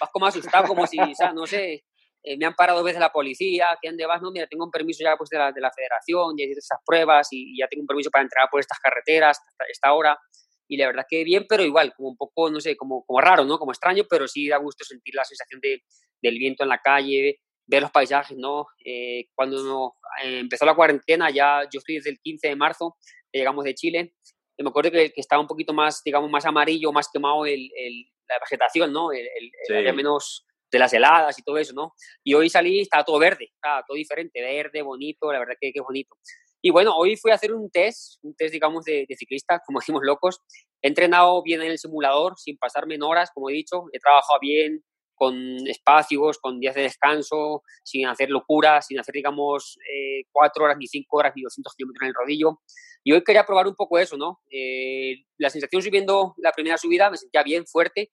Vas 0.00 0.10
como 0.12 0.26
asustado, 0.26 0.68
como 0.68 0.86
si, 0.86 0.98
o 0.98 1.14
sea, 1.14 1.32
no 1.32 1.46
sé, 1.46 1.84
eh, 2.26 2.38
me 2.38 2.46
han 2.46 2.54
parado 2.54 2.78
dos 2.78 2.86
veces 2.86 3.00
la 3.00 3.12
policía, 3.12 3.76
que 3.82 3.88
ande 3.88 4.06
vas, 4.06 4.22
no, 4.22 4.30
mira, 4.30 4.46
tengo 4.46 4.64
un 4.64 4.70
permiso 4.70 5.04
ya 5.04 5.14
pues, 5.16 5.28
de, 5.28 5.36
la, 5.36 5.52
de 5.52 5.60
la 5.60 5.70
federación, 5.70 6.34
ya 6.38 6.44
hice 6.44 6.58
esas 6.58 6.78
pruebas 6.84 7.28
y, 7.30 7.58
ya 7.58 7.68
tengo 7.68 7.82
un 7.82 7.86
permiso 7.86 8.10
para 8.10 8.22
entrar 8.22 8.48
por 8.50 8.60
estas 8.60 8.78
carreteras 8.78 9.38
hasta 9.38 9.64
esta 9.70 9.92
hora. 9.92 10.18
Y 10.66 10.78
la 10.78 10.86
verdad 10.86 11.04
que 11.06 11.22
bien, 11.22 11.44
pero 11.46 11.62
igual, 11.62 11.92
como 11.94 12.08
un 12.08 12.16
poco, 12.16 12.50
no 12.50 12.60
sé, 12.60 12.76
como, 12.76 13.04
como 13.04 13.20
raro, 13.20 13.44
¿no? 13.44 13.58
Como 13.58 13.72
extraño, 13.72 14.04
pero 14.08 14.26
sí 14.26 14.48
da 14.48 14.56
gusto 14.56 14.84
sentir 14.84 15.14
la 15.14 15.24
sensación 15.24 15.60
de, 15.60 15.82
del 16.22 16.38
viento 16.38 16.62
en 16.62 16.70
la 16.70 16.78
calle, 16.78 17.40
ver 17.66 17.82
los 17.82 17.90
paisajes, 17.90 18.38
¿no? 18.38 18.66
Eh, 18.82 19.26
cuando 19.34 19.96
eh, 20.22 20.38
empezó 20.38 20.64
la 20.64 20.74
cuarentena, 20.74 21.28
ya 21.30 21.62
yo 21.70 21.78
estoy 21.78 21.96
desde 21.96 22.10
el 22.10 22.18
15 22.20 22.48
de 22.48 22.56
marzo, 22.56 22.96
llegamos 23.30 23.64
de 23.64 23.74
Chile, 23.74 24.14
y 24.43 24.43
me 24.58 24.68
acuerdo 24.68 24.90
que, 24.90 25.12
que, 25.12 25.20
estaba 25.20 25.42
un 25.42 25.48
poquito 25.48 25.72
más, 25.72 26.02
digamos, 26.04 26.30
más 26.30 26.44
amarillo, 26.46 26.92
más 26.92 27.08
quemado 27.12 27.46
el, 27.46 27.70
el 27.76 28.06
la 28.28 28.38
vegetación, 28.40 28.92
¿no? 28.92 29.12
El, 29.12 29.28
el, 29.68 29.94
menos 29.94 30.46
de 30.70 30.78
las 30.78 30.92
heladas 30.92 31.38
y 31.38 31.42
todo 31.42 31.58
eso, 31.58 31.72
¿no? 31.74 31.94
Y 32.22 32.34
hoy 32.34 32.48
salí, 32.48 32.80
estaba 32.80 33.04
todo 33.04 33.18
verde, 33.18 33.50
estaba 33.52 33.84
todo 33.86 33.96
diferente, 33.96 34.40
verde, 34.40 34.82
bonito, 34.82 35.32
la 35.32 35.38
verdad 35.38 35.54
que, 35.60 35.72
que 35.72 35.80
bonito. 35.80 36.16
Y 36.62 36.70
bueno, 36.70 36.96
hoy 36.96 37.16
fui 37.16 37.30
a 37.30 37.34
hacer 37.34 37.52
un 37.52 37.70
test, 37.70 38.18
un 38.22 38.34
test, 38.34 38.52
digamos, 38.52 38.84
de, 38.84 39.06
ciclista, 39.18 39.60
como 39.66 39.80
decimos 39.80 40.02
locos. 40.02 40.40
He 40.82 40.88
entrenado 40.88 41.42
bien 41.42 41.62
en 41.62 41.70
el 41.70 41.78
simulador, 41.78 42.34
sin 42.38 42.56
pasarme 42.56 42.94
en 42.94 43.02
horas, 43.02 43.30
como 43.34 43.50
he 43.50 43.52
dicho. 43.52 43.84
He 43.92 43.98
trabajado 43.98 44.38
bien, 44.40 44.82
con 45.14 45.34
espacios, 45.68 46.38
con 46.38 46.58
días 46.58 46.74
de 46.74 46.82
descanso, 46.82 47.62
sin 47.84 48.06
hacer 48.06 48.30
locuras, 48.30 48.86
sin 48.86 48.98
hacer, 48.98 49.14
digamos, 49.14 49.78
eh, 49.88 50.24
cuatro 50.32 50.64
horas, 50.64 50.76
ni 50.78 50.86
cinco 50.86 51.18
horas, 51.18 51.32
ni 51.36 51.42
200 51.42 51.74
kilómetros 51.74 52.02
en 52.02 52.08
el 52.08 52.14
rodillo. 52.14 52.60
Y 53.04 53.12
hoy 53.12 53.22
quería 53.22 53.44
probar 53.44 53.68
un 53.68 53.74
poco 53.74 53.98
eso, 53.98 54.16
¿no? 54.16 54.40
Eh, 54.50 55.26
la 55.36 55.50
sensación 55.50 55.82
subiendo 55.82 56.34
la 56.38 56.52
primera 56.52 56.78
subida, 56.78 57.10
me 57.10 57.18
sentía 57.18 57.42
bien, 57.42 57.66
fuerte, 57.66 58.10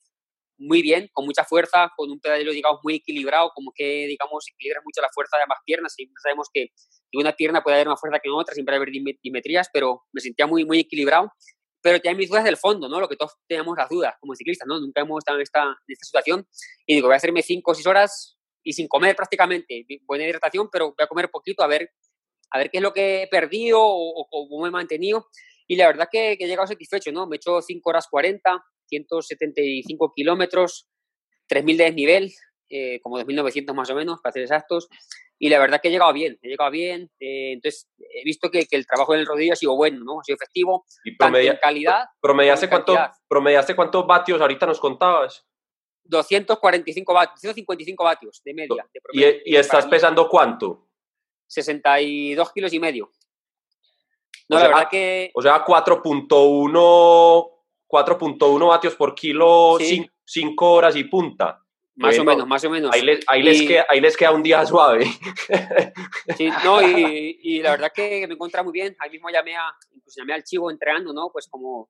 muy 0.58 0.82
bien, 0.82 1.10
con 1.14 1.26
mucha 1.26 1.46
fuerza, 1.46 1.92
con 1.96 2.12
un 2.12 2.20
pedalero, 2.20 2.52
digamos, 2.52 2.82
muy 2.84 2.96
equilibrado, 2.96 3.52
como 3.56 3.72
que, 3.74 4.06
digamos, 4.08 4.46
equilibra 4.54 4.82
mucho 4.84 5.02
la 5.02 5.10
fuerza 5.14 5.38
de 5.38 5.44
ambas 5.44 5.60
piernas. 5.66 5.94
Siempre 5.96 6.22
sabemos 6.22 6.50
que 6.54 6.68
una 7.14 7.32
pierna 7.32 7.64
puede 7.64 7.78
haber 7.78 7.88
más 7.88 8.00
fuerza 8.00 8.20
que 8.20 8.30
otra, 8.30 8.54
siempre 8.54 8.76
hay 8.76 9.16
dimetrías, 9.24 9.70
pero 9.74 10.04
me 10.12 10.22
sentía 10.22 10.46
muy, 10.46 10.66
muy 10.66 10.80
equilibrado. 10.80 11.32
Pero 11.82 12.00
tenía 12.00 12.16
mis 12.16 12.30
dudas 12.30 12.44
del 12.44 12.58
fondo, 12.58 12.88
¿no? 12.88 13.00
Lo 13.00 13.08
que 13.08 13.16
todos 13.16 13.34
tenemos 13.48 13.76
las 13.76 13.90
dudas 13.90 14.14
como 14.20 14.36
ciclistas, 14.36 14.68
¿no? 14.68 14.80
Nunca 14.80 15.02
hemos 15.02 15.18
estado 15.20 15.40
en 15.40 15.44
esta, 15.44 15.64
en 15.64 15.94
esta 15.94 16.06
situación. 16.06 16.48
Y 16.86 16.96
digo, 16.96 17.08
voy 17.08 17.16
a 17.16 17.18
hacerme 17.18 17.42
5 17.42 17.72
o 17.72 17.74
6 17.74 17.88
horas 17.88 18.38
y 18.62 18.74
sin 18.74 18.88
comer 18.88 19.16
prácticamente. 19.16 19.86
Buena 20.06 20.26
hidratación, 20.26 20.70
pero 20.72 20.88
voy 20.90 21.04
a 21.04 21.08
comer 21.08 21.32
poquito 21.32 21.64
a 21.64 21.68
ver, 21.68 21.90
a 22.52 22.58
ver 22.58 22.70
qué 22.70 22.78
es 22.78 22.84
lo 22.84 22.94
que 22.94 23.24
he 23.24 23.28
perdido 23.28 23.80
o, 23.82 24.28
cómo 24.30 24.64
me 24.64 24.70
he 24.70 24.72
mantenido. 24.72 25.28
Y 25.68 25.76
la 25.76 25.88
verdad 25.88 26.10
que, 26.12 26.38
que 26.38 26.46
he 26.46 26.48
llegado 26.48 26.68
satisfecho, 26.68 27.12
¿no? 27.12 27.28
Me 27.28 27.36
he 27.36 27.38
hecho 27.38 27.62
5 27.62 27.90
horas 27.90 28.08
40, 28.10 28.64
175 28.88 30.14
kilómetros, 30.14 30.90
3.000 31.50 31.78
de 31.78 31.84
desnivel, 31.86 32.32
eh, 32.70 33.00
como 33.02 33.20
2.900 33.20 33.74
más 33.74 33.90
o 33.90 33.96
menos, 33.96 34.20
para 34.22 34.34
ser 34.34 34.44
exactos. 34.44 34.90
Y 35.40 35.50
la 35.50 35.60
verdad 35.60 35.82
que 35.82 35.88
he 35.88 35.92
llegado 35.92 36.14
bien, 36.14 36.38
he 36.42 36.50
llegado 36.50 36.72
bien. 36.72 37.10
Eh, 37.20 37.54
entonces, 37.54 37.90
he 37.98 38.24
visto 38.24 38.52
que, 38.52 38.66
que, 38.66 38.76
el 38.76 38.86
trabajo 38.86 39.14
en 39.14 39.22
el 39.22 39.26
rodillo 39.26 39.54
ha 39.54 39.56
sido 39.56 39.76
bueno, 39.76 40.04
¿no? 40.04 40.20
Ha 40.20 40.24
sido 40.24 40.36
efectivo, 40.36 40.86
y 41.04 41.16
promedia, 41.16 41.54
tanto 41.54 41.68
en 41.68 41.70
calidad. 41.70 42.06
¿Promediaste, 42.22 42.70
cuánto, 42.70 42.96
¿Promediaste 43.28 43.76
cuántos 43.76 44.06
vatios 44.06 44.40
ahorita 44.40 44.66
nos 44.66 44.80
contabas? 44.80 45.46
245 46.04 47.14
vatios, 47.14 47.42
255 47.42 48.04
vatios 48.04 48.42
de 48.44 48.54
media. 48.54 48.88
¿Y, 49.14 49.54
¿Y, 49.54 49.56
estás 49.56 49.88
pesando 49.88 50.28
cuánto? 50.30 50.91
62 51.52 52.52
kilos 52.54 52.74
y 52.74 52.80
medio. 52.80 53.12
No, 54.48 54.58
la 54.58 54.68
verdad 54.68 54.88
que... 54.90 55.32
O 55.34 55.42
sea, 55.42 55.66
4.1 55.66 57.62
4.1 57.92 58.68
vatios 58.68 58.96
por 58.96 59.14
kilo, 59.14 59.78
5 60.26 60.72
horas 60.72 60.96
y 60.96 61.04
punta. 61.04 61.62
Más 61.96 62.18
o 62.18 62.24
menos, 62.24 62.48
más 62.48 62.64
o 62.64 62.70
menos. 62.70 62.90
Ahí 62.94 63.02
les, 63.02 63.20
ahí, 63.28 63.44
les 63.44 63.62
queda, 63.64 63.86
ahí 63.90 64.00
les 64.00 64.16
queda 64.16 64.32
un 64.32 64.42
día 64.42 64.66
suave. 64.66 65.06
Sí, 66.38 66.50
no, 66.64 66.82
y, 66.82 67.40
y, 67.42 67.62
la 67.62 67.72
verdad 67.72 67.92
que 67.94 68.26
me 68.28 68.36
encuentra 68.36 68.64
muy 68.64 68.72
bien. 68.72 68.96
Ahí 69.00 69.10
mismo 69.10 69.30
llamé, 69.30 69.56
a, 69.56 69.64
incluso 69.94 70.22
llamé 70.22 70.34
al 70.34 70.44
chivo 70.44 70.72
entrenando, 70.72 71.12
¿no? 71.14 71.30
Pues 71.32 71.48
como, 71.48 71.90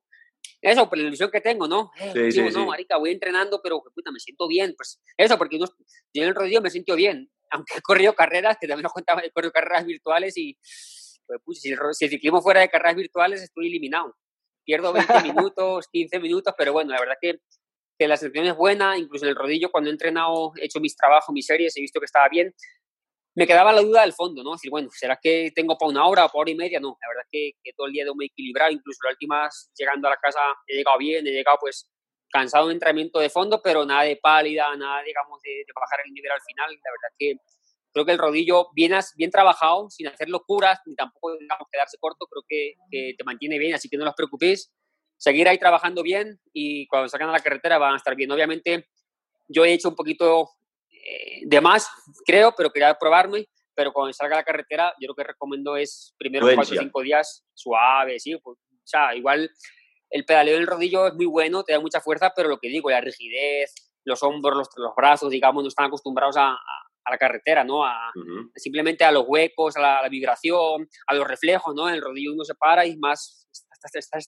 eso, 0.60 0.88
por 0.88 0.98
la 0.98 1.04
ilusión 1.04 1.30
que 1.30 1.40
tengo, 1.40 1.68
¿no? 1.68 1.92
Eh, 1.98 2.30
chivo, 2.30 2.50
no, 2.50 2.66
marica, 2.66 2.96
voy 2.96 3.12
entrenando, 3.12 3.60
pero 3.62 3.82
puta, 3.94 4.10
me 4.10 4.18
siento 4.18 4.48
bien. 4.48 4.74
Pues 4.76 5.00
eso, 5.16 5.38
porque 5.38 5.58
yo 5.58 5.66
en 6.14 6.28
el 6.28 6.34
rodillo 6.34 6.60
me 6.60 6.70
siento 6.70 6.96
bien. 6.96 7.30
Aunque 7.52 7.78
he 7.78 7.82
corrido 7.82 8.14
carreras, 8.14 8.56
que 8.60 8.66
también 8.66 8.84
nos 8.84 8.92
contaba, 8.92 9.22
he 9.22 9.30
corrido 9.30 9.52
carreras 9.52 9.86
virtuales 9.86 10.36
y, 10.36 10.58
pues, 11.44 11.60
si, 11.60 11.70
el, 11.70 11.78
si 11.92 12.06
el 12.06 12.10
ciclismo 12.10 12.42
fuera 12.42 12.60
de 12.60 12.68
carreras 12.68 12.96
virtuales, 12.96 13.42
estoy 13.42 13.68
eliminado 13.68 14.16
pierdo 14.64 14.92
20 15.22 15.22
minutos, 15.22 15.88
15 15.90 16.20
minutos, 16.20 16.54
pero 16.56 16.72
bueno, 16.72 16.92
la 16.92 17.00
verdad 17.00 17.16
que, 17.20 17.38
que 17.98 18.08
la 18.08 18.16
selección 18.16 18.46
es 18.46 18.56
buena, 18.56 18.96
incluso 18.98 19.24
en 19.24 19.30
el 19.30 19.36
rodillo 19.36 19.70
cuando 19.70 19.90
he 19.90 19.92
entrenado, 19.92 20.52
he 20.56 20.66
hecho 20.66 20.80
mis 20.80 20.96
trabajos, 20.96 21.32
mis 21.32 21.46
series, 21.46 21.76
he 21.76 21.80
visto 21.80 22.00
que 22.00 22.06
estaba 22.06 22.28
bien. 22.28 22.54
Me 23.34 23.46
quedaba 23.46 23.72
la 23.72 23.80
duda 23.80 24.02
del 24.02 24.12
fondo, 24.12 24.42
¿no? 24.42 24.52
Decir, 24.52 24.70
bueno, 24.70 24.90
¿será 24.92 25.18
que 25.20 25.50
tengo 25.54 25.78
para 25.78 25.90
una 25.90 26.06
hora 26.06 26.26
o 26.26 26.28
para 26.28 26.40
hora 26.40 26.50
y 26.50 26.54
media? 26.54 26.80
No, 26.80 26.98
la 27.00 27.08
verdad 27.08 27.28
que, 27.30 27.52
que 27.62 27.72
todo 27.72 27.86
el 27.86 27.94
día 27.94 28.04
he 28.04 28.14
muy 28.14 28.26
equilibrado, 28.26 28.70
incluso 28.70 28.98
las 29.04 29.12
últimas, 29.12 29.70
llegando 29.74 30.06
a 30.08 30.10
la 30.10 30.16
casa, 30.18 30.40
he 30.66 30.76
llegado 30.76 30.98
bien, 30.98 31.26
he 31.26 31.30
llegado 31.30 31.56
pues 31.58 31.88
cansado 32.32 32.68
de 32.68 32.74
entrenamiento 32.74 33.20
de 33.20 33.30
fondo, 33.30 33.60
pero 33.62 33.84
nada 33.84 34.02
de 34.02 34.16
pálida, 34.16 34.74
nada, 34.76 35.02
digamos, 35.02 35.40
de, 35.42 35.50
de 35.50 35.72
bajar 35.74 36.00
el 36.04 36.12
nivel 36.12 36.32
al 36.32 36.40
final. 36.40 36.70
La 36.72 36.90
verdad 36.90 37.16
que 37.18 37.36
creo 37.92 38.06
que 38.06 38.12
el 38.12 38.18
rodillo 38.18 38.68
bien, 38.74 38.92
bien 39.16 39.30
trabajado, 39.30 39.90
sin 39.90 40.08
hacer 40.08 40.28
locuras, 40.28 40.80
ni 40.86 40.94
tampoco 40.94 41.36
digamos, 41.36 41.68
quedarse 41.70 41.98
corto, 41.98 42.26
creo 42.26 42.42
que, 42.48 42.74
que, 42.90 43.14
te 43.16 43.24
mantiene 43.24 43.58
bien, 43.58 43.74
así 43.74 43.88
que 43.88 43.96
no 43.96 44.08
os 44.08 44.14
preocupéis. 44.14 44.72
Seguir 45.16 45.48
ahí 45.48 45.58
trabajando 45.58 46.02
bien 46.02 46.40
y 46.52 46.86
cuando 46.88 47.08
salgan 47.08 47.28
a 47.28 47.32
la 47.32 47.40
carretera 47.40 47.78
van 47.78 47.94
a 47.94 47.96
estar 47.96 48.16
bien. 48.16 48.32
Obviamente, 48.32 48.88
yo 49.46 49.64
he 49.64 49.72
hecho 49.72 49.88
un 49.88 49.94
poquito 49.94 50.48
eh, 50.90 51.42
de 51.44 51.60
más, 51.60 51.88
creo, 52.24 52.54
pero 52.56 52.70
quería 52.70 52.94
probarme. 52.98 53.46
Pero 53.74 53.92
cuando 53.92 54.12
salga 54.12 54.36
a 54.36 54.40
la 54.40 54.44
carretera, 54.44 54.92
yo 55.00 55.08
lo 55.08 55.14
que 55.14 55.24
recomiendo 55.24 55.76
es 55.76 56.14
primero 56.18 56.46
cuatro 56.54 56.76
o 56.76 56.78
cinco 56.78 57.02
días 57.02 57.44
suave, 57.54 58.18
sí. 58.18 58.36
Pues, 58.42 58.58
o 58.58 58.86
sea, 58.86 59.14
igual 59.14 59.50
el 60.12 60.24
pedaleo 60.24 60.56
del 60.56 60.66
rodillo 60.66 61.08
es 61.08 61.14
muy 61.14 61.26
bueno, 61.26 61.64
te 61.64 61.72
da 61.72 61.80
mucha 61.80 62.00
fuerza, 62.00 62.32
pero 62.36 62.48
lo 62.48 62.58
que 62.58 62.68
digo, 62.68 62.90
la 62.90 63.00
rigidez, 63.00 63.74
los 64.04 64.22
hombros, 64.22 64.56
los, 64.56 64.68
los 64.76 64.94
brazos, 64.94 65.30
digamos, 65.30 65.62
no 65.64 65.68
están 65.68 65.86
acostumbrados 65.86 66.36
a, 66.36 66.56
a 67.04 67.10
la 67.10 67.18
carretera, 67.18 67.64
¿no? 67.64 67.84
A, 67.84 68.12
Simplemente 68.54 69.04
a 69.04 69.12
los 69.12 69.24
huecos, 69.26 69.76
a 69.76 69.80
la, 69.80 70.08
vibración, 70.08 70.88
a 71.06 71.14
los 71.14 71.26
reflejos, 71.26 71.74
¿no? 71.74 71.88
En 71.88 71.96
el 71.96 72.02
rodillo 72.02 72.32
uno 72.32 72.44
se 72.44 72.54
para 72.54 72.86
y 72.86 72.90
es 72.90 72.98
más 72.98 73.48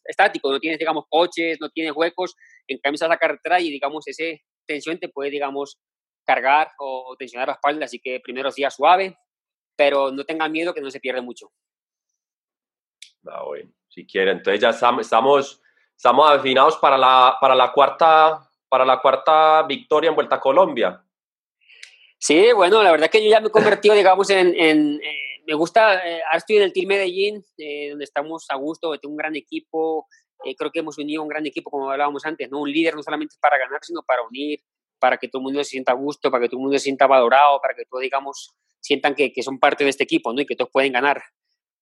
estático, 0.05 0.51
no 0.51 0.59
tienes, 0.59 0.79
digamos, 0.79 1.05
coches, 1.09 1.59
no 1.61 1.71
tienes 1.71 1.93
huecos, 1.95 2.35
en 2.67 2.79
cambio 2.79 3.05
a 3.05 3.09
la 3.09 3.17
carretera 3.17 3.61
y, 3.61 3.71
digamos, 3.71 4.07
ese 4.09 4.43
tensión 4.67 4.99
te 4.99 5.09
puede, 5.09 5.31
digamos, 5.31 5.79
cargar 6.25 6.73
o, 6.79 7.15
tensionar 7.19 7.49
la 7.49 7.55
espalda, 7.55 7.85
así 7.85 8.01
que 8.01 8.21
primero 8.21 8.51
sí 8.51 8.65
suave, 8.71 9.17
pero 9.77 10.11
no 10.11 10.25
tengan 10.25 10.51
miedo 10.51 10.75
que 10.75 10.81
no 10.81 10.91
se 10.91 11.01
pierde 11.01 11.21
mucho. 11.21 11.53
Ah, 13.27 13.45
bueno, 13.45 13.71
si 13.89 14.07
quieren, 14.07 14.39
entonces 14.39 14.61
ya 14.61 14.71
estamos, 14.71 15.63
estamos 15.97 16.31
afinados 16.31 16.77
para 16.79 16.99
la, 16.99 17.37
para 17.41 17.55
la 17.55 17.73
cuarta 17.73 18.51
para 18.75 18.85
la 18.85 19.01
cuarta 19.01 19.63
victoria 19.63 20.09
en 20.09 20.17
Vuelta 20.17 20.35
a 20.35 20.41
Colombia. 20.41 21.01
Sí, 22.19 22.53
bueno, 22.53 22.83
la 22.83 22.91
verdad 22.91 23.09
que 23.09 23.23
yo 23.23 23.31
ya 23.31 23.39
me 23.39 23.47
he 23.47 23.53
convertido, 23.53 23.95
digamos, 23.95 24.29
en... 24.31 24.53
en 24.59 25.01
eh, 25.01 25.43
me 25.47 25.55
gusta, 25.55 25.97
eh, 26.09 26.23
ahora 26.25 26.39
estoy 26.39 26.57
en 26.57 26.63
el 26.63 26.73
Team 26.73 26.89
Medellín, 26.89 27.45
eh, 27.59 27.91
donde 27.91 28.05
estamos 28.05 28.47
a 28.49 28.57
gusto, 28.57 28.99
tengo 28.99 29.13
un 29.13 29.19
gran 29.19 29.37
equipo, 29.37 30.09
creo 30.59 30.73
que 30.73 30.81
hemos 30.81 30.99
unido 30.99 31.23
un 31.23 31.29
gran 31.29 31.47
equipo, 31.47 31.71
como 31.71 31.91
hablábamos 31.91 32.25
antes, 32.25 32.51
¿no? 32.51 32.63
Un 32.63 32.73
líder 32.73 32.97
no 32.97 33.03
solamente 33.03 33.37
para 33.41 33.59
ganar, 33.59 33.79
sino 33.83 34.03
para 34.03 34.23
unir, 34.23 34.61
para 34.99 35.19
que 35.19 35.29
todo 35.29 35.41
el 35.41 35.45
mundo 35.45 35.63
se 35.63 35.71
sienta 35.71 35.93
a 35.93 35.95
gusto, 35.95 36.31
para 36.31 36.43
que 36.43 36.49
todo 36.49 36.59
el 36.59 36.63
mundo 36.63 36.79
se 36.79 36.85
sienta 36.85 37.07
valorado, 37.07 37.61
para 37.61 37.75
que 37.75 37.85
todos, 37.85 38.03
digamos, 38.03 38.55
sientan 38.81 39.15
que, 39.15 39.33
que 39.33 39.43
son 39.43 39.61
parte 39.61 39.85
de 39.85 39.91
este 39.91 40.05
equipo, 40.05 40.33
¿no? 40.33 40.41
Y 40.41 40.47
que 40.47 40.57
todos 40.57 40.71
pueden 40.73 40.95
ganar. 40.95 41.23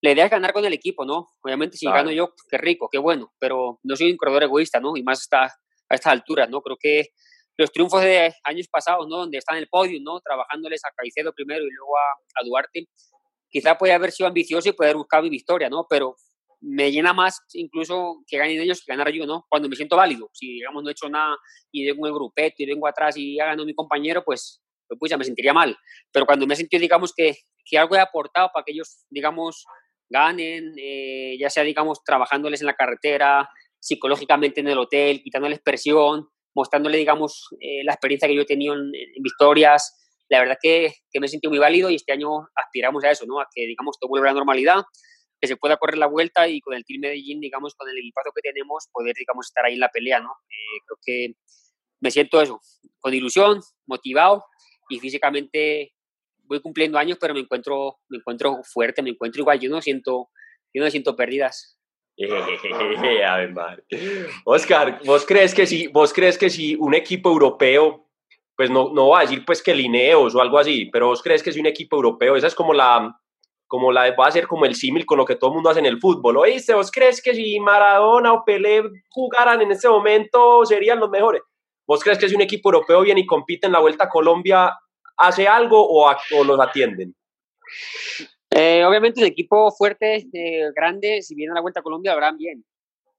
La 0.03 0.11
idea 0.11 0.25
es 0.25 0.31
ganar 0.33 0.53
con 0.53 0.65
el 0.65 0.73
equipo, 0.73 1.05
¿no? 1.05 1.29
Obviamente 1.43 1.77
si 1.77 1.87
gano 1.87 2.11
yo, 2.11 2.35
qué 2.51 2.59
rico, 2.59 2.89
qué 2.91 2.99
bueno, 2.99 3.33
pero 3.39 3.79
no 3.85 3.95
soy 3.95 4.11
un 4.11 4.17
corredor 4.17 4.43
egoísta, 4.43 4.81
¿no? 4.81 4.97
Y 4.97 5.03
más 5.05 5.21
hasta, 5.21 5.45
a 5.45 5.95
estas 5.95 6.13
alturas, 6.13 6.51
¿no? 6.51 6.61
Creo 6.61 6.77
que 6.77 7.07
los 7.57 7.71
triunfos 7.71 8.03
de 8.03 8.35
años 8.43 8.67
pasados, 8.69 9.07
¿no? 9.09 9.19
Donde 9.19 9.39
está 9.39 9.53
en 9.55 9.61
el 9.61 9.69
podio, 9.69 10.01
¿no? 10.03 10.21
Trabajándoles 10.21 10.85
a 10.85 10.91
Caicedo 10.97 11.33
primero 11.33 11.65
y 11.65 11.71
luego 11.71 11.97
a, 11.97 12.45
Duarte, 12.45 12.89
quizá 13.49 13.79
puede 13.79 13.93
haber 13.93 14.11
sido 14.11 14.27
ambicioso 14.27 14.69
y 14.69 14.73
poder 14.73 14.97
buscar 14.97 15.23
mi 15.23 15.31
victoria, 15.31 15.71
¿no? 15.71 15.87
Pero 15.89 16.17
me 16.61 16.91
llena 16.91 17.13
más 17.13 17.41
incluso 17.55 18.23
que 18.27 18.39
ganen 18.39 18.61
ellos 18.61 18.83
que 18.85 18.93
ganar 18.93 19.13
yo, 19.13 19.25
¿no? 19.25 19.47
Cuando 19.49 19.69
me 19.69 19.77
siento 19.77 19.97
válido. 19.97 20.31
Si, 20.33 20.47
digamos, 20.55 20.83
no 20.83 20.89
he 20.89 20.93
hecho 20.93 21.09
nada 21.09 21.37
y 21.71 21.87
vengo 21.87 22.07
en 22.07 22.13
el 22.13 22.15
grupeto 22.15 22.57
y 22.59 22.67
vengo 22.67 22.89
atrás 22.89 23.17
y 23.17 23.39
ha 23.39 23.47
ganado 23.47 23.67
mi 23.67 23.75
compañero, 23.75 24.25
pues, 24.25 24.63
pues 24.99 25.11
ya 25.11 25.17
me 25.17 25.25
sentiría 25.25 25.53
mal. 25.53 25.77
Pero 26.11 26.27
cuando 26.27 26.45
me 26.47 26.55
he 26.55 26.57
sentido, 26.57 26.81
digamos, 26.81 27.13
que, 27.15 27.37
que 27.65 27.79
algo 27.79 27.95
he 27.95 28.01
aportado 28.01 28.51
para 28.53 28.65
que 28.65 28.73
ellos, 28.73 29.05
digamos, 29.11 29.65
ganen, 30.13 30.75
eh, 30.79 31.37
ya 31.39 31.51
sea, 31.51 31.65
digamos, 31.65 32.05
trabajándoles 32.05 32.61
en 32.61 32.67
la 32.67 32.75
carretera, 32.75 33.49
psicológicamente 33.81 34.61
en 34.61 34.69
el 34.69 34.79
hotel, 34.79 35.23
quitándoles 35.23 35.61
presión, 35.61 36.29
mostrándole, 36.55 36.99
digamos, 36.99 37.49
eh, 37.61 37.83
la 37.85 37.93
experiencia 37.93 38.29
que 38.29 38.37
yo 38.37 38.43
he 38.43 38.47
tenido 38.47 38.75
en, 38.75 38.93
victorias. 39.21 39.99
La 40.29 40.39
verdad 40.39 40.57
que, 40.63 40.95
que 41.11 41.21
me 41.21 41.27
he 41.27 41.29
sentido 41.29 41.51
muy 41.51 41.59
válido 41.59 41.91
y 41.91 41.97
este 41.97 42.13
año 42.13 42.29
aspiramos 42.55 43.03
a 43.05 43.11
eso, 43.11 43.27
¿no? 43.27 43.41
A 43.41 43.49
que, 43.53 43.67
digamos, 43.67 43.99
todo 43.99 44.09
vuelva 44.09 44.29
a 44.29 44.33
la 44.33 44.39
normalidad, 44.39 44.83
que 45.41 45.49
se 45.49 45.57
pueda 45.57 45.77
correr 45.77 45.99
la 45.99 46.07
vuelta 46.07 46.47
y 46.47 46.61
con 46.61 46.75
el 46.75 46.85
Team 46.85 47.01
Medellín, 47.01 47.41
digamos, 47.41 47.75
con 47.75 47.89
el 47.89 47.99
equipazo 47.99 48.31
que 48.35 48.43
tenemos, 48.43 48.89
poder, 48.93 49.15
digamos, 49.19 49.47
estar 49.47 49.65
ahí 49.65 49.75
en 49.75 49.81
la 49.81 49.89
pelea, 49.89 50.21
¿no? 50.21 50.31
Eh, 50.49 50.79
creo 50.87 50.99
que 51.05 51.35
me 52.01 52.11
siento 52.11 52.41
eso, 52.41 52.61
con 53.01 53.13
ilusión, 53.13 53.61
motivado 53.87 54.45
y 54.89 54.99
físicamente 54.99 55.93
voy 56.53 56.61
cumpliendo 56.61 56.99
años, 56.99 57.19
pero 57.21 57.35
me 57.35 57.41
encuentro, 57.41 57.99
me 58.09 58.19
encuentro 58.19 58.61
fuerte, 58.63 59.03
me 59.03 59.11
encuentro 59.11 59.41
igual, 59.41 59.59
yo 59.59 59.71
no 59.71 59.81
siento, 59.81 60.29
yo 60.73 60.83
no 60.83 60.91
siento 60.91 61.17
pérdidas. 61.17 61.79
Oscar, 64.45 65.01
¿vos 65.05 65.25
crees 65.27 65.55
que 65.55 65.67
si, 65.67 65.87
vos 65.89 66.13
crees 66.13 66.37
que 66.37 66.51
si 66.51 66.75
un 66.77 66.95
equipo 66.95 67.31
europeo, 67.31 68.07
pues 68.55 68.71
no, 68.71 68.93
no 68.93 69.09
va 69.09 69.21
a 69.21 69.23
decir 69.23 69.45
pues 69.45 69.63
que 69.63 69.75
Lineos 69.75 70.35
o 70.35 70.41
algo 70.41 70.59
así, 70.59 70.91
pero 70.93 71.09
vos 71.09 71.23
crees 71.23 71.43
que 71.43 71.53
si 71.53 71.61
un 71.61 71.67
equipo 71.67 71.97
europeo, 71.97 72.37
esa 72.37 72.49
es 72.49 72.55
como 72.55 72.75
la, 72.75 73.19
como 73.67 73.91
la 73.91 74.15
va 74.15 74.27
a 74.27 74.31
ser 74.31 74.47
como 74.47 74.67
el 74.67 74.75
símil 74.75 75.07
con 75.07 75.17
lo 75.17 75.25
que 75.25 75.37
todo 75.37 75.51
el 75.51 75.55
mundo 75.55 75.71
hace 75.71 75.81
en 75.81 75.87
el 75.87 75.99
fútbol, 75.99 76.37
¿oíste? 76.37 76.75
¿Vos 76.75 76.91
crees 76.91 77.23
que 77.23 77.35
si 77.35 77.59
Maradona 77.59 78.35
o 78.35 78.45
Pelé 78.45 78.83
jugaran 79.09 79.63
en 79.63 79.73
este 79.73 79.89
momento 79.89 80.67
serían 80.67 81.01
los 81.01 81.09
mejores? 81.09 81.43
¿Vos 81.87 82.05
crees 82.05 82.19
que 82.19 82.29
si 82.29 82.35
un 82.35 82.43
equipo 82.43 82.69
europeo 82.69 83.01
viene 83.01 83.23
y 83.23 83.27
compite 83.27 83.67
en 83.67 83.73
la 83.73 83.81
Vuelta 83.81 84.05
a 84.05 84.09
Colombia, 84.11 84.73
hace 85.17 85.47
algo 85.47 85.81
o, 85.81 86.11
o 86.11 86.45
los 86.45 86.61
atienden? 86.61 87.15
Eh, 88.55 88.85
obviamente 88.85 89.21
el 89.21 89.27
equipo 89.27 89.71
fuerte, 89.71 90.27
eh, 90.33 90.71
grande, 90.75 91.23
si 91.23 91.35
viene 91.35 91.53
a 91.53 91.55
la 91.55 91.61
Vuelta 91.63 91.81
a 91.81 91.83
Colombia, 91.83 92.13
habrán 92.13 92.37
bien. 92.37 92.65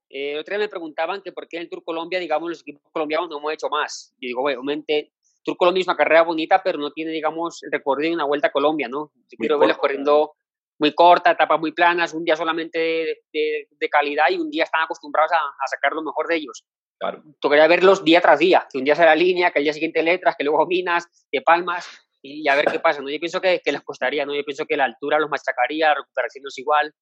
Eh, 0.08 0.38
otra 0.38 0.56
vez 0.56 0.66
me 0.66 0.68
preguntaban 0.68 1.22
que 1.22 1.32
por 1.32 1.48
qué 1.48 1.56
en 1.56 1.64
el 1.64 1.68
Tour 1.68 1.82
Colombia, 1.82 2.20
digamos, 2.20 2.48
los 2.48 2.60
equipos 2.60 2.82
colombianos 2.92 3.28
no 3.28 3.38
hemos 3.38 3.52
hecho 3.52 3.68
más. 3.68 4.14
Y 4.20 4.28
digo, 4.28 4.44
obviamente, 4.44 5.12
Tour 5.42 5.56
Colombia 5.56 5.80
es 5.80 5.88
una 5.88 5.96
carrera 5.96 6.22
bonita, 6.22 6.62
pero 6.62 6.78
no 6.78 6.92
tiene, 6.92 7.10
digamos, 7.10 7.64
el 7.64 7.72
recorrido 7.72 8.08
en 8.08 8.14
una 8.14 8.24
Vuelta 8.24 8.46
a 8.46 8.52
Colombia, 8.52 8.88
¿no? 8.88 9.10
Yo 9.14 9.36
quiero 9.36 9.58
verlos 9.58 9.78
corriendo 9.78 10.34
muy 10.78 10.94
corta, 10.94 11.32
etapas 11.32 11.58
muy 11.58 11.72
planas, 11.72 12.14
un 12.14 12.24
día 12.24 12.36
solamente 12.36 12.78
de, 12.78 13.68
de, 13.70 13.88
calidad 13.88 14.26
y 14.30 14.36
un 14.36 14.50
día 14.50 14.64
están 14.64 14.82
acostumbrados 14.82 15.32
a, 15.32 15.36
a, 15.36 15.66
sacar 15.68 15.92
lo 15.92 16.02
mejor 16.02 16.28
de 16.28 16.36
ellos. 16.36 16.64
Claro. 17.04 17.22
Tocaría 17.38 17.66
verlos 17.66 18.02
día 18.02 18.22
tras 18.22 18.38
día, 18.38 18.66
que 18.70 18.78
un 18.78 18.84
día 18.84 18.94
será 18.94 19.14
línea, 19.14 19.50
que 19.50 19.58
el 19.58 19.64
día 19.64 19.74
siguiente 19.74 20.02
letras, 20.02 20.36
que 20.38 20.44
luego 20.44 20.66
minas, 20.66 21.04
que 21.30 21.42
palmas, 21.42 21.86
y 22.22 22.48
a 22.48 22.54
ver 22.54 22.64
qué 22.64 22.80
pasa, 22.80 23.02
¿no? 23.02 23.10
Yo 23.10 23.18
pienso 23.18 23.42
que, 23.42 23.60
que 23.62 23.72
les 23.72 23.82
costaría, 23.82 24.24
¿no? 24.24 24.34
Yo 24.34 24.42
pienso 24.42 24.64
que 24.64 24.78
la 24.78 24.86
altura 24.86 25.18
los 25.18 25.28
machacaría, 25.28 25.88
la 25.88 25.96
recuperación 25.96 26.42
no 26.44 26.48
es 26.48 26.58
igual. 26.58 26.94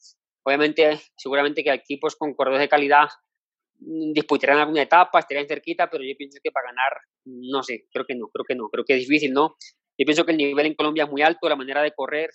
Obviamente, 0.45 1.01
seguramente 1.17 1.63
que 1.63 1.73
equipos 1.73 2.17
con 2.17 2.35
corredores 2.35 2.63
de 2.63 2.69
calidad 2.69 3.09
mm, 3.79 4.13
disputarán 4.13 4.59
alguna 4.59 4.83
etapa, 4.83 5.21
estarían 5.21 5.47
cerquita, 5.47 5.89
pero 5.89 6.03
yo 6.03 6.17
pienso 6.19 6.41
que 6.43 6.51
para 6.51 6.71
ganar, 6.71 6.93
no 7.25 7.63
sé, 7.63 7.87
creo 7.93 8.05
que 8.05 8.17
no, 8.17 8.27
creo 8.27 8.45
que 8.45 8.57
no, 8.57 8.69
creo 8.71 8.85
que 8.85 8.95
es 8.95 9.07
difícil, 9.07 9.33
¿no? 9.33 9.55
Yo 9.97 10.05
pienso 10.05 10.25
que 10.25 10.33
el 10.33 10.39
nivel 10.39 10.67
en 10.67 10.75
Colombia 10.75 11.05
es 11.05 11.11
muy 11.11 11.23
alto, 11.23 11.49
la 11.49 11.55
manera 11.55 11.81
de 11.81 11.93
correr. 11.93 12.31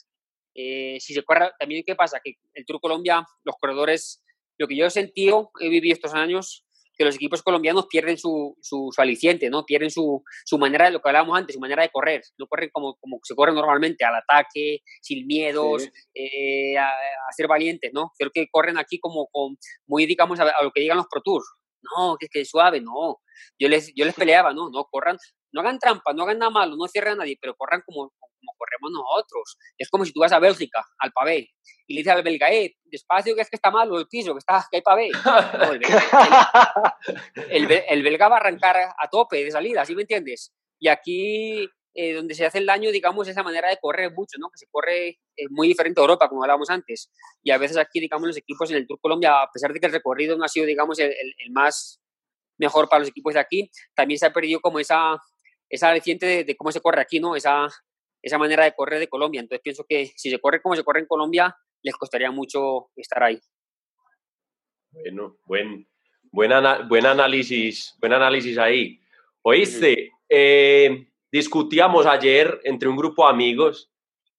Eh, 0.55 0.97
si 1.01 1.13
se 1.13 1.23
corre, 1.23 1.51
también, 1.59 1.83
¿qué 1.85 1.95
pasa? 1.95 2.21
Que 2.23 2.35
el 2.53 2.65
Tour 2.65 2.79
Colombia, 2.79 3.25
los 3.43 3.55
corredores, 3.59 4.23
lo 4.57 4.69
que 4.69 4.77
yo 4.77 4.85
he 4.85 4.89
sentido, 4.89 5.51
he 5.59 5.67
vivido 5.67 5.93
estos 5.93 6.13
años, 6.13 6.63
que 6.97 7.05
los 7.05 7.15
equipos 7.15 7.43
colombianos 7.43 7.87
pierden 7.87 8.17
su, 8.17 8.57
su, 8.61 8.91
aliciente, 8.97 9.49
¿no? 9.49 9.65
Pierden 9.65 9.91
su, 9.91 10.23
su, 10.45 10.57
manera 10.57 10.85
de 10.85 10.91
lo 10.91 11.01
que 11.01 11.09
hablábamos 11.09 11.37
antes, 11.37 11.53
su 11.53 11.59
manera 11.59 11.83
de 11.83 11.89
correr. 11.89 12.21
No 12.37 12.47
corren 12.47 12.69
como, 12.71 12.95
como 12.95 13.19
se 13.23 13.35
corre 13.35 13.53
normalmente, 13.53 14.03
al 14.03 14.15
ataque, 14.15 14.79
sin 15.01 15.27
miedos, 15.27 15.87
eh, 16.13 16.77
a, 16.77 16.89
ser 17.35 17.47
valientes, 17.47 17.91
¿no? 17.93 18.11
Creo 18.17 18.31
que 18.33 18.47
corren 18.49 18.77
aquí 18.77 18.99
como 18.99 19.27
con, 19.27 19.57
muy, 19.85 20.05
digamos, 20.05 20.39
a, 20.39 20.45
lo 20.63 20.71
que 20.71 20.81
digan 20.81 20.97
los 20.97 21.07
Pro 21.07 21.21
Tours. 21.21 21.45
No, 21.81 22.17
que 22.17 22.25
es 22.25 22.31
que 22.31 22.45
suave, 22.45 22.81
no. 22.81 23.21
Yo 23.59 23.69
les, 23.69 23.93
yo 23.95 24.05
les 24.05 24.15
peleaba, 24.15 24.53
¿no? 24.53 24.69
No 24.69 24.85
corran, 24.85 25.17
no 25.51 25.61
hagan 25.61 25.79
trampa, 25.79 26.13
no 26.13 26.23
hagan 26.23 26.39
nada 26.39 26.51
malo, 26.51 26.75
no 26.75 26.87
cierren 26.87 27.13
a 27.13 27.17
nadie, 27.17 27.37
pero 27.39 27.55
corran 27.55 27.81
como, 27.85 28.11
como 28.19 28.51
corremos 28.57 28.91
nosotros. 28.91 29.57
Es 29.77 29.89
como 29.89 30.05
si 30.05 30.11
tú 30.11 30.19
vas 30.19 30.31
a 30.31 30.39
Bélgica, 30.39 30.83
al 30.99 31.11
pavé, 31.11 31.49
y 31.87 31.93
le 31.93 32.01
dices 32.01 32.13
al 32.13 32.23
belga, 32.23 32.51
eh, 32.51 32.75
despacio 32.85 33.35
que 33.35 33.41
es 33.41 33.49
que 33.49 33.55
está 33.55 33.71
malo 33.71 33.97
el 33.97 34.07
piso, 34.07 34.33
que, 34.33 34.39
está, 34.39 34.65
que 34.69 34.77
hay 34.77 34.81
pavé. 34.81 35.09
el, 37.49 37.71
el, 37.71 38.03
belga 38.03 38.27
va 38.27 38.35
a 38.37 38.39
arrancar 38.39 38.77
a 38.97 39.09
tope 39.09 39.43
de 39.43 39.51
salida, 39.51 39.85
¿sí 39.85 39.95
me 39.95 40.01
entiendes? 40.01 40.53
Y 40.79 40.89
aquí, 40.89 41.67
eh, 41.99 42.13
donde 42.13 42.35
se 42.35 42.45
hace 42.45 42.59
el 42.59 42.67
daño, 42.67 42.91
digamos, 42.91 43.27
esa 43.27 43.41
manera 43.41 43.69
de 43.69 43.79
correr 43.81 44.13
mucho, 44.13 44.37
¿no? 44.37 44.51
Que 44.51 44.59
se 44.59 44.67
corre 44.69 45.07
eh, 45.35 45.47
muy 45.49 45.67
diferente 45.67 45.99
a 45.99 46.03
Europa, 46.03 46.29
como 46.29 46.43
hablábamos 46.43 46.69
antes. 46.69 47.11
Y 47.41 47.49
a 47.49 47.57
veces 47.57 47.75
aquí, 47.75 47.99
digamos, 47.99 48.27
los 48.27 48.37
equipos 48.37 48.69
en 48.69 48.77
el 48.77 48.85
Tour 48.85 48.99
Colombia, 49.01 49.41
a 49.41 49.49
pesar 49.51 49.73
de 49.73 49.79
que 49.79 49.87
el 49.87 49.91
recorrido 49.91 50.37
no 50.37 50.43
ha 50.43 50.47
sido, 50.47 50.67
digamos, 50.67 50.99
el, 50.99 51.11
el, 51.11 51.51
más 51.51 51.99
mejor 52.59 52.87
para 52.87 52.99
los 52.99 53.09
equipos 53.09 53.33
de 53.33 53.39
aquí, 53.39 53.71
también 53.95 54.19
se 54.19 54.27
ha 54.27 54.31
perdido 54.31 54.59
como 54.59 54.77
esa, 54.77 55.17
esa 55.69 55.89
aliciente 55.89 56.27
de, 56.27 56.43
de 56.43 56.55
cómo 56.55 56.71
se 56.71 56.81
corre 56.81 57.01
aquí, 57.01 57.19
¿no? 57.19 57.35
Esa, 57.35 57.67
esa 58.21 58.37
manera 58.37 58.65
de 58.65 58.75
correr 58.75 58.99
de 58.99 59.09
Colombia. 59.09 59.41
Entonces 59.41 59.63
pienso 59.63 59.83
que 59.89 60.11
si 60.15 60.29
se 60.29 60.37
corre 60.37 60.61
como 60.61 60.75
se 60.75 60.83
corre 60.83 60.99
en 60.99 61.07
Colombia, 61.07 61.57
les 61.81 61.95
costaría 61.95 62.29
mucho 62.29 62.91
estar 62.95 63.23
ahí. 63.23 63.39
Bueno, 64.91 65.39
buen, 65.45 65.87
buen, 66.31 66.51
buen 66.87 67.05
análisis, 67.07 67.95
buen 67.99 68.13
análisis 68.13 68.55
ahí. 68.59 68.99
Oíste, 69.41 70.11
eh, 70.29 71.07
discutíamos 71.37 72.05
ayer 72.05 72.59
entre 72.63 72.89
un 72.89 72.97
grupo 72.97 73.25
de 73.25 73.31
amigos, 73.31 73.91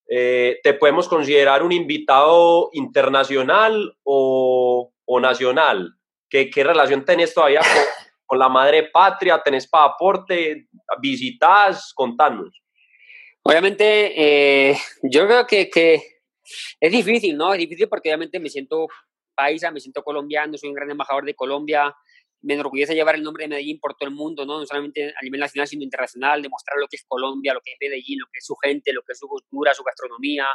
eh, 0.09 0.61
¿te 0.63 0.75
podemos 0.75 1.09
considerar 1.09 1.63
un 1.63 1.73
invitado 1.73 2.71
internacional 2.73 3.97
o, 4.03 4.93
o 5.05 5.21
nacional? 5.21 5.95
¿Qué, 6.29 6.51
¿Qué, 6.51 6.65
relación 6.65 7.05
tenés 7.05 7.33
todavía 7.33 7.61
con, 7.61 7.83
con 8.27 8.39
la 8.39 8.49
madre 8.49 8.85
patria? 8.93 9.41
¿Tenés 9.43 9.67
pasaporte? 9.67 10.69
¿Visitas? 11.01 11.93
Contanos. 11.95 12.63
Obviamente, 13.43 14.13
eh, 14.71 14.77
yo 15.03 15.27
creo 15.27 15.47
que, 15.47 15.71
que, 15.71 16.03
es 16.81 16.93
difícil, 16.93 17.37
¿no? 17.37 17.53
Es 17.53 17.59
difícil 17.59 17.89
porque 17.89 18.09
obviamente 18.11 18.41
me 18.41 18.51
siento 18.51 18.89
paisa, 19.35 19.71
me 19.71 19.81
siento 19.81 20.03
colombiano, 20.03 20.59
soy 20.59 20.71
un 20.71 20.75
gran 20.75 20.91
embajador 20.91 21.25
de 21.25 21.35
Colombia, 21.35 21.95
me 22.43 22.55
enorgullece 22.55 22.95
llevar 22.95 23.17
el 23.17 23.23
nombre 23.23 23.45
de 23.45 23.49
Medellín 23.49 23.81
por 23.81 23.95
todo 23.95 24.09
el 24.09 24.15
mundo, 24.15 24.47
¿no? 24.47 24.61
No 24.61 24.67
solamente 24.67 25.13
a 25.15 25.23
nivel 25.23 25.41
nacional, 25.41 25.67
sino 25.67 25.83
internacional, 25.83 26.43
demostrar 26.43 26.79
lo 26.79 26.87
que 26.87 26.97
es 26.97 27.05
Colombia, 27.07 27.55
lo 27.55 27.61
que 27.61 27.73
es 27.73 27.79
Medellín, 27.81 28.21
lo 28.21 28.27
que 28.33 28.39
es 28.39 28.47
su 28.47 28.55
gente, 28.57 28.93
lo 28.93 29.03
que 29.03 29.13
es 29.13 29.19
su 29.19 29.27
cultura, 29.27 29.75
su 29.75 29.83
gastronomía, 29.83 30.47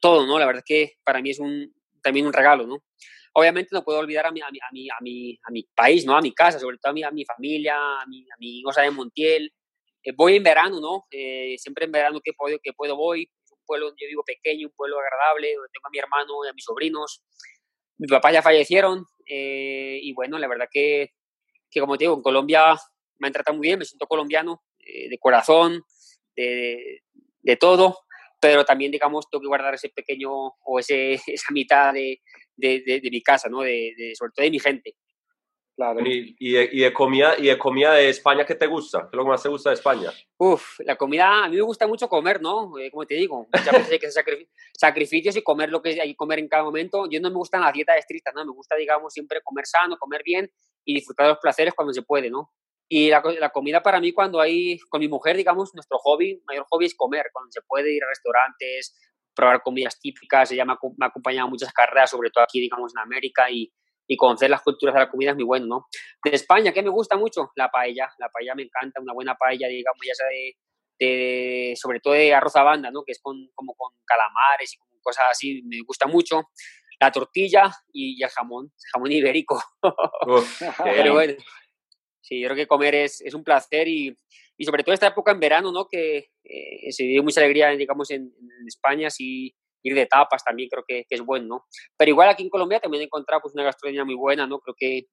todo, 0.00 0.26
¿no? 0.26 0.38
La 0.38 0.46
verdad 0.46 0.62
es 0.64 0.64
que 0.64 0.98
para 1.04 1.20
mí 1.20 1.30
es 1.30 1.38
un, 1.40 1.74
también 2.02 2.26
un 2.26 2.32
regalo, 2.32 2.66
¿no? 2.66 2.84
Obviamente 3.34 3.70
no 3.72 3.84
puedo 3.84 3.98
olvidar 3.98 4.26
a 4.26 4.30
mi, 4.30 4.40
a 4.40 4.50
mi, 4.50 4.58
a 4.58 4.68
mi, 4.72 4.88
a 4.88 4.96
mi, 5.02 5.38
a 5.42 5.50
mi 5.50 5.62
país, 5.74 6.06
¿no? 6.06 6.16
A 6.16 6.22
mi 6.22 6.32
casa, 6.32 6.58
sobre 6.58 6.78
todo 6.78 6.90
a 6.90 6.94
mi, 6.94 7.02
a 7.02 7.10
mi 7.10 7.24
familia, 7.24 7.76
a 7.76 8.06
mi, 8.06 8.22
a 8.22 8.36
mi 8.38 8.62
de 8.62 8.90
Montiel, 8.90 9.52
eh, 10.02 10.12
voy 10.16 10.36
en 10.36 10.42
verano, 10.42 10.80
¿no? 10.80 11.06
Eh, 11.10 11.56
siempre 11.58 11.84
en 11.84 11.92
verano 11.92 12.20
que 12.22 12.32
puedo, 12.32 12.58
que 12.62 12.72
puedo 12.72 12.96
voy. 12.96 13.28
Es 13.44 13.52
un 13.52 13.58
pueblo 13.66 13.86
donde 13.86 14.02
yo 14.02 14.08
vivo 14.08 14.24
pequeño, 14.24 14.68
un 14.68 14.74
pueblo 14.74 14.98
agradable, 15.00 15.54
donde 15.54 15.68
tengo 15.72 15.86
a 15.86 15.90
mi 15.90 15.98
hermano 15.98 16.44
y 16.44 16.48
a 16.48 16.52
mis 16.52 16.64
sobrinos. 16.64 17.22
Mis 17.98 18.10
papás 18.10 18.32
ya 18.32 18.42
fallecieron 18.42 19.04
eh, 19.26 19.98
y 20.00 20.12
bueno, 20.12 20.38
la 20.38 20.46
verdad 20.46 20.68
que, 20.70 21.14
que, 21.76 21.80
como 21.80 21.98
te 21.98 22.04
digo, 22.04 22.14
en 22.14 22.22
Colombia 22.22 22.74
me 23.18 23.26
han 23.26 23.32
tratado 23.34 23.58
muy 23.58 23.66
bien, 23.66 23.78
me 23.78 23.84
siento 23.84 24.06
colombiano 24.06 24.62
de 24.78 25.18
corazón, 25.18 25.82
de, 26.34 27.02
de, 27.40 27.56
todo, 27.56 27.98
pero 28.40 28.64
también, 28.64 28.90
digamos, 28.90 29.28
tengo 29.28 29.42
que 29.42 29.48
guardar 29.48 29.74
ese 29.74 29.90
pequeño 29.90 30.30
o 30.30 30.78
ese, 30.78 31.12
esa 31.26 31.52
mitad 31.52 31.92
de, 31.92 32.22
de, 32.56 32.80
de 32.80 33.10
mi 33.10 33.20
casa, 33.20 33.50
¿no? 33.50 33.60
De, 33.60 33.92
sobre 34.14 34.32
todo 34.34 34.44
de 34.44 34.50
mi 34.50 34.58
gente. 34.58 34.96
Claro. 35.76 36.00
¿Y, 36.02 36.52
de, 36.52 36.92
comida, 36.94 37.34
¿Y 37.36 37.48
de 37.48 37.58
comida 37.58 37.92
de 37.92 38.08
España 38.08 38.46
qué 38.46 38.54
te 38.54 38.66
gusta? 38.66 39.00
¿Qué 39.00 39.08
es 39.08 39.16
lo 39.16 39.24
que 39.24 39.28
más 39.28 39.42
te 39.42 39.50
gusta 39.50 39.68
de 39.68 39.74
España? 39.74 40.10
Uf, 40.38 40.80
la 40.80 40.96
comida, 40.96 41.44
a 41.44 41.48
mí 41.50 41.56
me 41.56 41.62
gusta 41.62 41.86
mucho 41.86 42.08
comer, 42.08 42.40
¿no? 42.40 42.78
Eh, 42.78 42.90
como 42.90 43.04
te 43.04 43.16
digo, 43.16 43.46
muchas 43.52 43.72
veces 43.74 43.92
hay 43.92 43.98
que 43.98 44.06
hacer 44.06 44.24
sacrificios 44.72 45.36
y 45.36 45.42
comer 45.42 45.68
lo 45.68 45.82
que 45.82 46.00
hay 46.00 46.08
que 46.08 46.16
comer 46.16 46.38
en 46.38 46.48
cada 46.48 46.64
momento. 46.64 47.06
Yo 47.10 47.20
no 47.20 47.28
me 47.28 47.36
gustan 47.36 47.60
las 47.60 47.74
dietas 47.74 47.98
estrictas, 47.98 48.32
¿no? 48.34 48.46
Me 48.46 48.52
gusta, 48.52 48.74
digamos, 48.74 49.12
siempre 49.12 49.42
comer 49.44 49.66
sano, 49.66 49.98
comer 49.98 50.22
bien 50.24 50.50
y 50.86 50.94
disfrutar 50.94 51.26
de 51.26 51.32
los 51.32 51.40
placeres 51.40 51.74
cuando 51.74 51.92
se 51.92 52.00
puede, 52.00 52.30
¿no? 52.30 52.50
Y 52.88 53.10
la, 53.10 53.22
la, 53.40 53.50
comida 53.50 53.82
para 53.82 54.00
mí 54.00 54.12
cuando 54.12 54.40
hay, 54.40 54.78
con 54.88 55.00
mi 55.00 55.08
mujer, 55.08 55.36
digamos, 55.36 55.74
nuestro 55.74 55.98
hobby, 55.98 56.40
mayor 56.46 56.64
hobby 56.70 56.86
es 56.86 56.94
comer, 56.94 57.26
cuando 57.32 57.50
se 57.52 57.60
puede 57.60 57.94
ir 57.94 58.02
a 58.02 58.08
restaurantes, 58.08 58.96
probar 59.34 59.62
comidas 59.62 59.98
típicas, 60.00 60.50
ella 60.52 60.64
me 60.64 60.72
ha, 60.72 60.78
me 60.96 61.04
ha 61.04 61.08
acompañado 61.08 61.48
a 61.48 61.50
muchas 61.50 61.72
carreras, 61.72 62.10
sobre 62.10 62.30
todo 62.30 62.44
aquí, 62.44 62.60
digamos, 62.60 62.92
en 62.94 63.02
América 63.02 63.50
y 63.50 63.70
y 64.08 64.16
conocer 64.16 64.50
las 64.50 64.62
culturas 64.62 64.94
de 64.94 65.00
la 65.00 65.10
comida 65.10 65.30
es 65.30 65.36
muy 65.36 65.44
bueno, 65.44 65.66
¿no? 65.66 65.88
De 66.22 66.30
España, 66.30 66.72
¿qué 66.72 66.82
me 66.82 66.90
gusta 66.90 67.16
mucho? 67.16 67.50
La 67.56 67.70
paella. 67.70 68.08
La 68.18 68.28
paella 68.28 68.54
me 68.54 68.62
encanta, 68.62 69.00
una 69.00 69.12
buena 69.12 69.34
paella, 69.34 69.68
digamos, 69.68 70.00
ya 70.06 70.14
sea 70.14 70.26
de, 70.98 71.74
sobre 71.76 72.00
todo 72.00 72.14
de 72.14 72.32
arroz 72.32 72.56
a 72.56 72.62
banda, 72.62 72.90
¿no? 72.90 73.02
Que 73.04 73.12
es 73.12 73.20
con, 73.20 73.48
como 73.54 73.74
con 73.74 73.92
calamares 74.04 74.74
y 74.74 75.00
cosas 75.00 75.26
así, 75.30 75.62
me 75.64 75.80
gusta 75.82 76.06
mucho. 76.06 76.48
La 77.00 77.12
tortilla 77.12 77.70
y, 77.92 78.22
el 78.22 78.30
jamón, 78.30 78.72
jamón 78.92 79.12
ibérico. 79.12 79.62
Pero 80.84 81.14
bueno, 81.14 81.34
sí, 82.20 82.40
yo 82.40 82.48
creo 82.48 82.56
que 82.56 82.66
comer 82.66 82.94
es, 82.94 83.20
es 83.20 83.34
un 83.34 83.44
placer 83.44 83.88
y, 83.88 84.16
y, 84.56 84.64
sobre 84.64 84.82
todo 84.82 84.94
esta 84.94 85.08
época 85.08 85.32
en 85.32 85.40
verano, 85.40 85.72
¿no? 85.72 85.86
Que 85.88 86.30
eh, 86.44 86.92
se 86.92 87.04
vive 87.04 87.22
mucha 87.22 87.40
alegría, 87.40 87.68
digamos, 87.70 88.10
en, 88.10 88.22
en 88.22 88.66
España, 88.66 89.10
sí 89.10 89.54
ir 89.86 89.94
de 89.94 90.06
tapas 90.06 90.44
también 90.44 90.68
creo 90.68 90.84
que, 90.86 91.06
es 91.08 91.20
bueno, 91.20 91.46
¿no? 91.46 91.66
Pero 91.96 92.10
igual 92.10 92.28
aquí 92.28 92.42
en 92.42 92.50
Colombia 92.50 92.80
también 92.80 93.02
he 93.02 93.04
encontrado 93.04 93.40
pues, 93.42 93.54
una 93.54 93.64
gastronomía 93.64 94.04
muy 94.04 94.14
buena, 94.14 94.46
¿no? 94.46 94.58
Creo 94.58 94.74
que, 94.76 95.06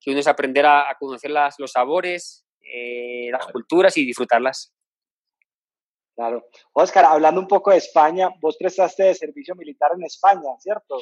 que 0.00 0.10
uno 0.10 0.20
es 0.20 0.26
aprender 0.26 0.66
a, 0.66 0.96
conocer 0.98 1.30
las, 1.30 1.58
los 1.58 1.72
sabores, 1.72 2.44
eh, 2.60 3.28
las 3.30 3.46
culturas 3.46 3.96
y 3.96 4.04
disfrutarlas. 4.04 4.74
Claro. 6.18 6.48
Oscar, 6.72 7.04
hablando 7.04 7.40
un 7.40 7.46
poco 7.46 7.70
de 7.70 7.76
España, 7.76 8.28
vos 8.40 8.56
prestaste 8.56 9.14
servicio 9.14 9.54
militar 9.54 9.92
en 9.96 10.02
España, 10.02 10.50
¿cierto? 10.58 10.98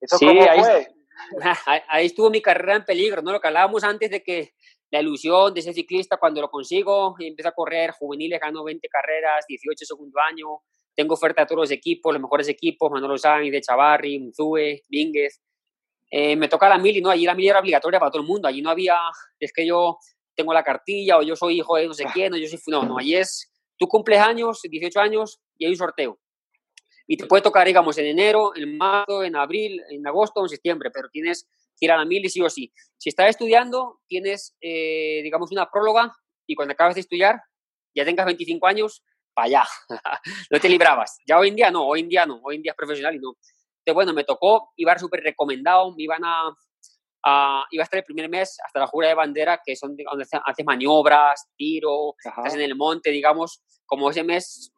¿Eso 0.00 0.16
sí, 0.16 0.26
ahí, 0.26 0.60
fue? 0.60 0.88
ahí 1.88 2.06
estuvo 2.06 2.30
mi 2.30 2.40
carrera 2.40 2.76
en 2.76 2.86
peligro, 2.86 3.20
¿no? 3.20 3.32
Lo 3.32 3.38
que 3.38 3.48
hablábamos 3.48 3.84
antes 3.84 4.10
de 4.10 4.22
que 4.22 4.54
la 4.90 5.00
ilusión 5.00 5.52
de 5.52 5.60
ese 5.60 5.74
ciclista 5.74 6.16
cuando 6.16 6.40
lo 6.40 6.48
consigo, 6.48 7.16
empieza 7.18 7.50
a 7.50 7.52
correr 7.52 7.90
juveniles, 7.90 8.40
gano 8.40 8.64
20 8.64 8.88
carreras, 8.88 9.44
18 9.46 9.84
segundo 9.84 10.18
año, 10.20 10.62
tengo 10.94 11.12
oferta 11.12 11.42
de 11.42 11.48
todos 11.48 11.60
los 11.60 11.70
equipos, 11.70 12.14
los 12.14 12.22
mejores 12.22 12.48
equipos, 12.48 12.90
Manolo 12.90 13.18
Sainz, 13.18 13.52
de 13.52 13.60
Chavarri, 13.60 14.18
Muzue, 14.20 14.84
Vínguez. 14.88 15.38
Eh, 16.10 16.34
me 16.34 16.48
toca 16.48 16.66
la 16.66 16.78
mili, 16.78 17.02
¿no? 17.02 17.10
Allí 17.10 17.26
la 17.26 17.34
mili 17.34 17.50
era 17.50 17.60
obligatoria 17.60 18.00
para 18.00 18.10
todo 18.10 18.22
el 18.22 18.28
mundo. 18.28 18.48
Allí 18.48 18.62
no 18.62 18.70
había, 18.70 18.96
es 19.38 19.52
que 19.52 19.66
yo 19.66 19.98
tengo 20.34 20.54
la 20.54 20.64
cartilla 20.64 21.18
o 21.18 21.22
yo 21.22 21.36
soy 21.36 21.58
hijo 21.58 21.76
de 21.76 21.88
no 21.88 21.92
sé 21.92 22.04
quién 22.14 22.32
o 22.32 22.38
yo 22.38 22.48
soy... 22.48 22.58
No, 22.68 22.84
no, 22.84 22.96
allí 22.96 23.16
es, 23.16 23.52
tú 23.78 23.88
cumples 23.88 24.18
años, 24.18 24.60
18 24.62 25.00
años 25.00 25.40
y 25.58 25.66
hay 25.66 25.72
un 25.72 25.76
sorteo. 25.76 26.18
Y 27.06 27.16
te 27.16 27.26
puede 27.26 27.42
tocar, 27.42 27.66
digamos, 27.66 27.96
en 27.98 28.06
enero, 28.06 28.52
en 28.56 28.76
marzo, 28.76 29.22
en 29.22 29.36
abril, 29.36 29.80
en 29.90 30.06
agosto 30.06 30.42
en 30.42 30.48
septiembre, 30.48 30.90
pero 30.92 31.08
tienes 31.08 31.48
que 31.78 31.86
ir 31.86 31.92
a 31.92 31.96
la 31.96 32.04
mili 32.04 32.28
sí 32.28 32.40
o 32.40 32.50
sí. 32.50 32.72
Si 32.96 33.08
estás 33.08 33.30
estudiando, 33.30 34.00
tienes, 34.08 34.56
eh, 34.60 35.20
digamos, 35.22 35.52
una 35.52 35.70
próloga 35.70 36.12
y 36.46 36.54
cuando 36.54 36.72
acabas 36.72 36.94
de 36.94 37.02
estudiar, 37.02 37.40
ya 37.94 38.04
tengas 38.04 38.26
25 38.26 38.66
años, 38.66 39.02
para 39.34 39.46
allá, 39.46 39.64
no 40.50 40.58
te 40.58 40.68
librabas. 40.68 41.18
Ya 41.26 41.38
hoy 41.38 41.48
en 41.48 41.56
día 41.56 41.70
no, 41.70 41.86
hoy 41.86 42.00
en 42.00 42.08
día 42.08 42.26
no, 42.26 42.40
hoy 42.42 42.56
en 42.56 42.62
día 42.62 42.72
es 42.72 42.76
profesional 42.76 43.14
y 43.14 43.18
no. 43.18 43.36
Entonces, 43.86 43.94
bueno, 43.94 44.12
me 44.14 44.24
tocó, 44.24 44.72
iba 44.76 44.98
súper 44.98 45.20
recomendado, 45.22 45.94
me 45.94 46.02
iban 46.02 46.24
a, 46.24 46.56
iba 47.70 47.82
a 47.82 47.84
estar 47.84 47.98
el 47.98 48.04
primer 48.04 48.28
mes 48.28 48.56
hasta 48.64 48.80
la 48.80 48.86
jura 48.86 49.08
de 49.08 49.14
bandera, 49.14 49.60
que 49.64 49.74
son 49.76 49.96
donde 49.96 50.26
haces 50.44 50.64
maniobras, 50.64 51.48
tiro, 51.56 52.14
estás 52.24 52.54
en 52.54 52.60
el 52.60 52.76
monte, 52.76 53.10
digamos, 53.10 53.62
como 53.84 54.10
ese 54.10 54.22
mes 54.22 54.72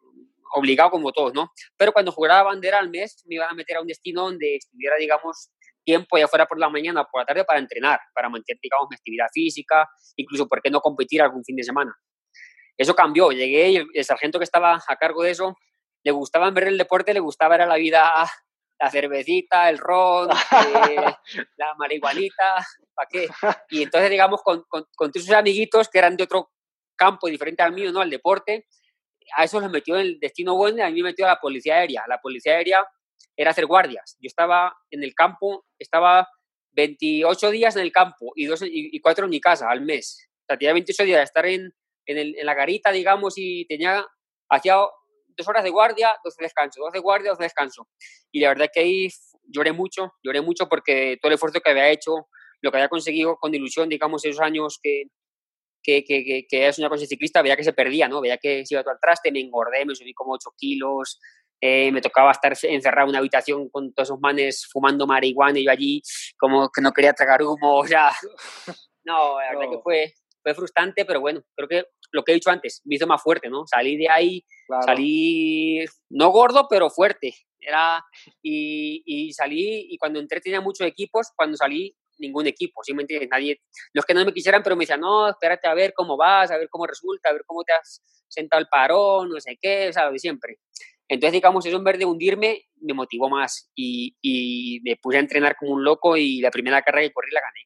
obligado 0.54 0.90
como 0.90 1.12
todos, 1.12 1.34
¿no? 1.34 1.50
Pero 1.76 1.92
cuando 1.92 2.12
juraba 2.12 2.44
bandera 2.44 2.78
al 2.78 2.90
mes, 2.90 3.22
me 3.26 3.34
iban 3.34 3.50
a 3.50 3.54
meter 3.54 3.76
a 3.76 3.80
un 3.80 3.86
destino 3.86 4.22
donde 4.22 4.56
estuviera, 4.56 4.96
digamos, 4.96 5.50
tiempo 5.84 6.18
ya 6.18 6.28
fuera 6.28 6.46
por 6.46 6.58
la 6.58 6.68
mañana 6.68 7.02
o 7.02 7.06
por 7.10 7.20
la 7.20 7.26
tarde 7.26 7.44
para 7.44 7.58
entrenar, 7.58 8.00
para 8.14 8.28
mantener, 8.28 8.58
digamos, 8.62 8.88
mi 8.90 8.96
actividad 8.96 9.26
física, 9.32 9.88
incluso, 10.16 10.46
¿por 10.46 10.60
qué 10.62 10.70
no 10.70 10.80
competir 10.80 11.22
algún 11.22 11.44
fin 11.44 11.56
de 11.56 11.62
semana? 11.62 11.94
Eso 12.76 12.94
cambió, 12.94 13.30
llegué 13.30 13.70
y 13.70 13.76
el, 13.76 14.04
sargento 14.04 14.38
que 14.38 14.44
estaba 14.44 14.78
a 14.86 14.96
cargo 14.96 15.22
de 15.22 15.30
eso, 15.30 15.56
le 16.04 16.12
gustaba 16.12 16.50
ver 16.50 16.68
el 16.68 16.78
deporte, 16.78 17.12
le 17.12 17.20
gustaba 17.20 17.56
ver 17.56 17.66
la 17.66 17.76
vida, 17.76 18.10
la 18.80 18.90
cervecita, 18.90 19.68
el 19.68 19.78
ron, 19.78 20.30
eh, 20.30 20.96
la 21.56 21.74
marihuanita, 21.76 22.66
¿para 22.94 23.08
qué? 23.10 23.28
Y 23.70 23.82
entonces, 23.82 24.10
digamos, 24.10 24.42
con, 24.42 24.64
con, 24.68 24.86
con 24.94 25.12
amiguitos 25.34 25.88
que 25.88 25.98
eran 25.98 26.16
de 26.16 26.24
otro 26.24 26.50
campo 26.96 27.28
diferente 27.28 27.62
al 27.62 27.72
mío, 27.72 27.92
¿no? 27.92 28.00
Al 28.00 28.10
deporte, 28.10 28.66
a 29.36 29.44
eso 29.44 29.60
los 29.60 29.70
metió 29.70 29.96
en 29.96 30.02
el 30.02 30.20
destino 30.20 30.56
bueno 30.56 30.78
y 30.78 30.80
a 30.82 30.90
mí 30.90 31.02
me 31.02 31.10
metió 31.10 31.26
a 31.26 31.30
la 31.30 31.40
policía 31.40 31.76
aérea. 31.76 32.04
La 32.08 32.18
policía 32.18 32.54
aérea 32.54 32.84
era 33.36 33.50
hacer 33.50 33.66
guardias. 33.66 34.16
Yo 34.20 34.26
estaba 34.26 34.76
en 34.90 35.02
el 35.02 35.14
campo, 35.14 35.64
estaba 35.78 36.28
28 36.72 37.50
días 37.50 37.76
en 37.76 37.82
el 37.82 37.92
campo 37.92 38.32
y, 38.34 38.46
dos, 38.46 38.62
y, 38.62 38.68
y 38.92 39.00
cuatro 39.00 39.24
en 39.24 39.30
mi 39.30 39.40
casa 39.40 39.70
al 39.70 39.82
mes. 39.82 40.28
O 40.42 40.46
sea, 40.46 40.58
tenía 40.58 40.72
28 40.72 41.04
días 41.04 41.18
de 41.18 41.24
estar 41.24 41.46
en, 41.46 41.72
en, 42.06 42.46
la 42.46 42.54
garita, 42.54 42.90
digamos, 42.90 43.34
y 43.36 43.66
tenía, 43.66 44.04
hacía 44.48 44.76
dos 45.38 45.48
horas 45.48 45.64
de 45.64 45.70
guardia, 45.70 46.14
dos 46.24 46.36
de 46.36 46.44
descanso, 46.44 46.82
dos 46.82 46.92
de 46.92 46.98
guardia, 46.98 47.30
dos 47.30 47.38
de 47.38 47.44
descanso. 47.44 47.88
Y 48.32 48.40
la 48.40 48.48
verdad 48.48 48.68
que 48.72 48.80
ahí 48.80 49.08
lloré 49.44 49.72
mucho, 49.72 50.12
lloré 50.22 50.42
mucho 50.42 50.68
porque 50.68 51.16
todo 51.22 51.30
el 51.30 51.34
esfuerzo 51.34 51.60
que 51.60 51.70
había 51.70 51.88
hecho, 51.88 52.28
lo 52.60 52.70
que 52.70 52.76
había 52.76 52.88
conseguido 52.88 53.36
con 53.36 53.54
ilusión, 53.54 53.88
digamos, 53.88 54.24
esos 54.24 54.40
años 54.40 54.78
que, 54.82 55.04
que, 55.82 56.04
que, 56.04 56.46
que, 56.48 56.66
es 56.66 56.78
una 56.78 56.88
cosa 56.88 57.06
ciclista, 57.06 57.40
veía 57.40 57.56
que 57.56 57.64
se 57.64 57.72
perdía, 57.72 58.08
¿no? 58.08 58.20
Veía 58.20 58.36
que 58.36 58.66
se 58.66 58.74
iba 58.74 58.82
todo 58.82 58.92
al 58.92 59.00
traste, 59.00 59.32
me 59.32 59.40
engordé, 59.40 59.86
me 59.86 59.94
subí 59.94 60.12
como 60.12 60.32
8 60.32 60.50
kilos, 60.56 61.18
eh, 61.60 61.90
me 61.92 62.00
tocaba 62.00 62.32
estar 62.32 62.52
encerrado 62.64 63.06
en 63.06 63.10
una 63.10 63.18
habitación 63.20 63.68
con 63.68 63.92
todos 63.94 64.08
esos 64.08 64.20
manes 64.20 64.66
fumando 64.70 65.06
marihuana 65.06 65.58
y 65.58 65.64
yo 65.64 65.70
allí 65.70 66.02
como 66.38 66.68
que 66.70 66.80
no 66.80 66.92
quería 66.92 67.12
tragar 67.12 67.42
humo, 67.42 67.78
o 67.78 67.86
sea, 67.86 68.12
no, 69.04 69.40
la 69.40 69.50
verdad 69.50 69.70
que 69.70 69.78
fue, 69.82 70.14
fue 70.42 70.54
frustrante, 70.54 71.04
pero 71.04 71.20
bueno, 71.20 71.42
creo 71.56 71.68
que 71.68 71.84
lo 72.12 72.22
que 72.22 72.32
he 72.32 72.34
dicho 72.34 72.50
antes, 72.50 72.82
me 72.84 72.96
hizo 72.96 73.06
más 73.06 73.22
fuerte, 73.22 73.48
¿no? 73.48 73.66
Salí 73.66 73.96
de 73.96 74.08
ahí, 74.08 74.44
salí 74.84 75.84
no 76.10 76.30
gordo, 76.30 76.66
pero 76.68 76.90
fuerte. 76.90 77.34
Era, 77.60 78.04
y, 78.42 79.02
y, 79.04 79.32
salí, 79.32 79.88
y 79.90 79.98
cuando 79.98 80.20
entré 80.20 80.40
tenía 80.40 80.60
muchos 80.60 80.86
equipos, 80.86 81.28
cuando 81.36 81.56
salí 81.56 81.94
ningún 82.18 82.46
equipo, 82.46 82.82
¿sí 82.82 82.94
me 82.94 83.02
entiendes? 83.02 83.28
Nadie, 83.30 83.60
los 83.92 84.04
que 84.04 84.14
no 84.14 84.24
me 84.24 84.32
quisieran, 84.32 84.62
pero 84.62 84.76
me 84.76 84.82
decían, 84.82 85.00
no, 85.00 85.28
espérate 85.28 85.68
a 85.68 85.74
ver 85.74 85.92
cómo 85.94 86.16
vas, 86.16 86.50
a 86.50 86.58
ver 86.58 86.68
cómo 86.68 86.86
resulta, 86.86 87.30
a 87.30 87.32
ver 87.32 87.42
cómo 87.46 87.62
te 87.64 87.72
has 87.72 88.02
sentado 88.28 88.60
el 88.60 88.68
parón, 88.68 89.28
no 89.28 89.40
sé 89.40 89.58
qué, 89.60 89.88
o 89.88 89.92
sea, 89.92 90.06
lo 90.06 90.12
de 90.12 90.18
siempre. 90.18 90.58
Entonces, 91.08 91.32
digamos, 91.32 91.64
eso 91.64 91.76
en 91.76 91.84
vez 91.84 91.98
de 91.98 92.04
hundirme, 92.04 92.62
me 92.80 92.92
motivó 92.92 93.28
más 93.28 93.70
y, 93.74 94.16
y 94.20 94.80
me 94.82 94.96
puse 94.96 95.16
a 95.16 95.20
entrenar 95.20 95.56
como 95.56 95.72
un 95.72 95.84
loco 95.84 96.16
y 96.16 96.40
la 96.40 96.50
primera 96.50 96.82
carrera 96.82 97.08
que 97.08 97.14
corrí 97.14 97.30
la 97.32 97.40
gané. 97.40 97.60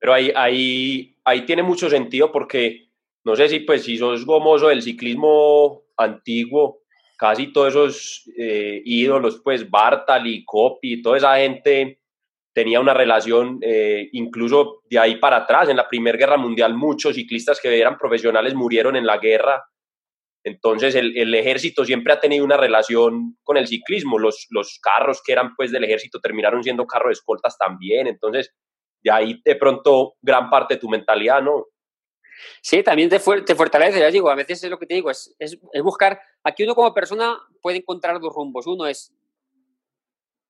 Pero 0.00 0.14
ahí, 0.14 0.32
ahí, 0.34 1.20
ahí 1.24 1.46
tiene 1.46 1.62
mucho 1.62 1.88
sentido 1.88 2.32
porque 2.32 2.87
no 3.28 3.36
sé 3.36 3.46
si 3.46 3.60
pues 3.60 3.82
si 3.84 3.98
sos 3.98 4.24
gomoso 4.24 4.68
del 4.68 4.80
ciclismo 4.80 5.82
antiguo, 5.98 6.80
casi 7.18 7.52
todos 7.52 7.68
esos 7.68 8.30
eh, 8.38 8.80
ídolos, 8.86 9.42
pues 9.44 9.68
Bartali, 9.68 10.46
Coppi, 10.46 11.02
toda 11.02 11.18
esa 11.18 11.36
gente 11.36 12.00
tenía 12.54 12.80
una 12.80 12.94
relación 12.94 13.58
eh, 13.60 14.08
incluso 14.12 14.80
de 14.88 14.98
ahí 14.98 15.16
para 15.16 15.36
atrás. 15.36 15.68
En 15.68 15.76
la 15.76 15.86
Primera 15.86 16.16
Guerra 16.16 16.38
Mundial 16.38 16.72
muchos 16.72 17.16
ciclistas 17.16 17.60
que 17.60 17.78
eran 17.78 17.98
profesionales 17.98 18.54
murieron 18.54 18.96
en 18.96 19.04
la 19.04 19.18
guerra. 19.18 19.62
Entonces 20.42 20.94
el, 20.94 21.14
el, 21.18 21.34
ejército 21.34 21.84
siempre 21.84 22.14
ha 22.14 22.20
tenido 22.20 22.46
una 22.46 22.56
relación 22.56 23.36
con 23.42 23.58
el 23.58 23.66
ciclismo. 23.66 24.18
Los, 24.18 24.46
los 24.48 24.78
carros 24.80 25.20
que 25.22 25.32
eran 25.32 25.54
pues 25.54 25.70
del 25.70 25.84
ejército 25.84 26.18
terminaron 26.18 26.64
siendo 26.64 26.86
carros 26.86 27.10
de 27.10 27.12
escoltas 27.12 27.58
también. 27.58 28.06
Entonces 28.06 28.54
de 29.02 29.10
ahí 29.10 29.42
de 29.44 29.56
pronto 29.56 30.14
gran 30.22 30.48
parte 30.48 30.74
de 30.74 30.80
tu 30.80 30.88
mentalidad, 30.88 31.42
¿no? 31.42 31.66
Sí, 32.60 32.82
también 32.82 33.08
te, 33.08 33.18
te 33.18 33.54
fortalece, 33.54 34.00
ya 34.00 34.10
digo, 34.10 34.30
a 34.30 34.34
veces 34.34 34.62
es 34.62 34.70
lo 34.70 34.78
que 34.78 34.86
te 34.86 34.94
digo, 34.94 35.10
es, 35.10 35.34
es, 35.38 35.58
buscar, 35.82 36.20
aquí 36.42 36.64
uno 36.64 36.74
como 36.74 36.94
persona 36.94 37.38
puede 37.60 37.78
encontrar 37.78 38.20
dos 38.20 38.32
rumbos, 38.34 38.66
uno 38.66 38.86
es 38.86 39.12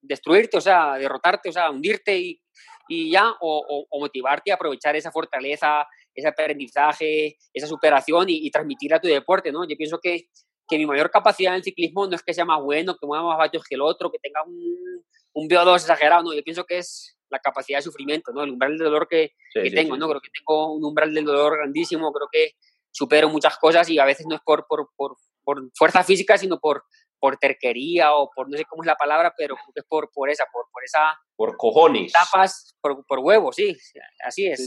destruirte, 0.00 0.56
o 0.56 0.60
sea, 0.60 0.94
derrotarte, 0.94 1.48
o 1.48 1.52
sea, 1.52 1.70
hundirte 1.70 2.16
y, 2.16 2.42
y 2.88 3.10
ya, 3.10 3.30
o, 3.40 3.86
o, 3.90 4.00
motivarte 4.00 4.50
a 4.50 4.54
aprovechar 4.54 4.96
esa 4.96 5.12
fortaleza, 5.12 5.86
ese 6.14 6.28
aprendizaje, 6.28 7.36
esa 7.52 7.66
superación 7.66 8.28
y, 8.28 8.46
y 8.46 8.50
transmitirla 8.50 8.96
a 8.96 9.00
tu 9.00 9.08
deporte, 9.08 9.52
¿no? 9.52 9.68
Yo 9.68 9.76
pienso 9.76 9.98
que, 10.00 10.28
que 10.68 10.78
mi 10.78 10.86
mayor 10.86 11.10
capacidad 11.10 11.52
en 11.52 11.58
el 11.58 11.64
ciclismo 11.64 12.06
no 12.06 12.14
es 12.14 12.22
que 12.22 12.34
sea 12.34 12.44
más 12.44 12.62
bueno, 12.62 12.96
que 12.96 13.06
mueva 13.06 13.24
más 13.24 13.38
vatios 13.38 13.64
que 13.64 13.74
el 13.74 13.82
otro, 13.82 14.10
que 14.10 14.18
tenga 14.18 14.42
un, 14.44 15.04
un 15.32 15.48
VO2 15.48 15.76
exagerado, 15.76 16.22
no, 16.22 16.34
yo 16.34 16.42
pienso 16.42 16.64
que 16.64 16.78
es 16.78 17.17
la 17.30 17.38
capacidad 17.38 17.78
de 17.78 17.82
sufrimiento, 17.82 18.32
¿no? 18.32 18.42
El 18.42 18.50
umbral 18.50 18.76
del 18.76 18.86
dolor 18.86 19.08
que, 19.08 19.32
que 19.52 19.70
tengo, 19.70 19.96
¿no? 19.96 20.08
Creo 20.08 20.20
que 20.20 20.30
tengo 20.30 20.72
un 20.72 20.84
umbral 20.84 21.12
del 21.12 21.24
dolor 21.24 21.56
grandísimo, 21.56 22.12
creo 22.12 22.28
que 22.30 22.52
supero 22.90 23.28
muchas 23.28 23.58
cosas 23.58 23.88
y 23.90 23.98
a 23.98 24.04
veces 24.04 24.26
no 24.28 24.36
es 24.36 24.40
por, 24.44 24.66
por, 24.66 24.90
por, 24.96 25.16
por 25.44 25.62
fuerza 25.74 26.02
física, 26.02 26.38
sino 26.38 26.58
por, 26.58 26.84
por 27.18 27.36
terquería 27.36 28.14
o 28.14 28.30
por 28.34 28.50
no 28.50 28.56
sé 28.56 28.64
cómo 28.64 28.82
es 28.82 28.86
la 28.86 28.96
palabra, 28.96 29.34
pero 29.36 29.56
es 29.74 29.84
por, 29.88 30.10
por 30.12 30.30
esa, 30.30 30.44
por, 30.52 30.66
por 30.72 30.84
esa... 30.84 31.18
Por 31.36 31.56
cojones. 31.56 32.12
Tapas, 32.12 32.76
por, 32.80 33.04
por 33.06 33.18
huevos, 33.20 33.56
sí, 33.56 33.76
así 34.24 34.46
es. 34.46 34.66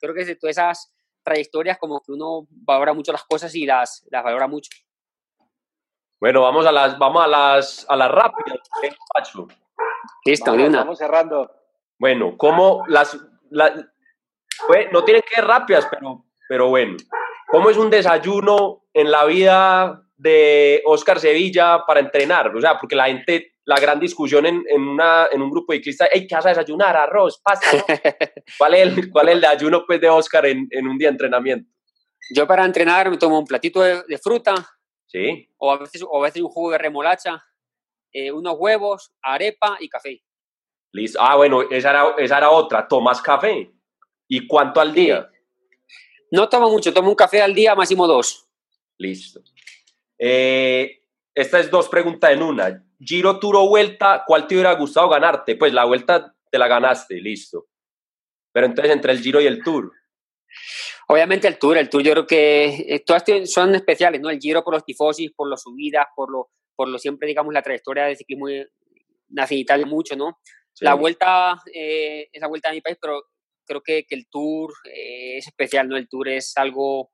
creo 0.00 0.14
que 0.14 0.24
de 0.24 0.36
todas 0.36 0.56
esas 0.56 0.94
trayectorias 1.22 1.78
como 1.78 2.00
que 2.00 2.12
uno 2.12 2.46
valora 2.50 2.92
mucho 2.92 3.12
las 3.12 3.24
cosas 3.24 3.54
y 3.54 3.66
las, 3.66 4.06
las 4.10 4.24
valora 4.24 4.46
mucho. 4.46 4.70
Bueno, 6.20 6.42
vamos 6.42 6.66
a 6.66 6.72
las, 6.72 6.98
vamos 6.98 7.24
a 7.24 7.26
las, 7.26 7.86
a 7.88 7.96
las 7.96 8.10
rápidas, 8.10 8.58
Pacho. 9.14 9.48
Listo, 10.24 10.50
vamos, 10.50 10.66
Estamos 10.66 10.98
cerrando. 10.98 11.50
Bueno, 12.00 12.36
¿cómo 12.36 12.82
las, 12.88 13.16
no 13.52 15.04
tienen 15.04 15.22
que 15.22 15.34
ser 15.36 15.44
rápidas, 15.44 15.86
pero, 15.88 16.24
pero 16.48 16.68
bueno, 16.68 16.96
¿cómo 17.46 17.70
es 17.70 17.76
un 17.76 17.90
desayuno 17.90 18.86
en 18.92 19.12
la 19.12 19.24
vida 19.26 20.02
de 20.16 20.82
Oscar 20.86 21.20
Sevilla 21.20 21.84
para 21.86 22.00
entrenar? 22.00 22.56
O 22.56 22.60
sea, 22.60 22.76
porque 22.78 22.96
la 22.96 23.04
gente, 23.04 23.52
la 23.64 23.78
gran 23.78 24.00
discusión 24.00 24.46
en, 24.46 24.64
en, 24.66 24.80
una, 24.80 25.28
en 25.30 25.40
un 25.42 25.50
grupo 25.50 25.72
de 25.72 25.80
cristas, 25.80 26.08
¿qué 26.12 26.26
vas 26.34 26.46
a 26.46 26.48
desayunar? 26.48 26.96
Arroz, 26.96 27.40
pasta. 27.44 27.68
¿Cuál, 28.58 28.74
es 28.74 28.82
el, 28.82 29.10
¿Cuál 29.12 29.28
es 29.28 29.34
el 29.34 29.40
desayuno 29.42 29.84
pues, 29.86 30.00
de 30.00 30.08
Oscar 30.08 30.46
en, 30.46 30.66
en, 30.70 30.88
un 30.88 30.98
día 30.98 31.08
de 31.08 31.12
entrenamiento? 31.12 31.70
Yo 32.34 32.46
para 32.46 32.64
entrenar 32.64 33.10
me 33.10 33.18
tomo 33.18 33.38
un 33.38 33.46
platito 33.46 33.82
de, 33.82 34.02
de 34.08 34.18
fruta, 34.18 34.54
Sí. 35.10 35.48
O 35.58 35.72
a 35.72 35.78
veces, 35.78 36.04
o 36.08 36.20
a 36.20 36.26
veces 36.26 36.40
un 36.40 36.50
jugo 36.50 36.70
de 36.70 36.78
remolacha, 36.78 37.42
eh, 38.12 38.30
unos 38.30 38.54
huevos, 38.58 39.12
arepa 39.22 39.76
y 39.80 39.88
café. 39.88 40.22
Listo. 40.92 41.18
Ah, 41.20 41.36
bueno, 41.36 41.62
esa 41.62 41.90
era, 41.90 42.14
esa 42.18 42.38
era 42.38 42.50
otra. 42.50 42.86
¿Tomas 42.86 43.22
café? 43.22 43.70
¿Y 44.28 44.46
cuánto 44.46 44.80
al 44.80 44.92
día? 44.92 45.30
No 46.30 46.48
tomo 46.48 46.70
mucho, 46.70 46.92
tomo 46.92 47.08
un 47.08 47.14
café 47.16 47.42
al 47.42 47.54
día, 47.54 47.74
máximo 47.74 48.06
dos. 48.06 48.48
Listo. 48.98 49.42
Eh, 50.18 51.02
esta 51.34 51.58
es 51.58 51.70
dos 51.70 51.88
preguntas 51.88 52.30
en 52.30 52.42
una. 52.42 52.84
Giro, 53.00 53.38
Tour 53.38 53.56
o 53.56 53.68
Vuelta, 53.68 54.24
¿cuál 54.26 54.46
te 54.46 54.54
hubiera 54.54 54.72
gustado 54.74 55.08
ganarte? 55.08 55.56
Pues 55.56 55.72
la 55.72 55.84
Vuelta 55.84 56.34
te 56.50 56.58
la 56.58 56.68
ganaste, 56.68 57.14
listo. 57.14 57.66
Pero 58.52 58.66
entonces 58.66 58.92
entre 58.92 59.12
el 59.12 59.20
Giro 59.20 59.40
y 59.40 59.46
el 59.46 59.62
Tour. 59.62 59.92
Obviamente 61.08 61.48
el 61.48 61.58
Tour, 61.58 61.78
el 61.78 61.88
Tour 61.88 62.02
yo 62.02 62.12
creo 62.12 62.26
que 62.26 62.66
eh, 62.88 63.02
todas 63.04 63.24
son 63.46 63.74
especiales, 63.74 64.20
¿no? 64.20 64.30
El 64.30 64.38
Giro 64.38 64.62
por 64.62 64.74
los 64.74 64.84
tifosis, 64.84 65.32
por 65.32 65.48
las 65.48 65.62
subidas, 65.62 66.06
por 66.14 66.30
lo, 66.30 66.50
por 66.76 66.88
lo 66.88 66.98
siempre, 66.98 67.26
digamos, 67.26 67.54
la 67.54 67.62
trayectoria 67.62 68.04
de 68.04 68.16
ciclismo 68.16 68.46
nacional 69.28 69.86
mucho, 69.86 70.16
¿no? 70.16 70.38
La 70.80 70.94
vuelta 70.94 71.60
eh, 71.72 72.28
es 72.32 72.40
la 72.40 72.48
vuelta 72.48 72.70
a 72.70 72.72
mi 72.72 72.80
país, 72.80 72.98
pero 73.00 73.22
creo 73.66 73.82
que, 73.82 74.04
que 74.04 74.14
el 74.14 74.28
Tour 74.28 74.72
eh, 74.84 75.38
es 75.38 75.46
especial, 75.46 75.88
¿no? 75.88 75.96
El 75.96 76.08
Tour 76.08 76.28
es 76.28 76.56
algo 76.56 77.10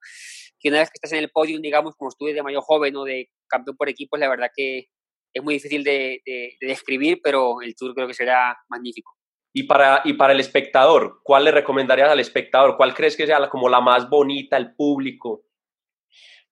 que 0.59 0.69
una 0.69 0.79
vez 0.79 0.89
que 0.89 0.97
estás 0.97 1.13
en 1.13 1.19
el 1.19 1.31
podio, 1.31 1.59
digamos, 1.61 1.95
como 1.97 2.09
estuve 2.09 2.33
de 2.33 2.43
mayor 2.43 2.63
joven 2.63 2.97
o 2.97 3.05
de 3.05 3.31
campeón 3.49 3.77
por 3.77 3.89
equipos, 3.89 4.19
la 4.19 4.29
verdad 4.29 4.51
que 4.55 4.87
es 5.35 5.43
muy 5.43 5.55
difícil 5.55 5.85
de, 5.85 6.23
de 6.25 6.57
describir, 6.61 7.21
pero 7.23 7.61
el 7.61 7.75
Tour 7.77 7.95
creo 7.95 8.07
que 8.07 8.15
será 8.15 8.57
magnífico. 8.69 9.17
Y 9.59 9.63
para, 9.63 10.03
y 10.05 10.13
para 10.13 10.35
el 10.35 10.41
espectador, 10.41 11.21
¿cuál 11.23 11.45
le 11.45 11.51
recomendarías 11.51 12.11
al 12.11 12.21
espectador? 12.21 12.77
¿Cuál 12.77 12.93
crees 12.93 13.17
que 13.17 13.27
sea 13.27 13.41
la, 13.41 13.49
como 13.49 13.71
la 13.71 13.81
más 13.81 14.07
bonita, 14.11 14.59
el 14.59 14.75
público? 14.75 15.45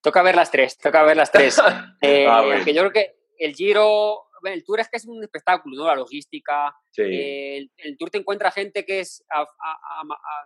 Toca 0.01 0.23
ver 0.23 0.35
las 0.35 0.51
tres, 0.51 0.79
toca 0.79 1.03
ver 1.03 1.19
las 1.19 1.31
tres. 1.31 1.61
eh, 2.01 2.27
ah, 2.27 2.43
yo 2.65 2.65
creo 2.65 2.93
que 2.93 3.17
el 3.37 3.55
Giro, 3.55 4.23
el 4.53 4.65
Tour 4.65 4.81
es 4.81 4.89
que 4.89 4.97
es 4.97 5.07
un 5.07 5.23
espectáculo, 5.23 5.77
¿no? 5.77 5.87
La 5.87 5.95
logística. 5.95 6.75
Eh, 6.97 7.67
el, 7.77 7.97
Tour 7.99 8.11
te 8.11 8.19
encuentra 8.19 8.51
gente 8.51 8.85
que 8.85 9.01
es 9.01 9.25
a, 9.31 9.43
o 9.43 9.47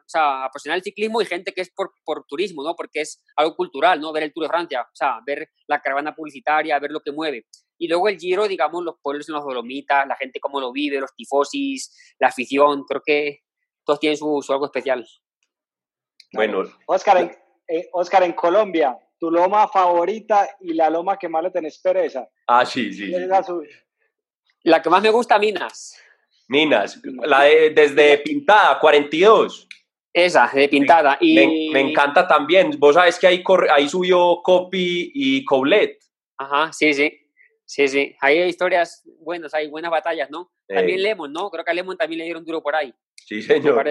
sea, 0.06 0.44
apasionada 0.44 0.76
del 0.76 0.84
ciclismo 0.84 1.20
y 1.20 1.26
gente 1.26 1.52
que 1.52 1.62
es 1.62 1.70
por, 1.70 1.92
por 2.04 2.24
turismo, 2.26 2.62
¿no? 2.62 2.74
Porque 2.76 3.00
es 3.00 3.22
algo 3.36 3.56
cultural, 3.56 4.00
¿no? 4.00 4.12
Ver 4.12 4.24
el 4.24 4.32
Tour 4.32 4.44
de 4.44 4.48
Francia, 4.48 4.82
o 4.82 4.96
sea, 4.96 5.20
ver 5.26 5.50
la 5.66 5.80
caravana 5.80 6.14
publicitaria, 6.14 6.78
ver 6.78 6.90
lo 6.90 7.00
que 7.00 7.12
mueve. 7.12 7.46
Y 7.78 7.86
luego 7.88 8.08
el 8.08 8.18
Giro, 8.18 8.48
digamos, 8.48 8.84
los 8.84 8.96
pueblos 9.00 9.28
en 9.28 9.36
los 9.36 9.44
Dolomitas, 9.44 10.06
la 10.06 10.16
gente 10.16 10.40
cómo 10.40 10.60
lo 10.60 10.72
vive, 10.72 11.00
los 11.00 11.14
tifosis, 11.14 12.14
la 12.18 12.28
afición, 12.28 12.84
creo 12.84 13.02
que 13.04 13.40
todos 13.84 14.00
tienen 14.00 14.16
su, 14.16 14.44
algo 14.50 14.66
especial. 14.66 15.06
Bueno. 16.32 16.64
Oscar, 16.86 17.18
en, 17.18 17.30
eh, 17.68 17.88
Oscar, 17.92 18.24
en 18.24 18.32
Colombia, 18.32 18.98
tu 19.18 19.30
loma 19.30 19.68
favorita 19.68 20.48
y 20.60 20.74
la 20.74 20.90
loma 20.90 21.18
que 21.18 21.28
más 21.28 21.42
le 21.42 21.50
tenés 21.50 21.78
pereza. 21.78 22.28
Ah, 22.46 22.66
sí, 22.66 22.92
sí. 22.92 23.12
La, 24.62 24.82
que 24.82 24.90
más 24.90 25.02
me 25.02 25.10
gusta, 25.10 25.38
Minas. 25.38 25.96
Minas, 26.48 27.00
la 27.24 27.42
desde 27.42 28.18
Pintada, 28.18 28.78
42. 28.78 29.68
Esa, 30.12 30.50
de 30.52 30.68
Pintada. 30.68 31.18
Me, 31.20 31.26
y... 31.26 31.70
me, 31.70 31.80
encanta 31.80 32.26
también. 32.26 32.70
Vos 32.78 32.94
sabes 32.94 33.18
que 33.18 33.26
ahí, 33.26 33.44
ahí 33.70 33.88
subió 33.88 34.40
Copy 34.42 35.12
y 35.14 35.44
Coulet. 35.44 35.98
Ajá, 36.38 36.72
sí, 36.72 36.94
sí. 36.94 37.12
Sí, 37.68 37.86
sí, 37.86 38.16
hay 38.22 38.40
historias 38.44 39.02
buenas, 39.20 39.52
hay 39.52 39.68
buenas 39.68 39.90
batallas, 39.90 40.30
¿no? 40.30 40.50
También 40.66 41.02
Lemon, 41.02 41.30
¿no? 41.30 41.50
Creo 41.50 41.62
que 41.62 41.70
a 41.70 41.74
Lemon 41.74 41.98
también 41.98 42.20
le 42.20 42.24
dieron 42.24 42.42
duro 42.42 42.62
por 42.62 42.74
ahí. 42.74 42.94
Sí, 43.14 43.42
señor. 43.42 43.86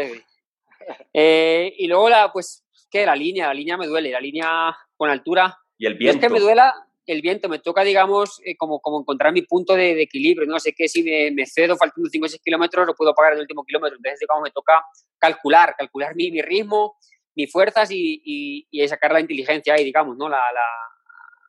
Eh, 1.13 1.73
y 1.77 1.87
luego, 1.87 2.09
la, 2.09 2.31
pues, 2.31 2.65
¿qué? 2.89 3.05
La 3.05 3.15
línea, 3.15 3.47
la 3.47 3.53
línea 3.53 3.77
me 3.77 3.85
duele, 3.85 4.09
la 4.09 4.19
línea 4.19 4.75
con 4.95 5.11
altura. 5.11 5.59
Y 5.77 5.85
el 5.85 5.93
viento. 5.93 6.17
es 6.17 6.25
que 6.25 6.33
me 6.33 6.39
duela 6.39 6.86
el 7.07 7.21
viento, 7.21 7.49
me 7.49 7.59
toca, 7.59 7.83
digamos, 7.83 8.41
eh, 8.45 8.55
como, 8.57 8.79
como 8.79 8.99
encontrar 8.99 9.33
mi 9.33 9.41
punto 9.41 9.75
de, 9.75 10.01
equilibrio, 10.01 10.47
¿no? 10.47 10.59
Sé 10.59 10.73
que 10.73 10.87
si 10.87 11.03
me, 11.03 11.31
me 11.31 11.45
cedo 11.45 11.77
faltando 11.77 12.09
5 12.09 12.25
o 12.25 12.29
6 12.29 12.41
kilómetros, 12.43 12.85
lo 12.85 12.93
puedo 12.93 13.13
pagar 13.15 13.33
en 13.33 13.37
el 13.37 13.43
último 13.43 13.63
kilómetro. 13.63 13.97
Entonces, 13.97 14.19
digamos, 14.19 14.43
me 14.43 14.51
toca 14.51 14.83
calcular, 15.17 15.75
calcular 15.77 16.15
mi, 16.15 16.31
mi 16.31 16.41
ritmo, 16.41 16.97
mis 17.35 17.51
fuerzas 17.51 17.89
y, 17.91 18.21
y, 18.23 18.67
y, 18.69 18.87
sacar 18.87 19.13
la 19.13 19.21
inteligencia 19.21 19.73
ahí, 19.73 19.83
digamos, 19.83 20.17
¿no? 20.17 20.27
La, 20.27 20.37
la, 20.37 20.65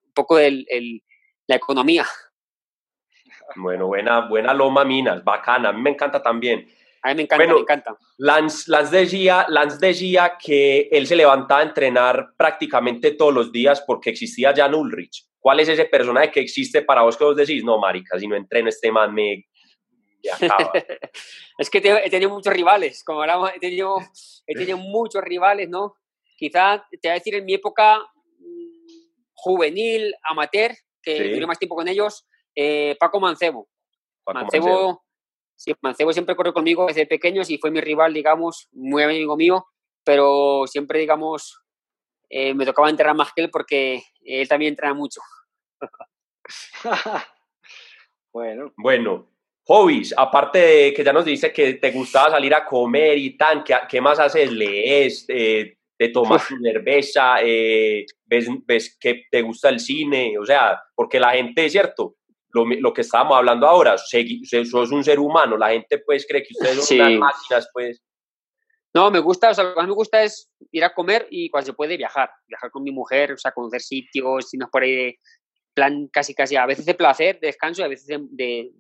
un 0.07 0.13
poco 0.15 0.37
del 0.37 0.65
el, 0.69 1.03
la 1.47 1.57
economía. 1.57 2.07
Bueno, 3.57 3.87
buena, 3.87 4.29
buena 4.29 4.55
Loma 4.55 4.85
Minas, 4.85 5.25
bacana, 5.25 5.71
a 5.71 5.73
mí 5.73 5.81
me 5.81 5.91
encanta 5.91 6.23
también. 6.23 6.69
A 7.03 7.09
mí 7.09 7.15
me 7.15 7.23
encanta, 7.23 7.47
me 7.47 7.61
encanta. 7.61 7.97
Lance, 8.19 8.71
Lance, 8.71 8.97
decía, 8.97 9.47
Lance 9.49 9.79
decía 9.81 10.37
que 10.39 10.89
él 10.91 11.07
se 11.07 11.17
levantaba 11.17 11.61
a 11.61 11.65
entrenar 11.65 12.35
prácticamente 12.37 13.13
todos 13.13 13.33
los 13.33 13.53
días 13.53 13.83
porque 13.87 14.11
existía 14.11 14.53
Jan 14.55 14.75
Ulrich. 14.75 15.28
¿Cuál 15.41 15.61
es 15.61 15.69
ese 15.69 15.85
personaje 15.85 16.31
que 16.31 16.41
existe 16.41 16.83
para 16.83 17.03
vos 17.03 17.17
que 17.17 17.25
vos 17.25 17.37
decís, 17.37 17.65
no, 17.65 17.79
marica, 17.79 18.19
si 18.19 18.27
no 18.27 18.37
entreno 18.37 18.69
este 18.69 18.91
man 18.91 19.15
me, 19.15 19.47
es 21.59 21.71
que 21.71 21.79
he 21.79 22.11
tenido 22.11 22.31
muchos 22.31 22.53
rivales, 22.53 23.05
como 23.05 23.21
hablamos, 23.21 23.53
he 23.55 23.61
tenido, 23.61 23.99
he 24.47 24.55
tenido 24.55 24.77
muchos 24.79 25.23
rivales, 25.23 25.69
¿no? 25.69 25.95
Quizá, 26.37 26.85
te 26.91 27.09
voy 27.09 27.11
a 27.11 27.15
decir, 27.15 27.35
en 27.35 27.45
mi 27.45 27.55
época 27.55 27.99
mm, 27.99 28.99
juvenil, 29.35 30.15
amateur, 30.23 30.73
que 31.03 31.35
sí. 31.35 31.47
más 31.47 31.59
tiempo 31.59 31.77
con 31.77 31.89
ellos, 31.89 32.27
eh, 32.55 32.97
Paco 32.99 33.21
Mancebo. 33.21 33.69
Mancebo, 34.27 35.03
Sí, 35.59 35.75
Mancebo 35.83 36.13
siempre 36.13 36.37
corrió 36.37 36.55
conmigo 36.55 36.87
desde 36.87 37.05
pequeño 37.05 37.43
y 37.49 37.59
fue 37.59 37.73
mi 37.73 37.81
rival, 37.81 38.15
digamos, 38.15 38.69
muy 38.71 39.03
amigo 39.03 39.37
mío, 39.37 39.67
pero 40.05 40.69
siempre, 40.69 41.01
digamos, 41.01 41.61
eh, 42.29 42.55
me 42.55 42.67
tocaba 42.67 42.91
entrenar 42.91 43.17
más 43.17 43.33
que 43.33 43.43
él 43.43 43.51
porque 43.51 44.03
él 44.25 44.49
también 44.49 44.73
entrena 44.73 44.95
mucho. 44.95 45.21
bueno. 48.33 48.73
Bueno, 48.77 49.29
hobbies, 49.69 50.15
aparte 50.17 50.59
de 50.59 50.95
que 50.95 51.05
ya 51.05 51.13
nos 51.13 51.25
dice 51.25 51.53
que 51.53 51.75
te 51.75 51.91
gustaba 51.91 52.31
salir 52.31 52.55
a 52.55 52.65
comer 52.65 53.19
y 53.19 53.37
tan, 53.37 53.63
¿qué, 53.63 53.77
qué 53.89 54.01
más 54.01 54.19
haces? 54.19 54.51
¿Lees? 54.51 55.27
Eh, 55.29 55.77
¿Te 55.97 56.09
tomas 56.09 56.47
cerveza? 56.63 57.37
Eh, 57.43 58.07
ves, 58.25 58.49
¿Ves 58.65 58.97
que 58.99 59.25
te 59.31 59.43
gusta 59.43 59.69
el 59.69 59.81
cine? 59.81 60.39
O 60.39 60.47
sea, 60.47 60.81
porque 60.95 61.21
la 61.21 61.33
gente, 61.33 61.67
es 61.67 61.73
cierto, 61.73 62.17
lo, 62.51 62.65
lo, 62.65 62.93
que 62.93 63.03
estábamos 63.03 63.37
hablando 63.37 63.67
ahora, 63.67 63.97
sos 63.99 64.91
un 64.91 65.05
ser 65.05 65.19
humano, 65.19 65.57
la 65.57 65.71
gente 65.71 65.99
pues 65.99 66.27
cree 66.27 66.43
que 66.43 66.55
ustedes 66.59 66.87
son 66.87 67.01
unas 67.01 67.19
máquinas, 67.19 67.69
pues. 67.73 68.03
No, 68.95 69.11
me 69.11 69.19
gusta, 69.19 69.51
o 69.51 69.55
sea, 69.55 69.65
lo 69.65 69.75
que 69.75 69.81
más 69.81 69.89
me 69.89 69.95
gusta 69.95 70.23
es 70.23 70.51
ir 70.71 70.85
a 70.85 70.95
comer 70.95 71.27
y 71.31 71.51
cuando 71.51 71.67
se 71.67 71.73
puede 71.73 71.97
viajar, 71.97 72.31
viajar 72.47 72.71
con 72.71 72.83
mi 72.83 72.91
mujer, 72.91 73.33
o 73.33 73.39
sea, 73.39 73.53
conocer 73.53 73.81
sitios, 73.81 74.51
si 74.51 74.57
no 74.57 74.67
es 74.67 74.71
por 74.71 74.83
ahí, 74.83 75.17
plan 75.75 76.09
casi 76.09 76.35
casi, 76.35 76.57
a 76.57 76.67
veces 76.67 76.87
de 76.87 76.95
placer, 76.95 77.39
de 77.41 77.49
descanso 77.49 77.83
y 77.83 77.85
a 77.85 77.89
veces 77.89 78.19
de, 78.31 78.71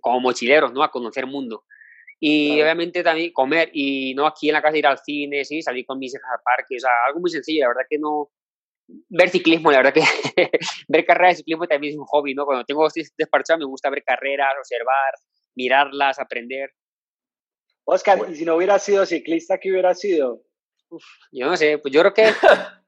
como 0.00 0.20
mochileros, 0.20 0.72
¿no? 0.72 0.82
A 0.82 0.90
conocer 0.90 1.26
mundo. 1.26 1.64
Y 2.18 2.60
obviamente 2.60 3.02
también 3.02 3.32
comer 3.32 3.70
y 3.72 4.14
no 4.14 4.26
aquí 4.26 4.48
en 4.48 4.54
la 4.54 4.62
casa 4.62 4.76
ir 4.76 4.86
al 4.86 4.98
cine, 4.98 5.44
sí, 5.44 5.62
salir 5.62 5.86
con 5.86 5.98
mis 5.98 6.14
hijas 6.14 6.30
al 6.30 6.42
parque, 6.44 6.76
o 6.76 6.80
sea, 6.80 6.90
algo 7.06 7.20
muy 7.20 7.30
sencillo, 7.30 7.62
la 7.62 7.68
verdad 7.68 7.86
que 7.88 7.98
no, 7.98 8.30
ver 9.08 9.30
ciclismo, 9.30 9.70
la 9.70 9.78
verdad 9.78 9.94
que 9.94 10.02
ver 10.88 11.04
carreras 11.06 11.34
de 11.34 11.36
ciclismo 11.38 11.66
también 11.66 11.94
es 11.94 11.98
un 11.98 12.06
hobby, 12.06 12.34
¿no? 12.34 12.44
Cuando 12.44 12.64
tengo 12.64 12.86
despachado 13.16 13.58
me 13.58 13.64
gusta 13.64 13.88
ver 13.88 14.02
carreras, 14.04 14.52
observar, 14.58 15.14
mirarlas, 15.54 16.18
aprender. 16.18 16.70
Oscar, 17.84 18.18
¿y 18.30 18.34
si 18.34 18.44
no 18.44 18.56
hubiera 18.56 18.78
sido 18.78 19.06
ciclista, 19.06 19.58
qué 19.58 19.70
hubiera 19.70 19.94
sido? 19.94 20.42
Uf, 20.90 21.04
yo 21.32 21.46
no 21.46 21.56
sé, 21.56 21.78
pues 21.78 21.94
yo 21.94 22.00
creo 22.00 22.14
que 22.14 22.24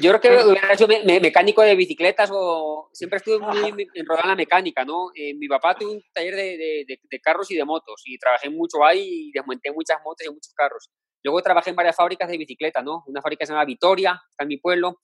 yo 0.00 0.10
creo 0.10 0.20
que 0.20 0.46
hubiera 0.46 0.76
sido 0.76 0.88
mecánico 1.20 1.62
de 1.62 1.74
bicicletas 1.74 2.30
o 2.32 2.88
siempre 2.92 3.18
estuve 3.18 3.38
muy 3.38 3.88
enrolado 3.94 4.24
en 4.24 4.30
la 4.30 4.36
mecánica, 4.36 4.84
¿no? 4.84 5.10
Eh, 5.14 5.34
mi 5.34 5.48
papá 5.48 5.74
tuvo 5.74 5.92
un 5.92 6.02
taller 6.12 6.34
de, 6.36 6.84
de, 6.86 7.00
de, 7.02 7.20
carros 7.20 7.50
y 7.50 7.56
de 7.56 7.64
motos 7.64 8.02
y 8.04 8.18
trabajé 8.18 8.50
mucho 8.50 8.84
ahí 8.84 9.28
y 9.28 9.32
desmonté 9.32 9.72
muchas 9.72 9.98
motos 10.04 10.26
y 10.26 10.30
muchos 10.30 10.54
carros. 10.54 10.90
Luego 11.22 11.42
trabajé 11.42 11.70
en 11.70 11.76
varias 11.76 11.96
fábricas 11.96 12.28
de 12.28 12.38
bicicleta, 12.38 12.82
¿no? 12.82 13.04
Una 13.06 13.20
fábrica 13.20 13.46
se 13.46 13.52
llama 13.52 13.64
Vitoria, 13.64 14.20
está 14.30 14.44
en 14.44 14.48
mi 14.48 14.56
pueblo, 14.56 14.98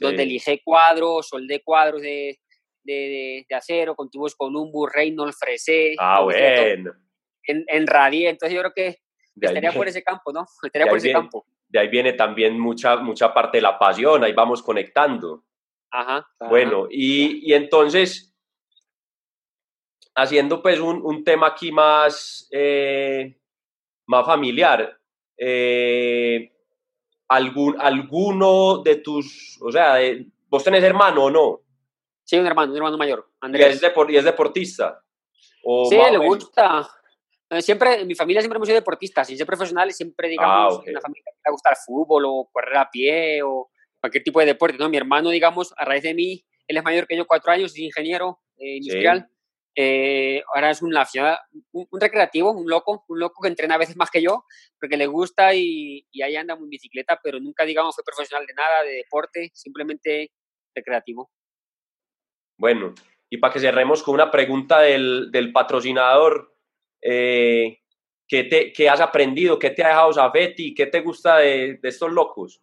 donde 0.00 0.22
elige 0.22 0.60
cuadros, 0.62 1.28
soldé 1.28 1.62
cuadros 1.62 2.02
de, 2.02 2.38
acero, 3.54 3.94
con 3.94 4.10
tubos 4.10 4.34
Columbus, 4.34 4.90
Reynolds, 4.92 5.38
Fresé. 5.38 5.94
Ah, 5.98 6.22
bueno. 6.22 6.92
En, 7.44 7.64
en 7.66 7.86
Radier, 7.86 8.30
entonces 8.30 8.54
yo 8.54 8.60
creo 8.60 8.72
que 8.74 8.98
estaría 9.40 9.72
por 9.72 9.88
ese 9.88 10.02
campo, 10.02 10.32
¿no? 10.32 10.46
Estaría 10.62 10.86
por 10.86 10.98
ese 10.98 11.12
campo. 11.12 11.46
De 11.72 11.78
ahí 11.78 11.88
viene 11.88 12.12
también 12.12 12.60
mucha, 12.60 12.96
mucha 12.98 13.32
parte 13.32 13.56
de 13.58 13.62
la 13.62 13.78
pasión, 13.78 14.22
ahí 14.22 14.34
vamos 14.34 14.62
conectando. 14.62 15.42
Ajá. 15.90 16.26
Bueno, 16.50 16.86
y, 16.90 17.50
y 17.50 17.54
entonces, 17.54 18.34
haciendo 20.14 20.62
pues 20.62 20.78
un, 20.80 21.00
un 21.02 21.24
tema 21.24 21.48
aquí 21.48 21.72
más, 21.72 22.46
eh, 22.52 23.38
más 24.06 24.26
familiar, 24.26 24.98
eh, 25.38 26.52
algún, 27.28 27.80
alguno 27.80 28.82
de 28.82 28.96
tus, 28.96 29.58
o 29.62 29.72
sea, 29.72 29.94
de, 29.94 30.26
¿vos 30.48 30.62
tenés 30.62 30.82
hermano 30.84 31.24
o 31.24 31.30
no? 31.30 31.60
Sí, 32.24 32.38
un 32.38 32.46
hermano, 32.46 32.70
un 32.72 32.76
hermano 32.76 32.98
mayor, 32.98 33.26
¿Y 33.30 33.46
Andrés. 33.46 33.74
es, 33.76 33.80
depor, 33.80 34.10
y 34.10 34.16
es 34.18 34.24
deportista? 34.24 35.02
¿O 35.64 35.86
Sí, 35.86 35.96
le 35.96 36.02
menos? 36.18 36.26
gusta. 36.26 36.86
Siempre, 37.60 38.00
en 38.00 38.06
mi 38.06 38.14
familia 38.14 38.40
siempre 38.40 38.56
hemos 38.56 38.68
sido 38.68 38.78
deportistas, 38.80 39.26
sin 39.26 39.36
ser 39.36 39.46
profesionales, 39.46 39.96
siempre, 39.96 40.28
digamos, 40.28 40.74
Ah, 40.74 40.76
ok. 40.78 40.86
en 40.88 40.94
la 40.94 41.00
familia 41.00 41.24
me 41.44 41.52
gusta 41.52 41.70
el 41.70 41.76
fútbol 41.76 42.24
o 42.26 42.48
correr 42.52 42.76
a 42.76 42.88
pie 42.90 43.42
o 43.42 43.70
cualquier 44.00 44.24
tipo 44.24 44.40
de 44.40 44.46
deporte, 44.46 44.78
¿no? 44.78 44.88
Mi 44.88 44.96
hermano, 44.96 45.30
digamos, 45.30 45.74
a 45.76 45.84
raíz 45.84 46.02
de 46.02 46.14
mí, 46.14 46.44
él 46.66 46.76
es 46.76 46.84
mayor 46.84 47.06
que 47.06 47.16
yo, 47.16 47.26
cuatro 47.26 47.52
años, 47.52 47.72
es 47.72 47.78
ingeniero 47.78 48.40
eh, 48.56 48.76
industrial. 48.76 49.28
Eh, 49.74 50.42
ahora 50.54 50.70
es 50.70 50.82
un, 50.82 50.94
un, 50.94 51.86
un 51.90 52.00
recreativo, 52.00 52.52
un 52.52 52.68
loco, 52.68 53.04
un 53.08 53.18
loco 53.18 53.40
que 53.42 53.48
entrena 53.48 53.76
a 53.76 53.78
veces 53.78 53.96
más 53.96 54.10
que 54.10 54.22
yo, 54.22 54.44
porque 54.78 54.96
le 54.96 55.06
gusta 55.06 55.54
y, 55.54 56.06
y 56.10 56.22
ahí 56.22 56.36
anda 56.36 56.54
en 56.54 56.68
bicicleta, 56.68 57.18
pero 57.22 57.40
nunca, 57.40 57.64
digamos, 57.64 57.94
fue 57.94 58.04
profesional 58.04 58.46
de 58.46 58.54
nada, 58.54 58.82
de 58.82 58.92
deporte, 58.96 59.50
simplemente 59.54 60.30
recreativo. 60.74 61.30
Bueno, 62.58 62.94
y 63.30 63.38
para 63.38 63.52
que 63.52 63.60
cerremos 63.60 64.02
con 64.02 64.14
una 64.14 64.30
pregunta 64.30 64.80
del, 64.80 65.30
del 65.32 65.52
patrocinador, 65.52 66.51
eh, 67.02 67.78
¿qué, 68.26 68.44
te, 68.44 68.72
¿qué 68.72 68.88
has 68.88 69.00
aprendido? 69.00 69.58
¿Qué 69.58 69.70
te 69.70 69.82
ha 69.84 69.88
dejado 69.88 70.12
Zafetti? 70.12 70.74
¿Qué 70.74 70.86
te 70.86 71.00
gusta 71.00 71.36
de, 71.38 71.78
de 71.82 71.88
estos 71.88 72.10
locos? 72.10 72.62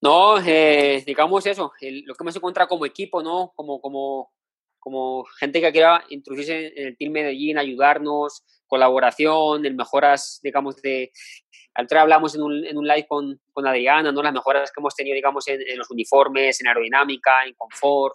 No, 0.00 0.38
eh, 0.38 1.02
digamos 1.06 1.46
eso, 1.46 1.72
el- 1.80 2.02
lo 2.04 2.14
que 2.14 2.22
hemos 2.22 2.36
encontrado 2.36 2.68
como 2.68 2.84
equipo, 2.86 3.22
¿no? 3.22 3.52
Como, 3.56 3.80
como, 3.80 4.30
como 4.78 5.24
gente 5.24 5.60
que 5.60 5.72
quiera 5.72 6.04
introducirse 6.10 6.72
en 6.78 6.88
el 6.88 6.96
Team 6.98 7.12
Medellín, 7.12 7.56
ayudarnos, 7.56 8.44
colaboración, 8.66 9.64
en 9.64 9.76
mejoras, 9.76 10.40
digamos, 10.42 10.76
de... 10.82 11.10
Antes 11.76 11.98
hablamos 11.98 12.34
en 12.34 12.42
un, 12.42 12.64
en 12.64 12.76
un 12.76 12.86
live 12.86 13.06
con, 13.08 13.40
con 13.52 13.66
Adriana, 13.66 14.12
¿no? 14.12 14.22
Las 14.22 14.32
mejoras 14.34 14.70
que 14.70 14.80
hemos 14.80 14.94
tenido, 14.94 15.14
digamos, 15.14 15.48
en, 15.48 15.60
en 15.66 15.78
los 15.78 15.90
uniformes, 15.90 16.60
en 16.60 16.68
aerodinámica, 16.68 17.44
en 17.46 17.54
confort, 17.54 18.14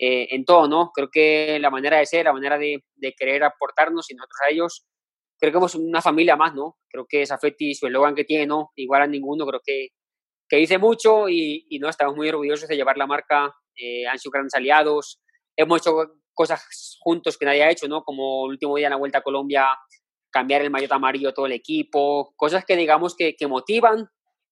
eh, 0.00 0.28
en 0.30 0.44
todo, 0.44 0.66
¿no? 0.68 0.90
Creo 0.94 1.10
que 1.10 1.58
la 1.60 1.70
manera 1.70 1.98
de 1.98 2.06
ser, 2.06 2.24
la 2.26 2.32
manera 2.32 2.58
de, 2.58 2.82
de 2.96 3.12
querer 3.12 3.44
aportarnos 3.44 4.10
y 4.10 4.14
nosotros 4.14 4.38
a 4.46 4.50
ellos, 4.50 4.86
creo 5.38 5.52
que 5.52 5.58
somos 5.58 5.74
una 5.76 6.02
familia 6.02 6.36
más, 6.36 6.54
¿no? 6.54 6.78
Creo 6.88 7.06
que 7.08 7.26
Safety, 7.26 7.74
su 7.74 7.86
eslogan 7.86 8.14
que 8.14 8.24
tiene, 8.24 8.46
¿no? 8.46 8.70
Igual 8.76 9.02
a 9.02 9.06
ninguno, 9.06 9.46
creo 9.46 9.60
que 9.64 9.88
que 10.50 10.56
dice 10.56 10.78
mucho 10.78 11.28
y, 11.28 11.64
y 11.70 11.78
no 11.78 11.88
estamos 11.88 12.16
muy 12.16 12.28
orgullosos 12.28 12.68
de 12.68 12.76
llevar 12.76 12.96
la 12.98 13.06
marca. 13.06 13.54
eh, 13.76 14.06
han 14.06 14.18
sido 14.18 14.32
grandes 14.32 14.54
aliados. 14.54 15.20
Hemos 15.56 15.80
hecho 15.80 15.94
cosas 16.34 16.98
juntos 17.00 17.38
que 17.38 17.46
nadie 17.46 17.62
ha 17.62 17.70
hecho, 17.70 17.86
¿no? 17.88 18.02
Como 18.02 18.46
el 18.46 18.52
último 18.52 18.76
día 18.76 18.88
en 18.88 18.90
la 18.90 18.96
Vuelta 18.96 19.18
a 19.18 19.22
Colombia, 19.22 19.66
cambiar 20.30 20.62
el 20.62 20.70
maillot 20.70 20.92
amarillo 20.92 21.28
a 21.28 21.34
todo 21.34 21.46
el 21.46 21.52
equipo, 21.52 22.34
cosas 22.36 22.64
que 22.64 22.76
digamos 22.76 23.14
que, 23.16 23.36
que 23.36 23.46
motivan, 23.46 24.08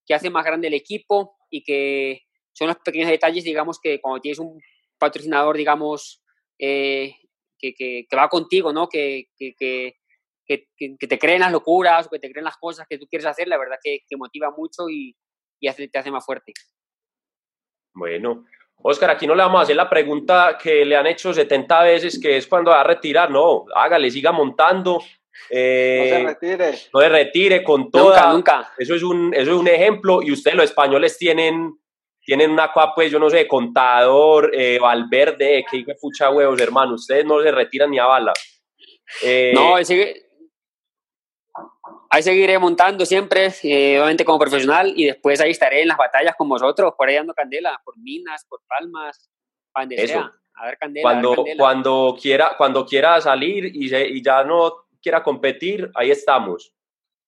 que 0.07 0.14
hacen 0.14 0.32
más 0.32 0.44
grande 0.44 0.68
el 0.68 0.74
equipo 0.74 1.36
y 1.51 1.64
que 1.64 2.22
son 2.53 2.68
los 2.68 2.76
pequeños 2.78 3.11
detalles, 3.11 3.44
digamos, 3.44 3.78
que 3.82 4.01
cuando 4.01 4.20
tienes 4.20 4.38
un 4.38 4.61
patrocinador, 4.99 5.57
digamos, 5.57 6.22
eh, 6.59 7.14
que, 7.59 7.74
que, 7.74 8.07
que 8.09 8.16
va 8.16 8.28
contigo, 8.28 8.72
¿no? 8.72 8.88
Que, 8.88 9.26
que, 9.36 9.55
que, 9.59 9.94
que, 10.46 10.66
que 10.99 11.07
te 11.07 11.18
creen 11.18 11.40
las 11.40 11.53
locuras 11.53 12.07
o 12.07 12.11
que 12.11 12.18
te 12.18 12.30
creen 12.30 12.44
las 12.44 12.57
cosas 12.57 12.86
que 12.88 12.99
tú 12.99 13.07
quieres 13.07 13.26
hacer, 13.26 13.49
la 13.49 13.59
verdad 13.59 13.76
que, 13.82 14.01
que 14.09 14.16
motiva 14.16 14.51
mucho 14.57 14.88
y, 14.88 15.14
y 15.61 15.68
hace, 15.68 15.88
te 15.88 15.99
hace 15.99 16.11
más 16.11 16.24
fuerte. 16.24 16.53
Bueno, 17.94 18.44
Oscar, 18.76 19.11
aquí 19.11 19.26
no 19.26 19.34
le 19.34 19.42
vamos 19.42 19.59
a 19.61 19.62
hacer 19.64 19.76
la 19.76 19.90
pregunta 19.90 20.57
que 20.62 20.84
le 20.84 20.96
han 20.96 21.07
hecho 21.07 21.34
70 21.34 21.82
veces, 21.82 22.20
que 22.20 22.36
es 22.36 22.46
cuando 22.46 22.70
va 22.70 22.80
a 22.80 22.84
retirar. 22.84 23.30
No, 23.30 23.64
hágale, 23.74 24.11
siga 24.11 24.30
montando. 24.30 25.03
eh, 25.51 26.11
no 26.22 26.28
se 26.28 26.34
retire. 26.34 26.78
no 26.94 27.01
se 27.01 27.09
retire 27.09 27.64
con 27.64 27.90
toda. 27.90 28.32
Nunca, 28.32 28.61
nunca. 28.61 28.72
Eso 28.78 28.94
es 28.94 29.03
un, 29.03 29.34
eso 29.34 29.51
es 29.51 29.57
un 29.57 29.68
ejemplo. 29.68 30.22
Y 30.22 30.30
ustedes, 30.32 30.57
los 30.57 30.66
españoles, 30.66 31.18
tienen, 31.18 31.76
tienen 32.29 32.51
una 32.51 32.70
cosa, 32.70 32.93
pues, 32.95 33.11
yo 33.11 33.18
no 33.18 33.31
sé, 33.31 33.49
contador, 33.49 34.51
eh, 34.55 34.79
Valverde, 34.79 35.64
que 35.70 35.79
hijo 35.79 35.93
de 35.93 35.95
pucha 35.99 36.29
huevos, 36.29 36.61
hermano. 36.61 36.93
Ustedes 36.97 37.24
no 37.24 37.41
se 37.43 37.51
retiran 37.51 37.91
ni 37.91 37.99
a 37.99 38.05
bala. 38.05 38.35
Eh, 39.24 39.53
No, 39.55 39.76
ahí, 39.76 39.85
sigue- 39.87 40.26
ahí 42.11 42.22
seguiré 42.22 42.59
montando 42.59 43.07
siempre, 43.07 43.47
eh, 43.62 43.97
obviamente 43.97 44.26
como 44.26 44.39
profesional, 44.39 44.93
y 44.95 45.07
después 45.07 45.41
ahí 45.41 45.53
estaré 45.53 45.81
en 45.81 45.89
las 45.89 45.97
batallas 45.97 46.35
con 46.37 46.51
vosotros, 46.51 46.93
por 46.99 47.09
ahí 47.09 47.14
dando 47.14 47.33
candela, 47.33 47.81
por 47.83 47.97
minas, 47.97 48.45
por 48.47 48.61
palmas, 48.68 49.31
donde 49.74 49.95
Eso. 49.97 50.07
sea, 50.12 50.33
a 50.57 50.66
ver 50.66 50.76
candela. 50.76 51.09
a 51.09 51.12
ver 51.14 51.22
cuando, 51.22 51.35
candela. 51.37 51.59
cuando, 51.62 52.16
quiera, 52.20 52.55
cuando 52.59 52.85
quiera 52.85 53.20
salir 53.22 53.74
y, 53.74 53.89
se- 53.89 54.07
y 54.07 54.22
ya 54.22 54.45
no 54.45 54.85
quiera 55.01 55.22
competir, 55.22 55.91
ahí 55.95 56.11
estamos. 56.11 56.74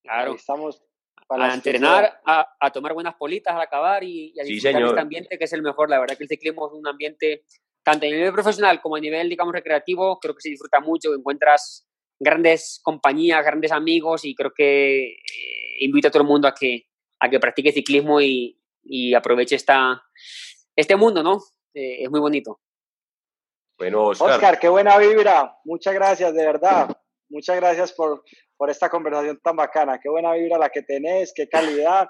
Claro. 0.03 0.33
Ahí 0.33 0.37
estamos 0.37 0.83
para 1.31 1.53
A 1.53 1.55
entrenar, 1.55 2.21
a, 2.27 2.57
a 2.59 2.73
tomar 2.73 2.93
buenas 2.93 3.15
politas 3.15 3.55
al 3.55 3.61
acabar 3.61 4.03
y, 4.03 4.33
y 4.35 4.41
a 4.41 4.45
Sí, 4.45 4.55
disfrutar 4.55 4.73
señor. 4.81 4.89
este 4.89 5.01
ambiente 5.01 5.39
que 5.39 5.45
es 5.45 5.53
el 5.53 5.63
mejor. 5.63 5.89
La 5.89 6.01
verdad 6.01 6.17
que 6.17 6.25
el 6.25 6.29
ciclismo 6.29 6.67
es 6.67 6.73
un 6.73 6.89
ambiente, 6.89 7.45
tanto 7.85 8.05
a 8.05 8.09
nivel 8.11 8.33
profesional 8.33 8.81
como 8.81 8.97
a 8.97 9.01
nivel, 9.01 9.29
digamos, 9.29 9.55
recreativo, 9.55 10.19
creo 10.19 10.35
que 10.35 10.41
se 10.41 10.49
disfruta 10.49 10.81
mucho, 10.81 11.15
encuentras 11.15 11.87
grandes 12.19 12.81
compañías, 12.83 13.45
grandes 13.45 13.71
amigos 13.71 14.25
y 14.25 14.35
creo 14.35 14.53
que 14.53 15.13
eh, 15.13 15.77
invito 15.79 16.09
a 16.09 16.11
todo 16.11 16.23
el 16.25 16.29
mundo 16.29 16.49
a 16.49 16.55
que, 16.55 16.89
a 17.21 17.31
que 17.31 17.39
practique 17.39 17.71
ciclismo 17.71 18.21
y, 18.21 18.61
y 18.83 19.15
aproveche 19.15 19.55
esta, 19.55 20.03
este 20.75 20.97
mundo, 20.97 21.23
¿no? 21.23 21.41
Eh, 21.75 22.03
es 22.03 22.11
muy 22.11 22.19
bonito. 22.19 22.59
Bueno, 23.79 24.07
Oscar. 24.09 24.33
Oscar, 24.33 24.59
qué 24.59 24.69
buena 24.69 24.99
vibra. 24.99 25.57
Muchas 25.65 25.95
gracias, 25.95 26.35
de 26.35 26.45
verdad. 26.45 26.91
Muchas 27.29 27.55
gracias 27.55 27.93
por, 27.93 28.25
por 28.61 28.69
esta 28.69 28.91
conversación 28.91 29.41
tan 29.43 29.57
bacana. 29.57 29.99
Qué 29.99 30.11
buena 30.11 30.35
vibra 30.35 30.59
la 30.59 30.69
que 30.69 30.83
tenés, 30.83 31.33
qué 31.35 31.49
calidad. 31.49 32.07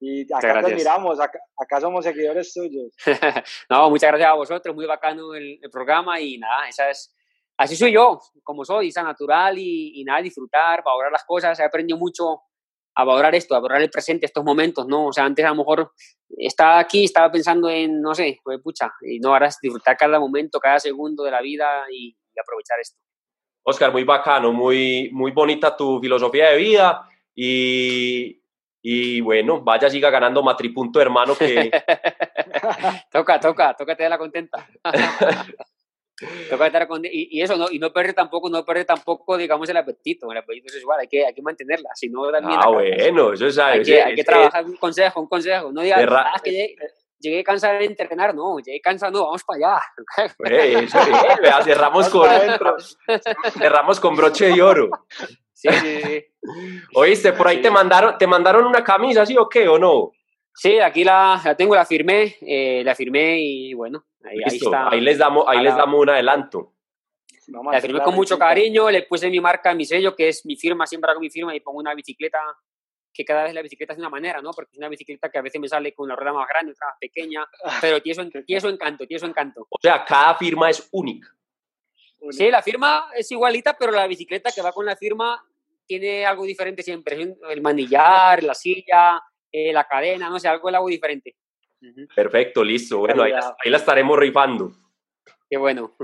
Y 0.00 0.22
acá 0.34 0.60
te 0.60 0.72
admiramos, 0.72 1.20
acá, 1.20 1.38
acá 1.56 1.80
somos 1.80 2.04
seguidores 2.04 2.52
tuyos. 2.52 2.92
no, 3.70 3.90
muchas 3.90 4.08
gracias 4.08 4.28
a 4.28 4.34
vosotros, 4.34 4.74
muy 4.74 4.86
bacano 4.86 5.36
el, 5.36 5.60
el 5.62 5.70
programa 5.70 6.20
y 6.20 6.36
nada, 6.36 6.68
esa 6.68 6.90
es, 6.90 7.14
así 7.56 7.76
soy 7.76 7.92
yo, 7.92 8.18
como 8.42 8.64
soy, 8.64 8.88
esa 8.88 9.04
natural 9.04 9.56
y, 9.56 10.00
y 10.00 10.04
nada, 10.04 10.20
disfrutar, 10.20 10.82
valorar 10.82 11.12
las 11.12 11.24
cosas, 11.24 11.60
he 11.60 11.64
aprendido 11.64 11.96
mucho 11.96 12.42
a 12.96 13.04
valorar 13.04 13.36
esto, 13.36 13.54
a 13.54 13.60
valorar 13.60 13.82
el 13.82 13.90
presente, 13.90 14.26
estos 14.26 14.42
momentos, 14.42 14.88
¿no? 14.88 15.06
O 15.06 15.12
sea, 15.12 15.24
antes 15.24 15.44
a 15.44 15.50
lo 15.50 15.54
mejor 15.54 15.92
estaba 16.28 16.80
aquí, 16.80 17.04
estaba 17.04 17.30
pensando 17.30 17.70
en, 17.70 18.02
no 18.02 18.16
sé, 18.16 18.40
pues 18.42 18.60
pucha, 18.60 18.90
y 19.00 19.20
no, 19.20 19.28
ahora 19.28 19.46
es 19.46 19.60
disfrutar 19.62 19.96
cada 19.96 20.18
momento, 20.18 20.58
cada 20.58 20.80
segundo 20.80 21.22
de 21.22 21.30
la 21.30 21.40
vida 21.40 21.84
y, 21.88 22.08
y 22.08 22.40
aprovechar 22.40 22.80
esto. 22.80 22.98
Oscar, 23.64 23.90
muy 23.92 24.04
bacano, 24.04 24.52
muy, 24.52 25.10
muy 25.12 25.32
bonita 25.32 25.74
tu 25.76 25.98
filosofía 25.98 26.50
de 26.50 26.56
vida 26.56 27.08
y, 27.34 28.40
y 28.82 29.20
bueno, 29.22 29.62
vaya, 29.62 29.88
siga 29.88 30.10
ganando 30.10 30.42
Matripunto, 30.42 31.00
hermano, 31.00 31.34
que 31.34 31.70
toca, 33.10 33.40
toca, 33.40 33.74
toca 33.74 33.96
tenerla 33.96 34.18
contenta. 34.18 34.68
toca 36.50 36.66
estar 36.66 36.86
con, 36.86 37.04
y, 37.06 37.38
y, 37.38 37.40
eso, 37.40 37.56
¿no? 37.56 37.70
Y 37.70 37.78
no 37.78 37.90
perder 37.90 38.12
tampoco, 38.12 38.50
no 38.50 38.64
perder 38.66 38.84
tampoco, 38.84 39.38
digamos, 39.38 39.66
el 39.70 39.78
apetito. 39.78 40.30
El 40.30 40.38
apetito 40.38 40.68
es 40.68 40.82
igual, 40.82 41.00
hay 41.00 41.08
que, 41.08 41.24
hay 41.24 41.32
que 41.32 41.42
mantenerla, 41.42 41.88
si 41.94 42.10
no 42.10 42.30
también... 42.30 42.60
Ah, 42.62 42.68
bueno, 42.68 43.32
eso 43.32 43.46
es... 43.46 43.58
Hay, 43.58 43.82
que, 43.82 44.02
hay 44.02 44.14
que 44.14 44.24
trabajar 44.24 44.64
un 44.66 44.76
consejo, 44.76 45.22
un 45.22 45.28
consejo. 45.28 45.72
No 45.72 45.80
digas, 45.80 46.06
ah, 46.10 46.32
es 46.36 46.42
que 46.42 46.76
llegué, 47.18 47.42
cansado 47.44 47.78
de 47.78 47.84
entrenar, 47.86 48.34
no, 48.34 48.58
llegué 48.58 48.80
cansado, 48.80 49.12
no, 49.12 49.24
vamos 49.24 49.44
para 49.44 49.78
allá. 49.78 49.82
eso, 50.38 50.98
cerramos, 51.64 52.08
con, 52.08 52.28
cerramos 53.58 54.00
con 54.00 54.16
broche 54.16 54.46
de 54.48 54.62
oro. 54.62 54.90
Sí, 55.52 55.68
sí, 55.70 56.02
sí. 56.02 56.24
Oíste, 56.94 57.32
por 57.32 57.48
ahí 57.48 57.56
Sí. 57.56 57.62
te 57.62 57.70
mandaron, 57.70 58.18
te 58.18 58.26
mandaron 58.26 58.66
una 58.66 58.84
camisa, 58.84 59.24
¿sí 59.24 59.36
o 59.38 59.48
qué? 59.48 59.66
¿O 59.68 59.78
no? 59.78 60.12
Sí, 60.54 60.78
aquí 60.78 61.02
la, 61.02 61.40
la 61.44 61.56
tengo, 61.56 61.74
la 61.74 61.84
firmé, 61.84 62.36
eh, 62.42 62.82
la 62.84 62.94
firmé 62.94 63.40
y 63.40 63.74
bueno, 63.74 64.04
ahí, 64.24 64.38
ahí 64.44 64.52
Listo, 64.52 64.66
está. 64.66 64.90
ahí 64.90 65.00
les 65.00 65.18
damos, 65.18 65.44
ahí 65.48 65.60
les 65.60 65.76
damos 65.76 66.00
un 66.00 66.10
adelanto. 66.10 66.74
La 67.72 67.80
firmé 67.80 68.00
con 68.00 68.14
mucho 68.14 68.38
cariño, 68.38 68.90
le 68.90 69.02
puse 69.02 69.28
mi 69.28 69.40
marca, 69.40 69.74
mi 69.74 69.84
sello, 69.84 70.14
que 70.14 70.28
es 70.28 70.46
mi 70.46 70.56
firma, 70.56 70.86
siempre 70.86 71.10
hago 71.10 71.20
mi 71.20 71.28
firma 71.28 71.54
y 71.54 71.60
pongo 71.60 71.78
una 71.78 71.94
bicicleta, 71.94 72.38
que 73.14 73.24
cada 73.24 73.44
vez 73.44 73.54
la 73.54 73.62
bicicleta 73.62 73.92
es 73.92 73.96
de 73.96 74.02
una 74.02 74.10
manera, 74.10 74.42
¿no? 74.42 74.50
Porque 74.50 74.72
es 74.72 74.78
una 74.78 74.88
bicicleta 74.88 75.30
que 75.30 75.38
a 75.38 75.42
veces 75.42 75.60
me 75.60 75.68
sale 75.68 75.94
con 75.94 76.08
la 76.08 76.16
rueda 76.16 76.32
más 76.32 76.48
grande, 76.48 76.72
otra 76.72 76.88
más 76.88 76.96
pequeña, 77.00 77.46
pero 77.80 78.02
tiene 78.02 78.22
su, 78.22 78.42
tiene 78.44 78.60
su 78.60 78.68
encanto, 78.68 79.06
tiene 79.06 79.20
su 79.20 79.26
encanto. 79.26 79.66
O 79.70 79.78
sea, 79.80 80.04
cada 80.04 80.34
firma 80.34 80.68
es 80.68 80.88
única. 80.90 81.28
Sí, 82.30 82.50
la 82.50 82.62
firma 82.62 83.10
es 83.14 83.30
igualita, 83.30 83.76
pero 83.78 83.92
la 83.92 84.06
bicicleta 84.06 84.50
que 84.50 84.62
va 84.62 84.72
con 84.72 84.84
la 84.84 84.96
firma 84.96 85.40
tiene 85.86 86.26
algo 86.26 86.44
diferente 86.44 86.82
siempre. 86.82 87.36
El 87.48 87.62
manillar, 87.62 88.42
la 88.42 88.54
silla, 88.54 89.22
eh, 89.52 89.72
la 89.72 89.84
cadena, 89.84 90.28
no 90.28 90.40
sé, 90.40 90.48
algo, 90.48 90.68
algo 90.68 90.88
diferente. 90.88 91.36
Perfecto, 92.14 92.64
listo. 92.64 92.98
Bueno, 92.98 93.22
ahí 93.22 93.70
la 93.70 93.76
estaremos 93.76 94.18
rifando. 94.18 94.72
Qué 95.48 95.58
bueno. 95.58 95.94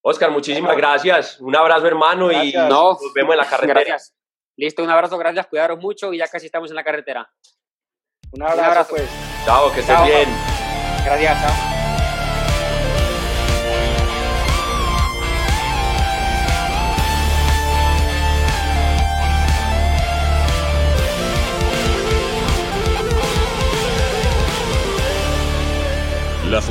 Oscar, 0.00 0.30
muchísimas 0.30 0.76
gracias. 0.76 1.40
Un 1.40 1.54
abrazo, 1.54 1.86
hermano, 1.86 2.32
y 2.32 2.52
nos 2.52 2.98
vemos 3.14 3.34
en 3.34 3.38
la 3.38 3.46
carretera. 3.50 3.80
Gracias. 3.80 4.16
Listo, 4.62 4.84
un 4.84 4.90
abrazo, 4.90 5.18
gracias, 5.18 5.48
cuidaros 5.48 5.80
mucho 5.80 6.12
y 6.12 6.18
ya 6.18 6.28
casi 6.28 6.46
estamos 6.46 6.70
en 6.70 6.76
la 6.76 6.84
carretera. 6.84 7.28
Un 8.30 8.44
abrazo, 8.44 8.90
pues. 8.90 9.10
Chao, 9.44 9.72
que 9.72 9.80
estés 9.80 10.04
bien. 10.04 10.28
Gracias, 11.04 11.42
chao. 11.42 11.50
Las 26.48 26.70